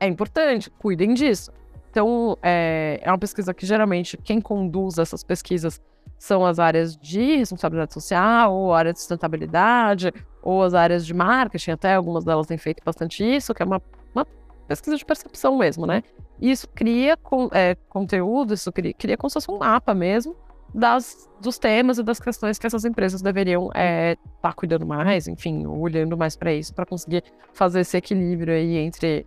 é 0.00 0.06
importante, 0.06 0.70
cuidem 0.70 1.14
disso. 1.14 1.52
Então, 1.90 2.36
é, 2.42 3.00
é 3.02 3.10
uma 3.10 3.18
pesquisa 3.18 3.54
que 3.54 3.64
geralmente 3.64 4.16
quem 4.18 4.40
conduz 4.40 4.98
essas 4.98 5.24
pesquisas 5.24 5.80
são 6.18 6.44
as 6.44 6.58
áreas 6.58 6.96
de 6.96 7.36
responsabilidade 7.36 7.94
social, 7.94 8.54
ou 8.54 8.74
área 8.74 8.92
de 8.92 8.98
sustentabilidade, 8.98 10.12
ou 10.42 10.62
as 10.62 10.74
áreas 10.74 11.06
de 11.06 11.14
marketing, 11.14 11.72
até 11.72 11.94
algumas 11.94 12.24
delas 12.24 12.46
têm 12.46 12.58
feito 12.58 12.82
bastante 12.84 13.24
isso, 13.24 13.54
que 13.54 13.62
é 13.62 13.66
uma, 13.66 13.80
uma 14.14 14.26
pesquisa 14.68 14.96
de 14.96 15.04
percepção 15.04 15.56
mesmo, 15.56 15.86
né? 15.86 16.02
E 16.40 16.50
isso 16.50 16.68
cria 16.68 17.16
com, 17.16 17.48
é, 17.52 17.74
conteúdo, 17.88 18.54
isso 18.54 18.70
cria, 18.72 18.92
cria 18.92 19.16
como 19.16 19.30
se 19.30 19.34
fosse 19.34 19.50
um 19.50 19.58
mapa 19.58 19.94
mesmo, 19.94 20.36
das, 20.74 21.28
dos 21.40 21.58
temas 21.58 21.98
e 21.98 22.02
das 22.02 22.20
questões 22.20 22.58
que 22.58 22.66
essas 22.66 22.84
empresas 22.84 23.22
deveriam 23.22 23.68
estar 23.68 23.80
é, 23.80 24.16
tá 24.42 24.52
cuidando 24.52 24.86
mais, 24.86 25.26
enfim, 25.26 25.66
olhando 25.66 26.16
mais 26.16 26.36
para 26.36 26.52
isso, 26.52 26.74
para 26.74 26.84
conseguir 26.84 27.24
fazer 27.52 27.80
esse 27.80 27.96
equilíbrio 27.96 28.54
aí 28.54 28.76
entre 28.76 29.26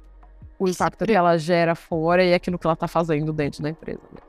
o 0.60 0.68
impacto 0.68 1.06
que 1.06 1.14
ela 1.14 1.38
gera 1.38 1.74
fora 1.74 2.24
e 2.24 2.34
aquilo 2.34 2.60
que 2.60 2.68
ela 2.68 2.74
está 2.74 2.88
fazendo 2.88 3.32
dentro 3.32 3.64
da 3.64 3.70
empresa. 3.70 4.02
Né? 4.12 4.22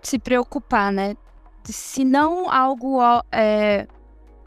Se 0.00 0.18
preocupar, 0.18 0.92
né? 0.92 1.16
Se 1.64 2.04
não 2.04 2.50
algo 2.50 2.98
é, 3.30 3.86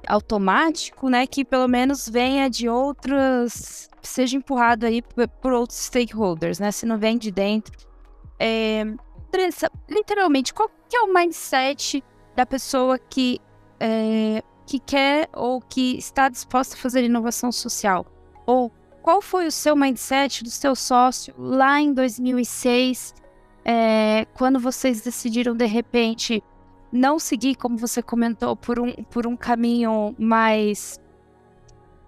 automático, 0.08 1.10
né? 1.10 1.28
Que 1.28 1.44
pelo 1.44 1.68
menos 1.68 2.08
venha 2.08 2.50
de 2.50 2.70
outras. 2.70 3.90
seja 4.02 4.38
empurrado 4.38 4.86
aí 4.86 5.02
por 5.42 5.54
outros 5.54 5.80
stakeholders, 5.80 6.60
né? 6.60 6.72
Se 6.72 6.86
não 6.86 6.98
vem 6.98 7.18
de 7.18 7.32
dentro. 7.32 7.74
É, 8.40 8.86
Andressa, 9.36 9.70
literalmente, 9.90 10.54
qual 10.54 10.70
que 10.88 10.96
é 10.96 11.02
o 11.02 11.14
mindset 11.14 12.02
da 12.36 12.46
pessoa 12.46 12.98
que, 12.98 13.40
é, 13.80 14.42
que 14.66 14.80
quer 14.80 15.30
ou 15.34 15.60
que 15.60 15.98
está 15.98 16.30
disposta 16.30 16.76
a 16.76 16.78
fazer 16.78 17.04
inovação 17.04 17.52
social? 17.52 18.06
Ou 18.46 18.72
qual 19.02 19.22
foi 19.22 19.46
o 19.46 19.52
seu 19.52 19.76
mindset 19.76 20.42
do 20.42 20.50
seu 20.50 20.74
sócio 20.74 21.34
lá 21.38 21.82
em 21.82 21.94
2006, 21.94 23.14
é, 23.66 24.26
quando 24.36 24.58
vocês 24.58 25.02
decidiram 25.02 25.56
de 25.56 25.66
repente 25.66 26.42
não 26.92 27.20
seguir, 27.20 27.56
como 27.56 27.78
você 27.78 28.02
comentou, 28.02 28.56
por 28.56 28.80
um, 28.80 28.94
por 29.12 29.28
um 29.28 29.36
caminho 29.36 30.16
mais 30.18 30.98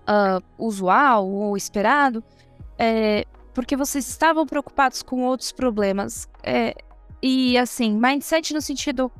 uh, 0.08 0.42
usual 0.58 1.30
ou 1.30 1.58
esperado, 1.58 2.24
é, 2.80 3.26
porque 3.54 3.76
vocês 3.76 4.08
estavam 4.08 4.46
preocupados 4.46 5.04
com 5.04 5.24
outros 5.24 5.52
problemas. 5.52 6.30
É, 6.42 6.74
e 7.22 7.58
assim, 7.58 7.98
mindset 8.00 8.54
no 8.54 8.62
sentido 8.62 9.12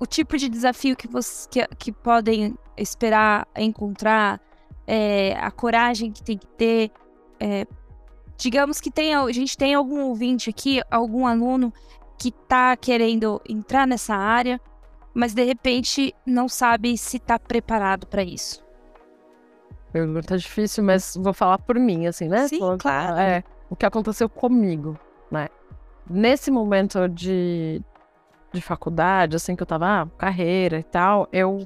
o 0.00 0.06
tipo 0.06 0.36
de 0.36 0.48
desafio 0.48 0.96
que 0.96 1.08
vocês 1.08 1.46
que, 1.50 1.66
que 1.76 1.92
podem 1.92 2.56
esperar 2.76 3.46
encontrar, 3.56 4.40
é, 4.86 5.36
a 5.38 5.50
coragem 5.50 6.12
que 6.12 6.22
tem 6.22 6.38
que 6.38 6.46
ter. 6.46 6.90
É, 7.40 7.66
digamos 8.36 8.80
que 8.80 8.90
tem, 8.90 9.14
a 9.14 9.30
gente 9.32 9.56
tem 9.56 9.74
algum 9.74 10.00
ouvinte 10.02 10.48
aqui, 10.48 10.80
algum 10.90 11.26
aluno 11.26 11.72
que 12.18 12.28
está 12.28 12.76
querendo 12.76 13.40
entrar 13.48 13.86
nessa 13.86 14.14
área, 14.14 14.60
mas 15.14 15.34
de 15.34 15.44
repente 15.44 16.14
não 16.24 16.48
sabe 16.48 16.96
se 16.96 17.16
está 17.16 17.38
preparado 17.38 18.06
para 18.06 18.22
isso. 18.22 18.64
Pergunta 19.92 20.36
difícil, 20.36 20.84
mas 20.84 21.16
vou 21.16 21.32
falar 21.32 21.58
por 21.58 21.76
mim, 21.78 22.06
assim, 22.06 22.28
né? 22.28 22.46
Sim, 22.48 22.60
claro. 22.78 23.16
É, 23.16 23.42
o 23.70 23.76
que 23.76 23.86
aconteceu 23.86 24.28
comigo, 24.28 24.98
né? 25.30 25.48
Nesse 26.08 26.50
momento 26.50 27.08
de, 27.08 27.82
de 28.52 28.60
faculdade, 28.60 29.36
assim, 29.36 29.54
que 29.54 29.62
eu 29.62 29.66
tava, 29.66 30.02
ah, 30.02 30.06
carreira 30.16 30.78
e 30.78 30.84
tal, 30.84 31.28
eu, 31.32 31.58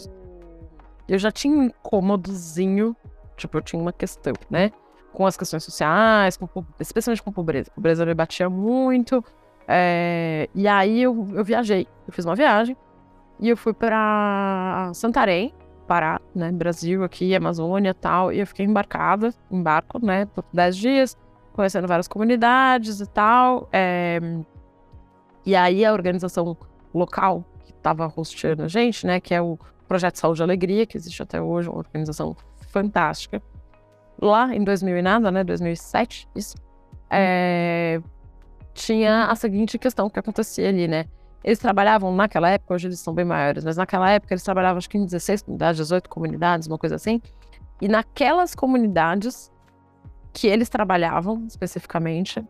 eu 1.08 1.18
já 1.18 1.30
tinha 1.30 1.56
um 1.56 1.64
incômodozinho, 1.64 2.96
tipo, 3.36 3.58
eu 3.58 3.62
tinha 3.62 3.80
uma 3.80 3.92
questão, 3.92 4.32
né? 4.50 4.70
com 5.12 5.26
as 5.26 5.36
questões 5.36 5.62
sociais, 5.62 6.36
com, 6.36 6.48
especialmente 6.80 7.22
com 7.22 7.30
pobreza. 7.30 7.70
A 7.70 7.74
pobreza 7.74 8.06
me 8.06 8.14
batia 8.14 8.48
muito. 8.48 9.22
É, 9.68 10.48
e 10.54 10.66
aí 10.66 11.02
eu, 11.02 11.28
eu 11.32 11.44
viajei, 11.44 11.86
eu 12.06 12.12
fiz 12.12 12.24
uma 12.24 12.34
viagem 12.34 12.76
e 13.38 13.48
eu 13.48 13.56
fui 13.56 13.72
para 13.72 14.90
Santarém, 14.94 15.54
Pará, 15.86 16.20
né, 16.34 16.50
Brasil, 16.50 17.04
aqui, 17.04 17.34
Amazônia 17.34 17.94
tal, 17.94 18.32
e 18.32 18.40
eu 18.40 18.46
fiquei 18.46 18.64
embarcada, 18.66 19.32
em 19.50 19.62
barco, 19.62 20.04
né, 20.04 20.26
por 20.26 20.44
10 20.52 20.76
dias, 20.76 21.18
conhecendo 21.52 21.86
várias 21.86 22.08
comunidades 22.08 23.00
e 23.00 23.06
tal. 23.06 23.68
É, 23.72 24.20
e 25.44 25.54
aí 25.54 25.84
a 25.84 25.92
organização 25.92 26.56
local 26.94 27.44
que 27.64 27.72
estava 27.72 28.12
hosteando 28.14 28.62
a 28.62 28.68
gente, 28.68 29.06
né, 29.06 29.20
que 29.20 29.34
é 29.34 29.40
o 29.40 29.58
Projeto 29.88 30.16
Saúde 30.16 30.40
e 30.40 30.44
Alegria, 30.44 30.86
que 30.86 30.96
existe 30.96 31.22
até 31.22 31.40
hoje, 31.40 31.68
uma 31.68 31.78
organização 31.78 32.36
fantástica. 32.68 33.42
Lá 34.20 34.54
em 34.54 34.62
2000 34.62 34.98
e 34.98 35.02
nada, 35.02 35.30
né, 35.30 35.42
2007, 35.42 36.28
isso, 36.34 36.56
é, 37.10 38.00
tinha 38.72 39.26
a 39.26 39.34
seguinte 39.34 39.78
questão 39.78 40.08
que 40.08 40.18
acontecia 40.18 40.68
ali, 40.68 40.86
né, 40.86 41.06
eles 41.44 41.58
trabalhavam 41.58 42.14
naquela 42.14 42.50
época, 42.50 42.74
hoje 42.74 42.88
eles 42.88 43.00
são 43.00 43.12
bem 43.12 43.24
maiores, 43.24 43.64
mas 43.64 43.76
naquela 43.76 44.08
época 44.10 44.32
eles 44.32 44.44
trabalhavam 44.44 44.78
acho 44.78 44.88
que 44.88 44.96
em 44.96 45.04
16 45.04 45.42
comunidades, 45.42 45.76
18 45.78 46.08
comunidades, 46.08 46.68
uma 46.68 46.78
coisa 46.78 46.94
assim. 46.94 47.20
E 47.80 47.88
naquelas 47.88 48.54
comunidades 48.54 49.50
que 50.32 50.46
eles 50.46 50.68
trabalhavam 50.68 51.44
especificamente, 51.46 52.44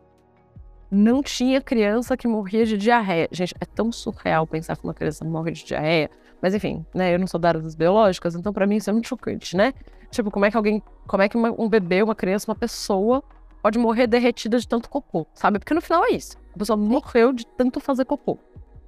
não 0.89 1.23
tinha 1.23 1.59
criança 1.61 2.15
que 2.15 2.27
morria 2.27 2.65
de 2.65 2.77
diarreia. 2.77 3.27
Gente, 3.31 3.55
é 3.59 3.65
tão 3.65 3.91
surreal 3.91 4.45
pensar 4.45 4.77
que 4.77 4.83
uma 4.83 4.93
criança 4.93 5.25
morre 5.25 5.51
de 5.51 5.65
diarreia. 5.65 6.09
Mas 6.41 6.53
enfim, 6.53 6.85
né, 6.93 7.13
eu 7.13 7.19
não 7.19 7.27
sou 7.27 7.39
da 7.39 7.49
área 7.49 7.61
das 7.61 7.73
biológicas, 7.73 8.35
então 8.35 8.53
para 8.53 8.67
mim 8.67 8.75
isso 8.75 8.89
é 8.89 8.93
muito 8.93 9.07
chocante, 9.07 9.55
né? 9.55 9.73
Tipo, 10.11 10.29
como 10.29 10.45
é 10.45 10.51
que 10.51 10.57
alguém, 10.57 10.83
como 11.07 11.23
é 11.23 11.29
que 11.29 11.37
uma, 11.37 11.51
um 11.57 11.67
bebê, 11.67 12.03
uma 12.03 12.13
criança, 12.13 12.49
uma 12.49 12.55
pessoa 12.55 13.23
pode 13.61 13.79
morrer 13.79 14.07
derretida 14.07 14.59
de 14.59 14.67
tanto 14.67 14.89
cocô, 14.89 15.25
sabe? 15.33 15.57
Porque 15.57 15.73
no 15.73 15.81
final 15.81 16.03
é 16.05 16.11
isso. 16.11 16.37
A 16.53 16.57
pessoa 16.59 16.77
morreu 16.77 17.33
de 17.33 17.45
tanto 17.45 17.79
fazer 17.79 18.05
cocô 18.05 18.37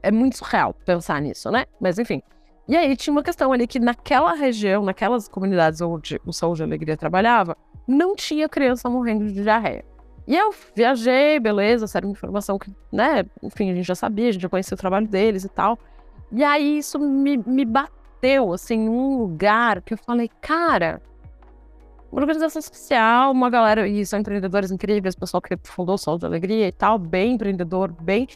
é 0.06 0.12
muito 0.12 0.38
surreal 0.38 0.74
pensar 0.86 1.20
nisso, 1.20 1.50
né? 1.50 1.66
Mas 1.82 1.98
enfim. 1.98 2.22
E 2.68 2.78
aí 2.78 2.96
tinha 2.96 3.12
uma 3.12 3.24
questão 3.24 3.52
ali 3.52 3.66
que 3.66 3.80
naquela 3.80 4.34
região, 4.34 4.84
naquelas 4.84 5.28
comunidades 5.28 5.82
onde 5.82 6.22
o 6.24 6.32
Saúde 6.32 6.62
e 6.62 6.64
Alegria 6.64 6.96
trabalhava, 6.96 7.58
não 7.88 8.16
tinha 8.16 8.50
criança 8.50 8.90
morrendo 8.90 9.26
de 9.26 9.44
diarreia. 9.44 9.86
E 10.28 10.36
eu 10.36 10.54
viajei, 10.76 11.40
beleza, 11.40 11.86
era 11.96 12.06
uma 12.06 12.14
informação 12.14 12.58
que, 12.58 12.72
né, 12.92 13.26
enfim, 13.44 13.72
a 13.72 13.76
gente 13.76 13.86
já 13.86 13.94
sabia, 13.94 14.30
a 14.30 14.32
gente 14.32 14.42
já 14.42 14.50
conhecia 14.50 14.74
o 14.74 14.78
trabalho 14.78 15.08
deles 15.08 15.44
e 15.44 15.50
tal. 15.50 15.78
E 16.32 16.44
aí 16.44 16.80
isso 16.80 16.98
me, 16.98 17.38
me 17.38 17.64
bateu, 17.64 18.52
assim, 18.52 18.86
num 18.86 19.20
lugar 19.20 19.82
que 19.82 19.94
eu 19.94 19.98
falei, 19.98 20.30
cara, 20.42 21.02
uma 22.12 22.22
organização 22.22 22.62
social, 22.62 23.32
uma 23.32 23.50
galera, 23.50 23.88
e 23.88 24.04
são 24.06 24.20
empreendedores 24.20 24.72
incríveis, 24.72 25.16
pessoal 25.16 25.42
que 25.42 25.56
fundou 25.64 25.96
o 25.96 25.98
Saúde 25.98 26.26
e 26.26 26.28
Alegria 26.28 26.68
e 26.68 26.72
tal, 26.72 26.98
bem 26.98 27.34
empreendedor, 27.34 27.92
bem 27.92 28.28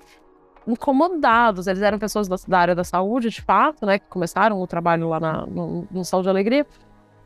incomodados. 0.67 1.65
Eles 1.65 1.81
eram 1.81 1.97
pessoas 1.97 2.27
da, 2.27 2.35
da, 2.47 2.59
área 2.59 2.75
da 2.75 2.83
saúde, 2.83 3.29
de 3.29 3.41
fato, 3.41 3.85
né? 3.85 3.97
Que 3.97 4.05
começaram 4.07 4.61
o 4.61 4.67
trabalho 4.67 5.09
lá 5.09 5.19
na, 5.19 5.45
no, 5.45 5.87
no 5.89 6.05
Saúde 6.05 6.27
e 6.27 6.29
Alegria. 6.29 6.67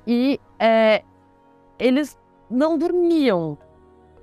E 0.05 0.39
é, 0.59 1.03
eles 1.83 2.17
não 2.49 2.77
dormiam 2.77 3.57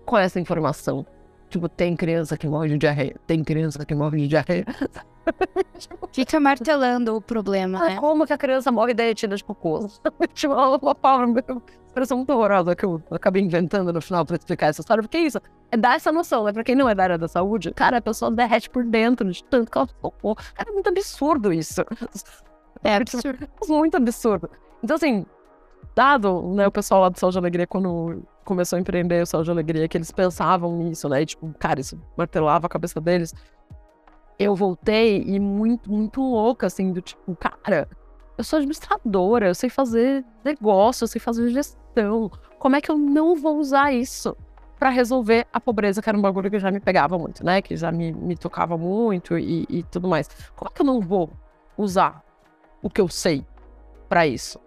com 0.04 0.16
essa 0.16 0.40
informação. 0.40 1.06
Tipo, 1.48 1.68
tem 1.68 1.96
criança 1.96 2.36
que 2.36 2.46
morre 2.46 2.68
de 2.68 2.78
diarreia, 2.78 3.16
tem 3.26 3.42
criança 3.42 3.84
que 3.84 3.94
morre 3.94 4.20
de 4.20 4.28
diarreia. 4.28 4.64
Fica 6.12 6.40
martelando 6.40 7.16
o 7.16 7.20
problema, 7.20 7.78
né? 7.80 7.96
Como 7.96 8.26
que 8.26 8.32
a 8.32 8.38
criança 8.38 8.70
morre 8.70 8.94
derretida 8.94 9.36
de 9.36 9.44
cocô? 9.44 9.88
tipo, 10.32 10.54
uma 10.54 10.94
palavra, 10.94 11.44
expressão 11.86 12.18
muito 12.18 12.32
horrorosa 12.32 12.74
que 12.74 12.84
eu 12.84 13.02
acabei 13.10 13.42
inventando 13.42 13.92
no 13.92 14.00
final 14.00 14.24
pra 14.24 14.36
explicar 14.36 14.68
essa 14.68 14.80
história. 14.80 15.02
Porque 15.02 15.16
é 15.16 15.22
isso, 15.22 15.40
é 15.70 15.76
dar 15.76 15.96
essa 15.96 16.12
noção, 16.12 16.44
né? 16.44 16.52
Pra 16.52 16.64
quem 16.64 16.74
não 16.74 16.88
é 16.88 16.94
da 16.94 17.02
área 17.02 17.18
da 17.18 17.28
saúde, 17.28 17.72
cara, 17.72 17.98
a 17.98 18.02
pessoa 18.02 18.30
derrete 18.30 18.70
por 18.70 18.84
dentro 18.84 19.30
de 19.30 19.42
tanto 19.44 19.70
que 19.70 19.76
ela 19.76 19.88
cocô. 20.00 20.36
Cara, 20.54 20.70
é 20.70 20.72
muito 20.72 20.88
absurdo 20.88 21.52
isso. 21.52 21.84
É 22.82 22.94
absurdo. 22.96 23.48
muito 23.68 23.96
absurdo. 23.96 24.48
Então, 24.82 24.96
assim, 24.96 25.26
dado, 25.94 26.54
né, 26.54 26.66
o 26.66 26.72
pessoal 26.72 27.02
lá 27.02 27.08
do 27.08 27.18
Saúde 27.18 27.36
e 27.36 27.40
Alegria, 27.40 27.66
quando 27.66 28.22
começou 28.44 28.76
a 28.76 28.80
empreender 28.80 29.22
o 29.22 29.26
Saúde 29.26 29.50
e 29.50 29.52
Alegria, 29.52 29.88
que 29.88 29.96
eles 29.96 30.10
pensavam 30.10 30.76
nisso, 30.76 31.08
né? 31.08 31.22
E, 31.22 31.26
tipo, 31.26 31.52
cara, 31.58 31.80
isso 31.80 32.00
martelava 32.16 32.66
a 32.66 32.70
cabeça 32.70 33.00
deles. 33.00 33.34
Eu 34.38 34.54
voltei 34.56 35.22
e 35.22 35.38
muito, 35.38 35.90
muito 35.90 36.20
louca, 36.20 36.66
assim, 36.66 36.92
do 36.92 37.00
tipo, 37.00 37.36
cara, 37.36 37.88
eu 38.38 38.44
sou 38.44 38.56
administradora, 38.56 39.48
eu 39.48 39.54
sei 39.54 39.68
fazer 39.68 40.24
negócio, 40.42 41.04
eu 41.04 41.08
sei 41.08 41.20
fazer 41.20 41.50
gestão. 41.50 42.30
Como 42.58 42.74
é 42.74 42.80
que 42.80 42.90
eu 42.90 42.96
não 42.96 43.36
vou 43.36 43.58
usar 43.58 43.92
isso 43.92 44.36
para 44.78 44.88
resolver 44.88 45.46
a 45.52 45.60
pobreza, 45.60 46.00
que 46.00 46.08
era 46.08 46.16
um 46.16 46.22
bagulho 46.22 46.50
que 46.50 46.58
já 46.58 46.70
me 46.70 46.80
pegava 46.80 47.18
muito, 47.18 47.44
né? 47.44 47.60
Que 47.60 47.76
já 47.76 47.92
me, 47.92 48.12
me 48.12 48.34
tocava 48.34 48.78
muito 48.78 49.38
e, 49.38 49.66
e 49.68 49.82
tudo 49.82 50.08
mais. 50.08 50.28
Como 50.56 50.70
é 50.70 50.74
que 50.74 50.80
eu 50.80 50.86
não 50.86 51.00
vou 51.00 51.28
usar 51.76 52.24
o 52.82 52.88
que 52.88 53.00
eu 53.00 53.08
sei 53.08 53.44
para 54.08 54.26
isso? 54.26 54.58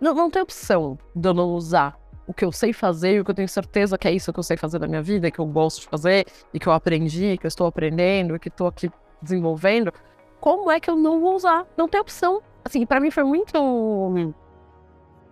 Não, 0.00 0.14
não 0.14 0.30
tem 0.30 0.42
opção 0.42 0.98
de 1.14 1.28
eu 1.28 1.34
não 1.34 1.50
usar 1.50 1.98
o 2.26 2.32
que 2.32 2.44
eu 2.44 2.52
sei 2.52 2.72
fazer 2.72 3.20
o 3.20 3.24
que 3.24 3.30
eu 3.32 3.34
tenho 3.34 3.48
certeza 3.48 3.98
que 3.98 4.06
é 4.06 4.12
isso 4.12 4.32
que 4.32 4.38
eu 4.38 4.44
sei 4.44 4.56
fazer 4.56 4.78
na 4.78 4.86
minha 4.86 5.02
vida, 5.02 5.30
que 5.30 5.40
eu 5.40 5.46
gosto 5.46 5.80
de 5.80 5.88
fazer 5.88 6.26
e 6.54 6.60
que 6.60 6.68
eu 6.68 6.72
aprendi, 6.72 7.36
que 7.36 7.44
eu 7.44 7.48
estou 7.48 7.66
aprendendo 7.66 8.36
e 8.36 8.38
que 8.38 8.48
estou 8.48 8.68
aqui 8.68 8.90
desenvolvendo. 9.20 9.92
Como 10.40 10.70
é 10.70 10.78
que 10.78 10.88
eu 10.88 10.96
não 10.96 11.20
vou 11.20 11.34
usar? 11.34 11.66
Não 11.76 11.88
tem 11.88 12.00
opção 12.00 12.40
assim, 12.64 12.86
para 12.86 13.00
mim 13.00 13.10
foi 13.10 13.24
muito 13.24 14.34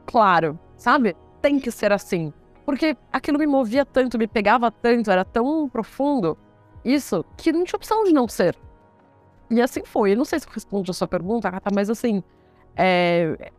claro, 0.07 0.59
sabe? 0.77 1.17
Tem 1.41 1.61
que 1.61 1.71
ser 1.71 1.93
assim. 1.93 2.33
Porque 2.67 2.97
aquilo 3.13 3.39
me 3.39 3.47
movia 3.47 3.87
tanto, 3.87 4.19
me 4.19 4.27
pegava 4.27 4.71
tanto, 4.71 5.11
era 5.11 5.25
tão 5.25 5.69
profundo, 5.69 6.37
isso, 6.85 7.25
que 7.37 7.53
não 7.53 7.65
tinha 7.65 7.77
opção 7.77 8.05
de 8.05 8.13
não 8.13 8.29
ser. 8.29 8.57
E 9.51 9.61
assim 9.61 9.85
foi. 9.85 10.13
Eu 10.13 10.17
não 10.17 10.25
sei 10.25 10.41
se 10.41 10.47
eu 10.47 10.53
respondo 10.53 10.91
a 10.91 10.95
sua 10.95 11.09
pergunta, 11.09 11.49
Rata, 11.49 11.71
mas 11.75 11.89
assim, 11.89 12.23
é, 12.77 13.51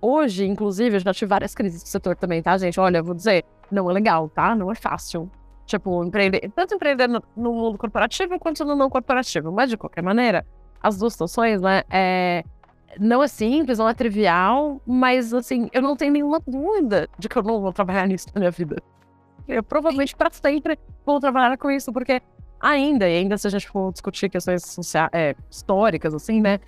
hoje, 0.00 0.46
inclusive, 0.46 0.96
eu 0.96 1.00
já 1.00 1.12
tive 1.14 1.28
várias 1.28 1.54
crises 1.54 1.82
do 1.82 1.88
setor 1.88 2.16
também, 2.16 2.42
tá, 2.42 2.56
gente? 2.58 2.78
Olha, 2.80 3.02
vou 3.02 3.14
dizer, 3.14 3.44
não 3.70 3.90
é 3.90 3.92
legal, 3.92 4.28
tá? 4.28 4.54
Não 4.54 4.70
é 4.70 4.74
fácil. 4.74 5.30
Tipo, 5.66 6.04
empreender, 6.04 6.50
tanto 6.54 6.74
empreender 6.74 7.08
no, 7.08 7.22
no 7.36 7.52
mundo 7.52 7.78
corporativo 7.78 8.38
quanto 8.38 8.64
no 8.64 8.74
não 8.74 8.90
corporativo. 8.90 9.52
Mas, 9.52 9.70
de 9.70 9.76
qualquer 9.76 10.02
maneira, 10.02 10.44
as 10.82 10.98
duas 10.98 11.12
situações, 11.12 11.60
né, 11.60 11.82
é, 11.88 12.44
não 12.98 13.22
é 13.22 13.28
simples, 13.28 13.78
não 13.78 13.88
é 13.88 13.94
trivial, 13.94 14.80
mas 14.86 15.32
assim, 15.32 15.68
eu 15.72 15.80
não 15.80 15.96
tenho 15.96 16.12
nenhuma 16.12 16.40
dúvida 16.40 17.08
de 17.18 17.28
que 17.28 17.36
eu 17.38 17.42
não 17.42 17.60
vou 17.60 17.72
trabalhar 17.72 18.06
nisso 18.06 18.26
na 18.34 18.40
minha 18.40 18.50
vida. 18.50 18.76
Eu 19.48 19.62
provavelmente 19.62 20.14
para 20.14 20.30
sempre 20.30 20.78
vou 21.04 21.20
trabalhar 21.20 21.56
com 21.56 21.70
isso, 21.70 21.92
porque 21.92 22.20
ainda, 22.60 23.08
e 23.08 23.18
ainda 23.18 23.36
se 23.38 23.46
a 23.46 23.50
gente 23.50 23.68
for 23.68 23.92
discutir 23.92 24.28
questões 24.28 24.64
sociais, 24.64 25.10
é, 25.12 25.34
históricas, 25.50 26.14
assim, 26.14 26.40
né? 26.40 26.58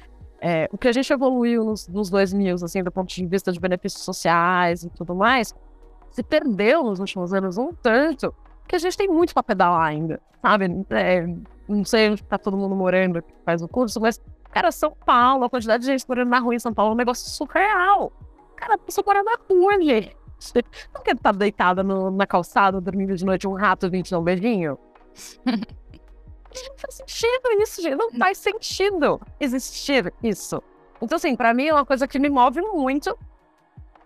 É, 0.46 0.68
o 0.70 0.76
que 0.76 0.88
a 0.88 0.92
gente 0.92 1.10
evoluiu 1.10 1.64
nos, 1.64 1.88
nos 1.88 2.10
2000, 2.10 2.56
assim, 2.56 2.82
do 2.82 2.92
ponto 2.92 3.08
de 3.08 3.26
vista 3.26 3.50
de 3.50 3.58
benefícios 3.58 4.02
sociais 4.02 4.84
e 4.84 4.90
tudo 4.90 5.14
mais, 5.14 5.54
se 6.10 6.22
perdeu 6.22 6.82
nos 6.82 7.00
últimos 7.00 7.32
anos 7.32 7.56
um 7.56 7.72
tanto 7.72 8.34
que 8.68 8.76
a 8.76 8.78
gente 8.78 8.96
tem 8.96 9.08
muito 9.08 9.32
para 9.32 9.42
pedalar 9.42 9.86
ainda, 9.86 10.20
sabe? 10.42 10.66
É, 10.90 11.26
não 11.66 11.84
sei 11.84 12.10
onde 12.10 12.22
tá 12.22 12.36
todo 12.36 12.58
mundo 12.58 12.74
morando 12.74 13.22
que 13.22 13.32
faz 13.44 13.62
o 13.62 13.68
curso, 13.68 13.98
mas 14.00 14.20
Cara, 14.54 14.70
São 14.70 14.92
Paulo, 15.04 15.44
a 15.44 15.50
quantidade 15.50 15.82
de 15.82 15.90
gente 15.90 16.08
morando 16.08 16.28
na 16.28 16.38
rua 16.38 16.54
em 16.54 16.60
São 16.60 16.72
Paulo 16.72 16.92
é 16.92 16.94
um 16.94 16.96
negócio 16.96 17.28
surreal. 17.28 18.12
Cara, 18.54 18.74
a 18.74 18.78
pessoa 18.78 19.04
mora 19.04 19.20
na 19.24 19.36
rua, 19.50 19.82
gente. 19.82 20.16
Não 20.94 21.02
quer 21.02 21.16
estar 21.16 21.32
deitada 21.32 21.82
no, 21.82 22.08
na 22.12 22.24
calçada, 22.24 22.80
dormindo 22.80 23.16
de 23.16 23.24
noite, 23.24 23.48
um 23.48 23.54
rato 23.54 23.90
vindo 23.90 24.16
um 24.16 24.22
beijinho? 24.22 24.78
não 26.68 26.78
faz 26.78 26.94
sentido 26.94 27.62
isso, 27.62 27.82
gente. 27.82 27.96
Não 27.96 28.10
faz 28.12 28.38
sentido 28.38 29.20
existir 29.40 30.12
isso. 30.22 30.62
Então, 31.00 31.16
assim, 31.16 31.36
pra 31.36 31.52
mim 31.52 31.66
é 31.66 31.74
uma 31.74 31.84
coisa 31.84 32.06
que 32.06 32.18
me 32.18 32.30
move 32.30 32.60
muito 32.62 33.16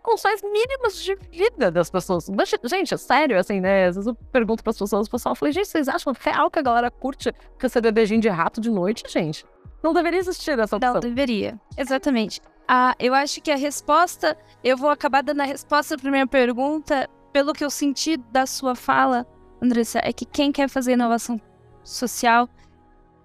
condições 0.03 0.43
mínimas 0.43 1.03
de 1.03 1.15
vida 1.31 1.71
das 1.71 1.91
pessoas. 1.91 2.29
Mas, 2.31 2.53
gente, 2.65 2.97
sério, 2.97 3.39
assim, 3.39 3.61
né? 3.61 3.87
Às 3.87 3.97
vezes 3.97 4.07
eu 4.07 4.15
pergunto 4.15 4.65
pras 4.65 4.79
pessoas, 4.79 5.07
o 5.07 5.11
pessoal 5.11 5.35
fala, 5.35 5.53
gente, 5.53 5.69
vocês 5.69 5.89
acham 5.89 6.15
real 6.19 6.51
que 6.51 6.59
a 6.59 6.63
galera 6.63 6.91
curte 6.91 7.33
receber 7.59 7.93
beijinho 7.93 8.21
de 8.21 8.29
rato 8.29 8.61
de 8.61 8.71
noite, 8.71 9.05
gente? 9.07 9.45
Não 9.83 9.93
deveria 9.93 10.19
existir 10.19 10.59
essa 10.59 10.77
opção. 10.77 10.95
Não 10.95 11.01
deveria. 11.01 11.61
Exatamente. 11.77 12.41
Ah, 12.67 12.95
eu 12.99 13.15
acho 13.15 13.41
que 13.41 13.51
a 13.51 13.57
resposta, 13.57 14.37
eu 14.65 14.77
vou 14.77 14.91
acabar 14.91 15.23
dando 15.23 15.41
a 15.43 15.45
resposta 15.45 15.97
para 15.97 16.11
minha 16.11 16.27
pergunta, 16.27 17.09
pelo 17.33 17.53
que 17.53 17.65
eu 17.65 17.71
senti 17.71 18.17
da 18.17 18.47
sua 18.47 18.75
fala, 18.75 19.27
Andressa, 19.63 20.01
é 20.03 20.13
que 20.13 20.25
quem 20.25 20.51
quer 20.51 20.69
fazer 20.69 20.93
inovação 20.93 21.41
social 21.83 22.49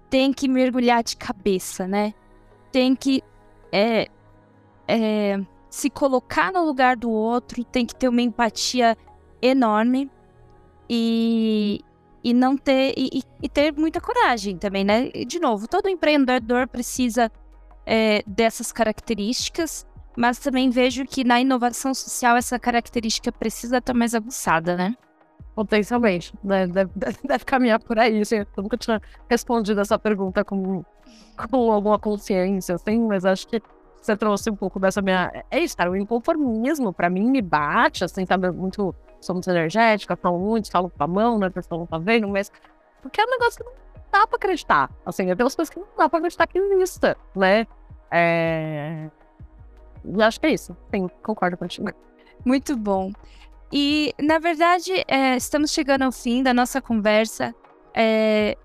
tem 0.10 0.32
que 0.32 0.48
mergulhar 0.48 1.04
de 1.04 1.18
cabeça, 1.18 1.88
né? 1.88 2.14
Tem 2.72 2.96
que 2.96 3.24
é, 3.72 4.08
é, 4.88 5.40
se 5.70 5.90
colocar 5.90 6.52
no 6.52 6.64
lugar 6.64 6.96
do 6.96 7.10
outro, 7.10 7.64
tem 7.64 7.86
que 7.86 7.96
ter 7.96 8.08
uma 8.08 8.22
empatia 8.22 8.96
enorme 9.42 10.10
e, 10.88 11.82
e 12.24 12.34
não 12.34 12.56
ter 12.56 12.94
e, 12.96 13.24
e, 13.42 13.50
ter 13.50 13.74
muita 13.74 14.00
coragem 14.00 14.58
também, 14.58 14.84
né? 14.84 15.10
De 15.10 15.40
novo, 15.40 15.68
todo 15.68 15.90
empreendedor 15.90 16.68
precisa 16.68 17.32
é, 17.86 18.22
dessas 18.28 18.72
características, 18.72 19.86
mas 20.16 20.38
também 20.38 20.70
vejo 20.70 21.06
que 21.06 21.24
na 21.24 21.42
inovação 21.42 21.94
social 21.94 22.38
essa 22.38 22.60
característica 22.60 23.32
precisa 23.32 23.80
estar 23.80 23.96
mais 23.96 24.14
aguçada, 24.14 24.78
né? 24.78 24.96
Potencialmente, 25.56 26.34
né? 26.44 26.66
Deve, 26.68 26.92
deve, 27.24 27.46
caminhar 27.46 27.80
por 27.80 28.00
aí. 28.00 28.22
Assim, 28.22 28.38
eu 28.38 28.64
nunca 28.64 28.78
tinha 28.78 29.02
respondido 29.30 29.80
essa 29.82 30.00
pergunta 30.00 30.44
com, 30.44 30.84
com 31.50 31.72
alguma 31.72 32.00
consciência, 32.00 32.76
assim, 32.76 33.00
mas 33.06 33.24
acho 33.24 33.48
que 33.48 33.62
você 34.04 34.18
trouxe 34.18 34.50
um 34.50 34.56
pouco 34.56 34.80
dessa 34.80 35.02
minha. 35.02 35.46
É 35.50 35.60
isso, 35.60 35.78
cara, 35.78 35.90
o 35.90 35.96
inconformismo, 35.96 36.92
pra 36.92 37.10
mim, 37.10 37.30
me 37.30 37.42
bate, 37.42 38.04
assim, 38.04 38.26
sabe? 38.26 38.52
Muito. 38.52 38.94
Sou 39.22 39.34
muito 39.34 39.50
energética, 39.50 40.18
falo 40.18 40.38
muito, 40.38 40.70
falo 40.70 40.90
com 40.90 41.02
a 41.02 41.08
mão, 41.08 41.40
né? 41.40 41.48
A 41.48 41.52
pessoa 41.52 41.80
não 41.80 41.86
tá 41.86 41.98
vendo, 41.98 42.28
mas. 42.28 42.52
Porque 43.02 43.22
é 43.22 43.24
um 43.24 43.30
negócio 43.30 43.58
que 43.58 43.64
não 43.64 43.74
dá 44.12 44.28
pra 44.28 44.36
acreditar. 44.36 44.92
Assim, 45.06 45.30
é 45.30 45.36
pelas 45.36 45.56
coisas 45.56 45.74
que 45.74 45.80
não 45.80 45.88
dá 45.98 46.10
pra 46.10 46.20
acreditar 46.20 46.48
que 46.48 46.58
exista, 46.58 47.16
né? 47.34 47.66
É. 48.12 49.10
Acho 50.22 50.40
que 50.40 50.48
é 50.48 50.52
isso. 50.52 50.76
Sim, 50.94 51.08
concordo 51.24 51.56
contigo. 51.56 51.90
Muito 52.44 52.76
bom. 52.76 53.12
E, 53.76 54.14
na 54.22 54.38
verdade, 54.38 55.04
é, 55.08 55.36
estamos 55.36 55.72
chegando 55.72 56.04
ao 56.04 56.12
fim 56.12 56.44
da 56.44 56.54
nossa 56.54 56.80
conversa. 56.80 57.56
É, 57.92 58.56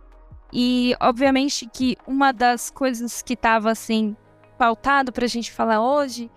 e, 0.52 0.94
obviamente, 1.00 1.66
que 1.72 1.96
uma 2.06 2.30
das 2.30 2.70
coisas 2.70 3.22
que 3.22 3.32
estava, 3.32 3.70
assim, 3.70 4.14
pautado 4.58 5.10
para 5.10 5.24
a 5.24 5.28
gente 5.28 5.50
falar 5.50 5.80
hoje, 5.80 6.30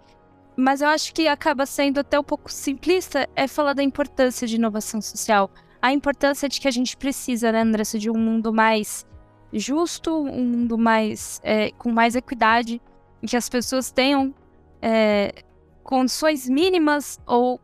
mas 0.56 0.80
eu 0.80 0.88
acho 0.88 1.14
que 1.14 1.28
acaba 1.28 1.66
sendo 1.66 2.00
até 2.00 2.18
um 2.18 2.24
pouco 2.24 2.50
simplista, 2.50 3.28
é 3.36 3.46
falar 3.46 3.74
da 3.74 3.84
importância 3.84 4.48
de 4.48 4.56
inovação 4.56 5.02
social. 5.02 5.52
A 5.82 5.92
importância 5.92 6.48
de 6.48 6.62
que 6.62 6.68
a 6.70 6.72
gente 6.72 6.96
precisa, 6.96 7.52
né, 7.52 7.60
Andressa, 7.64 8.00
de 8.00 8.10
um 8.10 8.18
mundo 8.18 8.54
mais 8.54 9.06
justo, 9.52 10.16
um 10.16 10.46
mundo 10.46 10.78
mais 10.78 11.42
é, 11.44 11.72
com 11.72 11.92
mais 11.92 12.16
equidade, 12.16 12.82
em 13.22 13.28
que 13.28 13.36
as 13.36 13.50
pessoas 13.50 13.92
tenham 13.92 14.34
é, 14.82 15.44
condições 15.84 16.48
mínimas 16.48 17.20
ou 17.28 17.60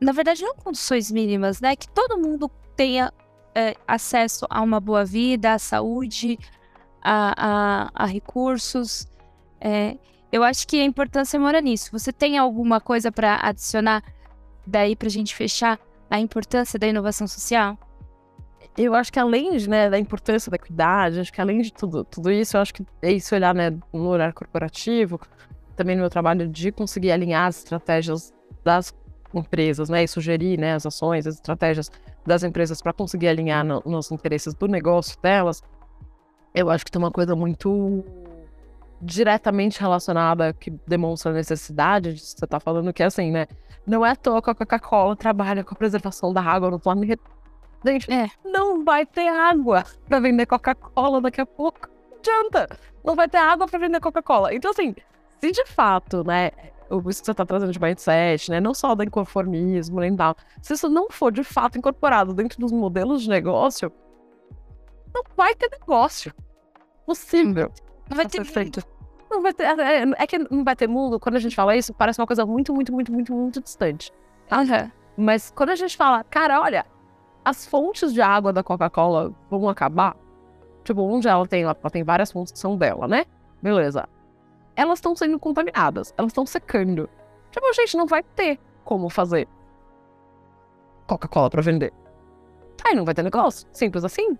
na 0.00 0.12
verdade, 0.12 0.42
não 0.42 0.54
condições 0.54 1.10
mínimas, 1.10 1.60
né? 1.60 1.76
Que 1.76 1.88
todo 1.88 2.18
mundo 2.18 2.50
tenha 2.74 3.12
é, 3.54 3.74
acesso 3.86 4.46
a 4.48 4.62
uma 4.62 4.80
boa 4.80 5.04
vida, 5.04 5.52
à 5.52 5.58
saúde, 5.58 6.38
a, 7.02 7.34
a, 7.36 7.90
a 7.94 8.06
recursos. 8.06 9.06
É, 9.60 9.96
eu 10.32 10.42
acho 10.42 10.66
que 10.66 10.80
a 10.80 10.84
importância 10.84 11.38
mora 11.38 11.60
nisso. 11.60 11.90
Você 11.92 12.12
tem 12.12 12.38
alguma 12.38 12.80
coisa 12.80 13.12
para 13.12 13.40
adicionar 13.42 14.02
daí 14.66 14.96
para 14.96 15.08
a 15.08 15.10
gente 15.10 15.34
fechar 15.34 15.78
a 16.08 16.18
importância 16.18 16.78
da 16.78 16.86
inovação 16.86 17.26
social? 17.26 17.78
Eu 18.78 18.94
acho 18.94 19.12
que 19.12 19.18
além 19.18 19.58
né, 19.66 19.90
da 19.90 19.98
importância 19.98 20.48
da 20.48 20.56
equidade, 20.56 21.20
acho 21.20 21.32
que 21.32 21.40
além 21.40 21.60
de 21.60 21.72
tudo, 21.72 22.04
tudo 22.04 22.30
isso, 22.30 22.56
eu 22.56 22.60
acho 22.60 22.72
que 22.72 22.86
é 23.02 23.12
isso 23.12 23.34
olhar 23.34 23.54
né, 23.54 23.76
no 23.92 24.06
horário 24.06 24.32
corporativo, 24.32 25.20
também 25.76 25.96
no 25.96 26.02
meu 26.02 26.10
trabalho 26.10 26.48
de 26.48 26.70
conseguir 26.70 27.10
alinhar 27.10 27.48
as 27.48 27.58
estratégias 27.58 28.32
das 28.64 28.94
empresas, 29.38 29.88
né, 29.88 30.04
e 30.04 30.08
sugerir, 30.08 30.58
né, 30.58 30.74
as 30.74 30.86
ações, 30.86 31.26
as 31.26 31.36
estratégias 31.36 31.90
das 32.26 32.42
empresas 32.42 32.82
para 32.82 32.92
conseguir 32.92 33.28
alinhar 33.28 33.64
no, 33.64 33.82
nos 33.86 34.10
interesses 34.10 34.54
do 34.54 34.66
negócio 34.66 35.20
delas, 35.20 35.62
eu 36.54 36.68
acho 36.70 36.84
que 36.84 36.90
tem 36.90 37.00
uma 37.00 37.10
coisa 37.10 37.36
muito 37.36 38.04
diretamente 39.00 39.80
relacionada 39.80 40.52
que 40.52 40.70
demonstra 40.86 41.30
a 41.30 41.34
necessidade 41.34 42.14
de 42.14 42.20
você 42.20 42.46
tá 42.46 42.60
falando 42.60 42.92
que 42.92 43.02
é 43.02 43.06
assim, 43.06 43.30
né? 43.30 43.46
Não 43.86 44.04
é 44.04 44.10
à 44.10 44.16
toa 44.16 44.42
que 44.42 44.50
a 44.50 44.54
Coca-Cola 44.54 45.16
trabalha 45.16 45.64
com 45.64 45.74
a 45.74 45.78
preservação 45.78 46.32
da 46.32 46.42
água 46.42 46.70
no 46.70 46.78
planeta. 46.78 47.22
Gente, 47.84 48.12
é. 48.12 48.28
não 48.44 48.84
vai 48.84 49.06
ter 49.06 49.28
água 49.28 49.84
para 50.06 50.20
vender 50.20 50.44
Coca-Cola 50.44 51.20
daqui 51.20 51.40
a 51.40 51.46
pouco. 51.46 51.88
Não 52.10 52.18
adianta. 52.18 52.78
Não 53.02 53.16
vai 53.16 53.26
ter 53.26 53.38
água 53.38 53.66
para 53.66 53.78
vender 53.78 54.00
Coca-Cola. 54.00 54.54
Então, 54.54 54.70
assim, 54.70 54.94
se 55.40 55.50
de 55.50 55.64
fato, 55.64 56.22
né, 56.22 56.50
isso 56.98 57.20
que 57.20 57.26
você 57.26 57.30
está 57.30 57.46
trazendo 57.46 57.72
de 57.72 57.80
mindset, 57.80 58.50
né? 58.50 58.60
Não 58.60 58.74
só 58.74 58.94
do 58.94 59.04
inconformismo, 59.04 60.00
nem 60.00 60.16
tal. 60.16 60.34
Se 60.60 60.74
isso 60.74 60.88
não 60.88 61.08
for 61.10 61.30
de 61.30 61.44
fato 61.44 61.78
incorporado 61.78 62.34
dentro 62.34 62.58
dos 62.58 62.72
modelos 62.72 63.22
de 63.22 63.28
negócio, 63.28 63.92
não 65.14 65.22
vai 65.36 65.54
ter 65.54 65.70
negócio. 65.70 66.34
Possível. 67.06 67.70
Não 68.08 68.16
vai 68.16 68.26
ter 68.26 68.44
feito. 68.44 68.82
Não 69.30 69.40
vai 69.40 69.52
ter. 69.54 69.64
É, 69.64 70.02
é, 70.18 70.26
que 70.26 70.38
não 70.38 70.64
vai 70.64 70.74
ter 70.74 70.88
mundo, 70.88 71.20
quando 71.20 71.36
a 71.36 71.38
gente 71.38 71.54
fala 71.54 71.76
isso, 71.76 71.94
parece 71.94 72.20
uma 72.20 72.26
coisa 72.26 72.44
muito, 72.44 72.74
muito, 72.74 72.92
muito, 72.92 73.12
muito, 73.12 73.32
muito 73.32 73.60
distante. 73.62 74.12
Uhum. 74.50 74.90
Mas 75.16 75.52
quando 75.54 75.70
a 75.70 75.76
gente 75.76 75.96
fala, 75.96 76.24
cara, 76.24 76.60
olha, 76.60 76.84
as 77.44 77.66
fontes 77.66 78.12
de 78.12 78.20
água 78.20 78.52
da 78.52 78.62
Coca-Cola 78.62 79.32
vão 79.48 79.68
acabar. 79.68 80.16
Tipo, 80.82 81.02
onde 81.02 81.28
ela 81.28 81.46
tem, 81.46 81.62
ela 81.62 81.74
tem 81.74 82.02
várias 82.02 82.32
fontes 82.32 82.52
que 82.52 82.58
são 82.58 82.76
dela, 82.76 83.06
né? 83.06 83.24
Beleza 83.62 84.08
elas 84.80 84.98
estão 84.98 85.14
sendo 85.14 85.38
contaminadas, 85.38 86.14
elas 86.16 86.30
estão 86.30 86.46
secando. 86.46 87.08
Tipo, 87.50 87.72
gente, 87.74 87.96
não 87.96 88.06
vai 88.06 88.22
ter 88.22 88.58
como 88.82 89.10
fazer 89.10 89.46
Coca-Cola 91.06 91.50
para 91.50 91.60
vender. 91.60 91.92
Aí 92.84 92.94
não 92.94 93.04
vai 93.04 93.14
ter 93.14 93.22
negócio, 93.22 93.68
simples 93.72 94.04
assim. 94.04 94.38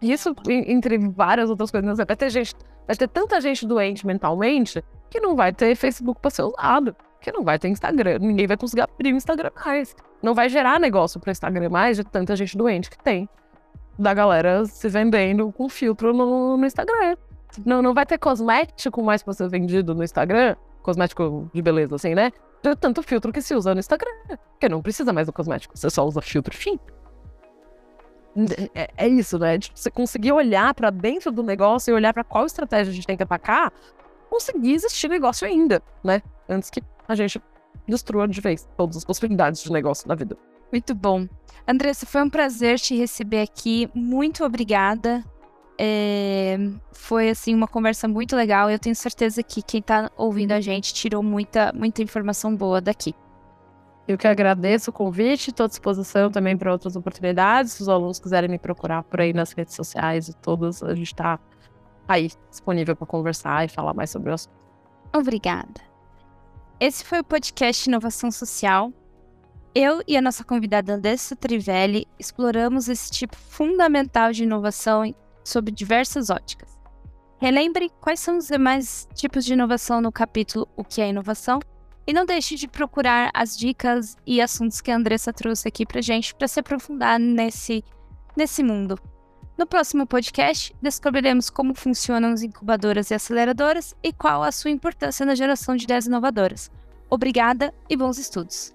Isso, 0.00 0.34
entre 0.48 0.96
várias 0.96 1.50
outras 1.50 1.70
coisas, 1.70 1.98
vai 1.98 2.16
ter 2.16 2.30
gente, 2.30 2.54
vai 2.86 2.96
ter 2.96 3.08
tanta 3.08 3.40
gente 3.42 3.66
doente 3.66 4.06
mentalmente 4.06 4.82
que 5.10 5.20
não 5.20 5.36
vai 5.36 5.52
ter 5.52 5.76
Facebook 5.76 6.20
para 6.20 6.30
ser 6.30 6.42
usado, 6.42 6.96
que 7.20 7.30
não 7.30 7.44
vai 7.44 7.58
ter 7.58 7.68
Instagram, 7.68 8.18
ninguém 8.20 8.46
vai 8.46 8.56
conseguir 8.56 8.82
abrir 8.82 9.12
o 9.12 9.16
Instagram 9.16 9.50
mais. 9.64 9.94
Não 10.22 10.34
vai 10.34 10.48
gerar 10.48 10.80
negócio 10.80 11.20
para 11.20 11.30
Instagram 11.30 11.68
mais 11.68 11.98
de 11.98 12.04
tanta 12.04 12.34
gente 12.34 12.56
doente 12.56 12.88
que 12.88 12.98
tem. 12.98 13.28
Da 13.98 14.14
galera 14.14 14.64
se 14.64 14.88
vendendo 14.88 15.52
com 15.52 15.68
filtro 15.68 16.14
no, 16.14 16.56
no 16.56 16.66
Instagram. 16.66 17.16
Não, 17.64 17.82
não 17.82 17.94
vai 17.94 18.06
ter 18.06 18.18
cosmético 18.18 19.02
mais 19.02 19.22
pra 19.22 19.32
ser 19.32 19.48
vendido 19.48 19.94
no 19.94 20.02
Instagram. 20.02 20.56
Cosmético 20.82 21.50
de 21.52 21.62
beleza, 21.62 21.96
assim, 21.96 22.14
né? 22.14 22.32
De 22.62 22.74
tanto 22.76 23.02
filtro 23.02 23.32
que 23.32 23.40
se 23.40 23.54
usa 23.54 23.74
no 23.74 23.80
Instagram. 23.80 24.10
Porque 24.52 24.68
não 24.68 24.82
precisa 24.82 25.12
mais 25.12 25.26
do 25.26 25.32
cosmético, 25.32 25.76
você 25.76 25.90
só 25.90 26.04
usa 26.06 26.20
filtro 26.20 26.54
fim. 26.56 26.78
É, 28.74 28.90
é 28.96 29.08
isso, 29.08 29.38
né? 29.38 29.58
De 29.58 29.70
você 29.74 29.90
conseguir 29.90 30.32
olhar 30.32 30.74
para 30.74 30.90
dentro 30.90 31.30
do 31.30 31.42
negócio 31.42 31.92
e 31.92 31.94
olhar 31.94 32.12
para 32.12 32.24
qual 32.24 32.46
estratégia 32.46 32.90
a 32.90 32.94
gente 32.94 33.06
tem 33.06 33.16
que 33.16 33.22
atacar, 33.22 33.72
conseguir 34.28 34.74
existir 34.74 35.08
negócio 35.08 35.46
ainda, 35.46 35.82
né? 36.02 36.20
Antes 36.48 36.68
que 36.70 36.82
a 37.06 37.14
gente 37.14 37.40
destrua 37.86 38.26
de 38.26 38.40
vez 38.40 38.68
todas 38.76 38.96
as 38.96 39.04
possibilidades 39.04 39.62
de 39.62 39.70
negócio 39.70 40.08
na 40.08 40.14
vida. 40.14 40.36
Muito 40.72 40.94
bom. 40.94 41.28
Andressa, 41.68 42.04
foi 42.04 42.22
um 42.22 42.30
prazer 42.30 42.80
te 42.80 42.96
receber 42.96 43.42
aqui. 43.42 43.88
Muito 43.94 44.44
obrigada. 44.44 45.24
É, 45.78 46.56
foi 46.92 47.28
assim 47.28 47.54
uma 47.54 47.66
conversa 47.66 48.06
muito 48.06 48.36
legal. 48.36 48.70
Eu 48.70 48.78
tenho 48.78 48.94
certeza 48.94 49.42
que 49.42 49.62
quem 49.62 49.80
está 49.80 50.10
ouvindo 50.16 50.52
a 50.52 50.60
gente 50.60 50.94
tirou 50.94 51.22
muita, 51.22 51.72
muita 51.74 52.02
informação 52.02 52.54
boa 52.54 52.80
daqui. 52.80 53.14
Eu 54.06 54.18
que 54.18 54.26
agradeço 54.26 54.90
o 54.90 54.92
convite, 54.92 55.48
estou 55.48 55.64
à 55.64 55.68
disposição 55.68 56.30
também 56.30 56.56
para 56.56 56.70
outras 56.70 56.94
oportunidades. 56.94 57.72
Se 57.72 57.82
os 57.82 57.88
alunos 57.88 58.18
quiserem 58.18 58.50
me 58.50 58.58
procurar 58.58 59.02
por 59.02 59.20
aí 59.20 59.32
nas 59.32 59.52
redes 59.52 59.74
sociais 59.74 60.28
e 60.28 60.34
todas, 60.34 60.82
a 60.82 60.94
gente 60.94 61.06
está 61.06 61.40
aí 62.06 62.30
disponível 62.50 62.94
para 62.94 63.06
conversar 63.06 63.64
e 63.64 63.68
falar 63.68 63.94
mais 63.94 64.10
sobre 64.10 64.30
o 64.30 64.34
assunto. 64.34 64.54
Obrigada. 65.14 65.80
Esse 66.78 67.02
foi 67.02 67.20
o 67.20 67.24
podcast 67.24 67.88
Inovação 67.88 68.30
Social. 68.30 68.92
Eu 69.74 70.02
e 70.06 70.16
a 70.16 70.22
nossa 70.22 70.44
convidada 70.44 70.94
Andressa 70.94 71.34
Trivelli 71.34 72.06
exploramos 72.18 72.88
esse 72.88 73.10
tipo 73.10 73.36
fundamental 73.36 74.32
de 74.32 74.44
inovação 74.44 75.14
sob 75.44 75.70
diversas 75.70 76.30
óticas. 76.30 76.78
Relembre 77.38 77.90
quais 78.00 78.20
são 78.20 78.38
os 78.38 78.46
demais 78.46 79.06
tipos 79.14 79.44
de 79.44 79.52
inovação 79.52 80.00
no 80.00 80.10
capítulo 80.10 80.66
O 80.76 80.82
que 80.82 81.00
é 81.00 81.08
inovação 81.08 81.60
e 82.06 82.12
não 82.12 82.24
deixe 82.24 82.54
de 82.54 82.68
procurar 82.68 83.30
as 83.34 83.56
dicas 83.56 84.16
e 84.26 84.40
assuntos 84.40 84.80
que 84.80 84.90
a 84.90 84.96
Andressa 84.96 85.32
trouxe 85.32 85.68
aqui 85.68 85.86
pra 85.86 86.02
gente 86.02 86.34
para 86.34 86.48
se 86.48 86.60
aprofundar 86.60 87.18
nesse, 87.18 87.84
nesse 88.36 88.62
mundo. 88.62 88.98
No 89.56 89.66
próximo 89.66 90.06
podcast, 90.06 90.74
descobriremos 90.82 91.48
como 91.48 91.74
funcionam 91.74 92.32
as 92.32 92.42
incubadoras 92.42 93.10
e 93.10 93.14
aceleradoras 93.14 93.94
e 94.02 94.12
qual 94.12 94.42
a 94.42 94.50
sua 94.50 94.70
importância 94.70 95.24
na 95.24 95.34
geração 95.34 95.76
de 95.76 95.84
ideias 95.84 96.06
inovadoras. 96.06 96.70
Obrigada 97.08 97.72
e 97.88 97.96
bons 97.96 98.18
estudos! 98.18 98.74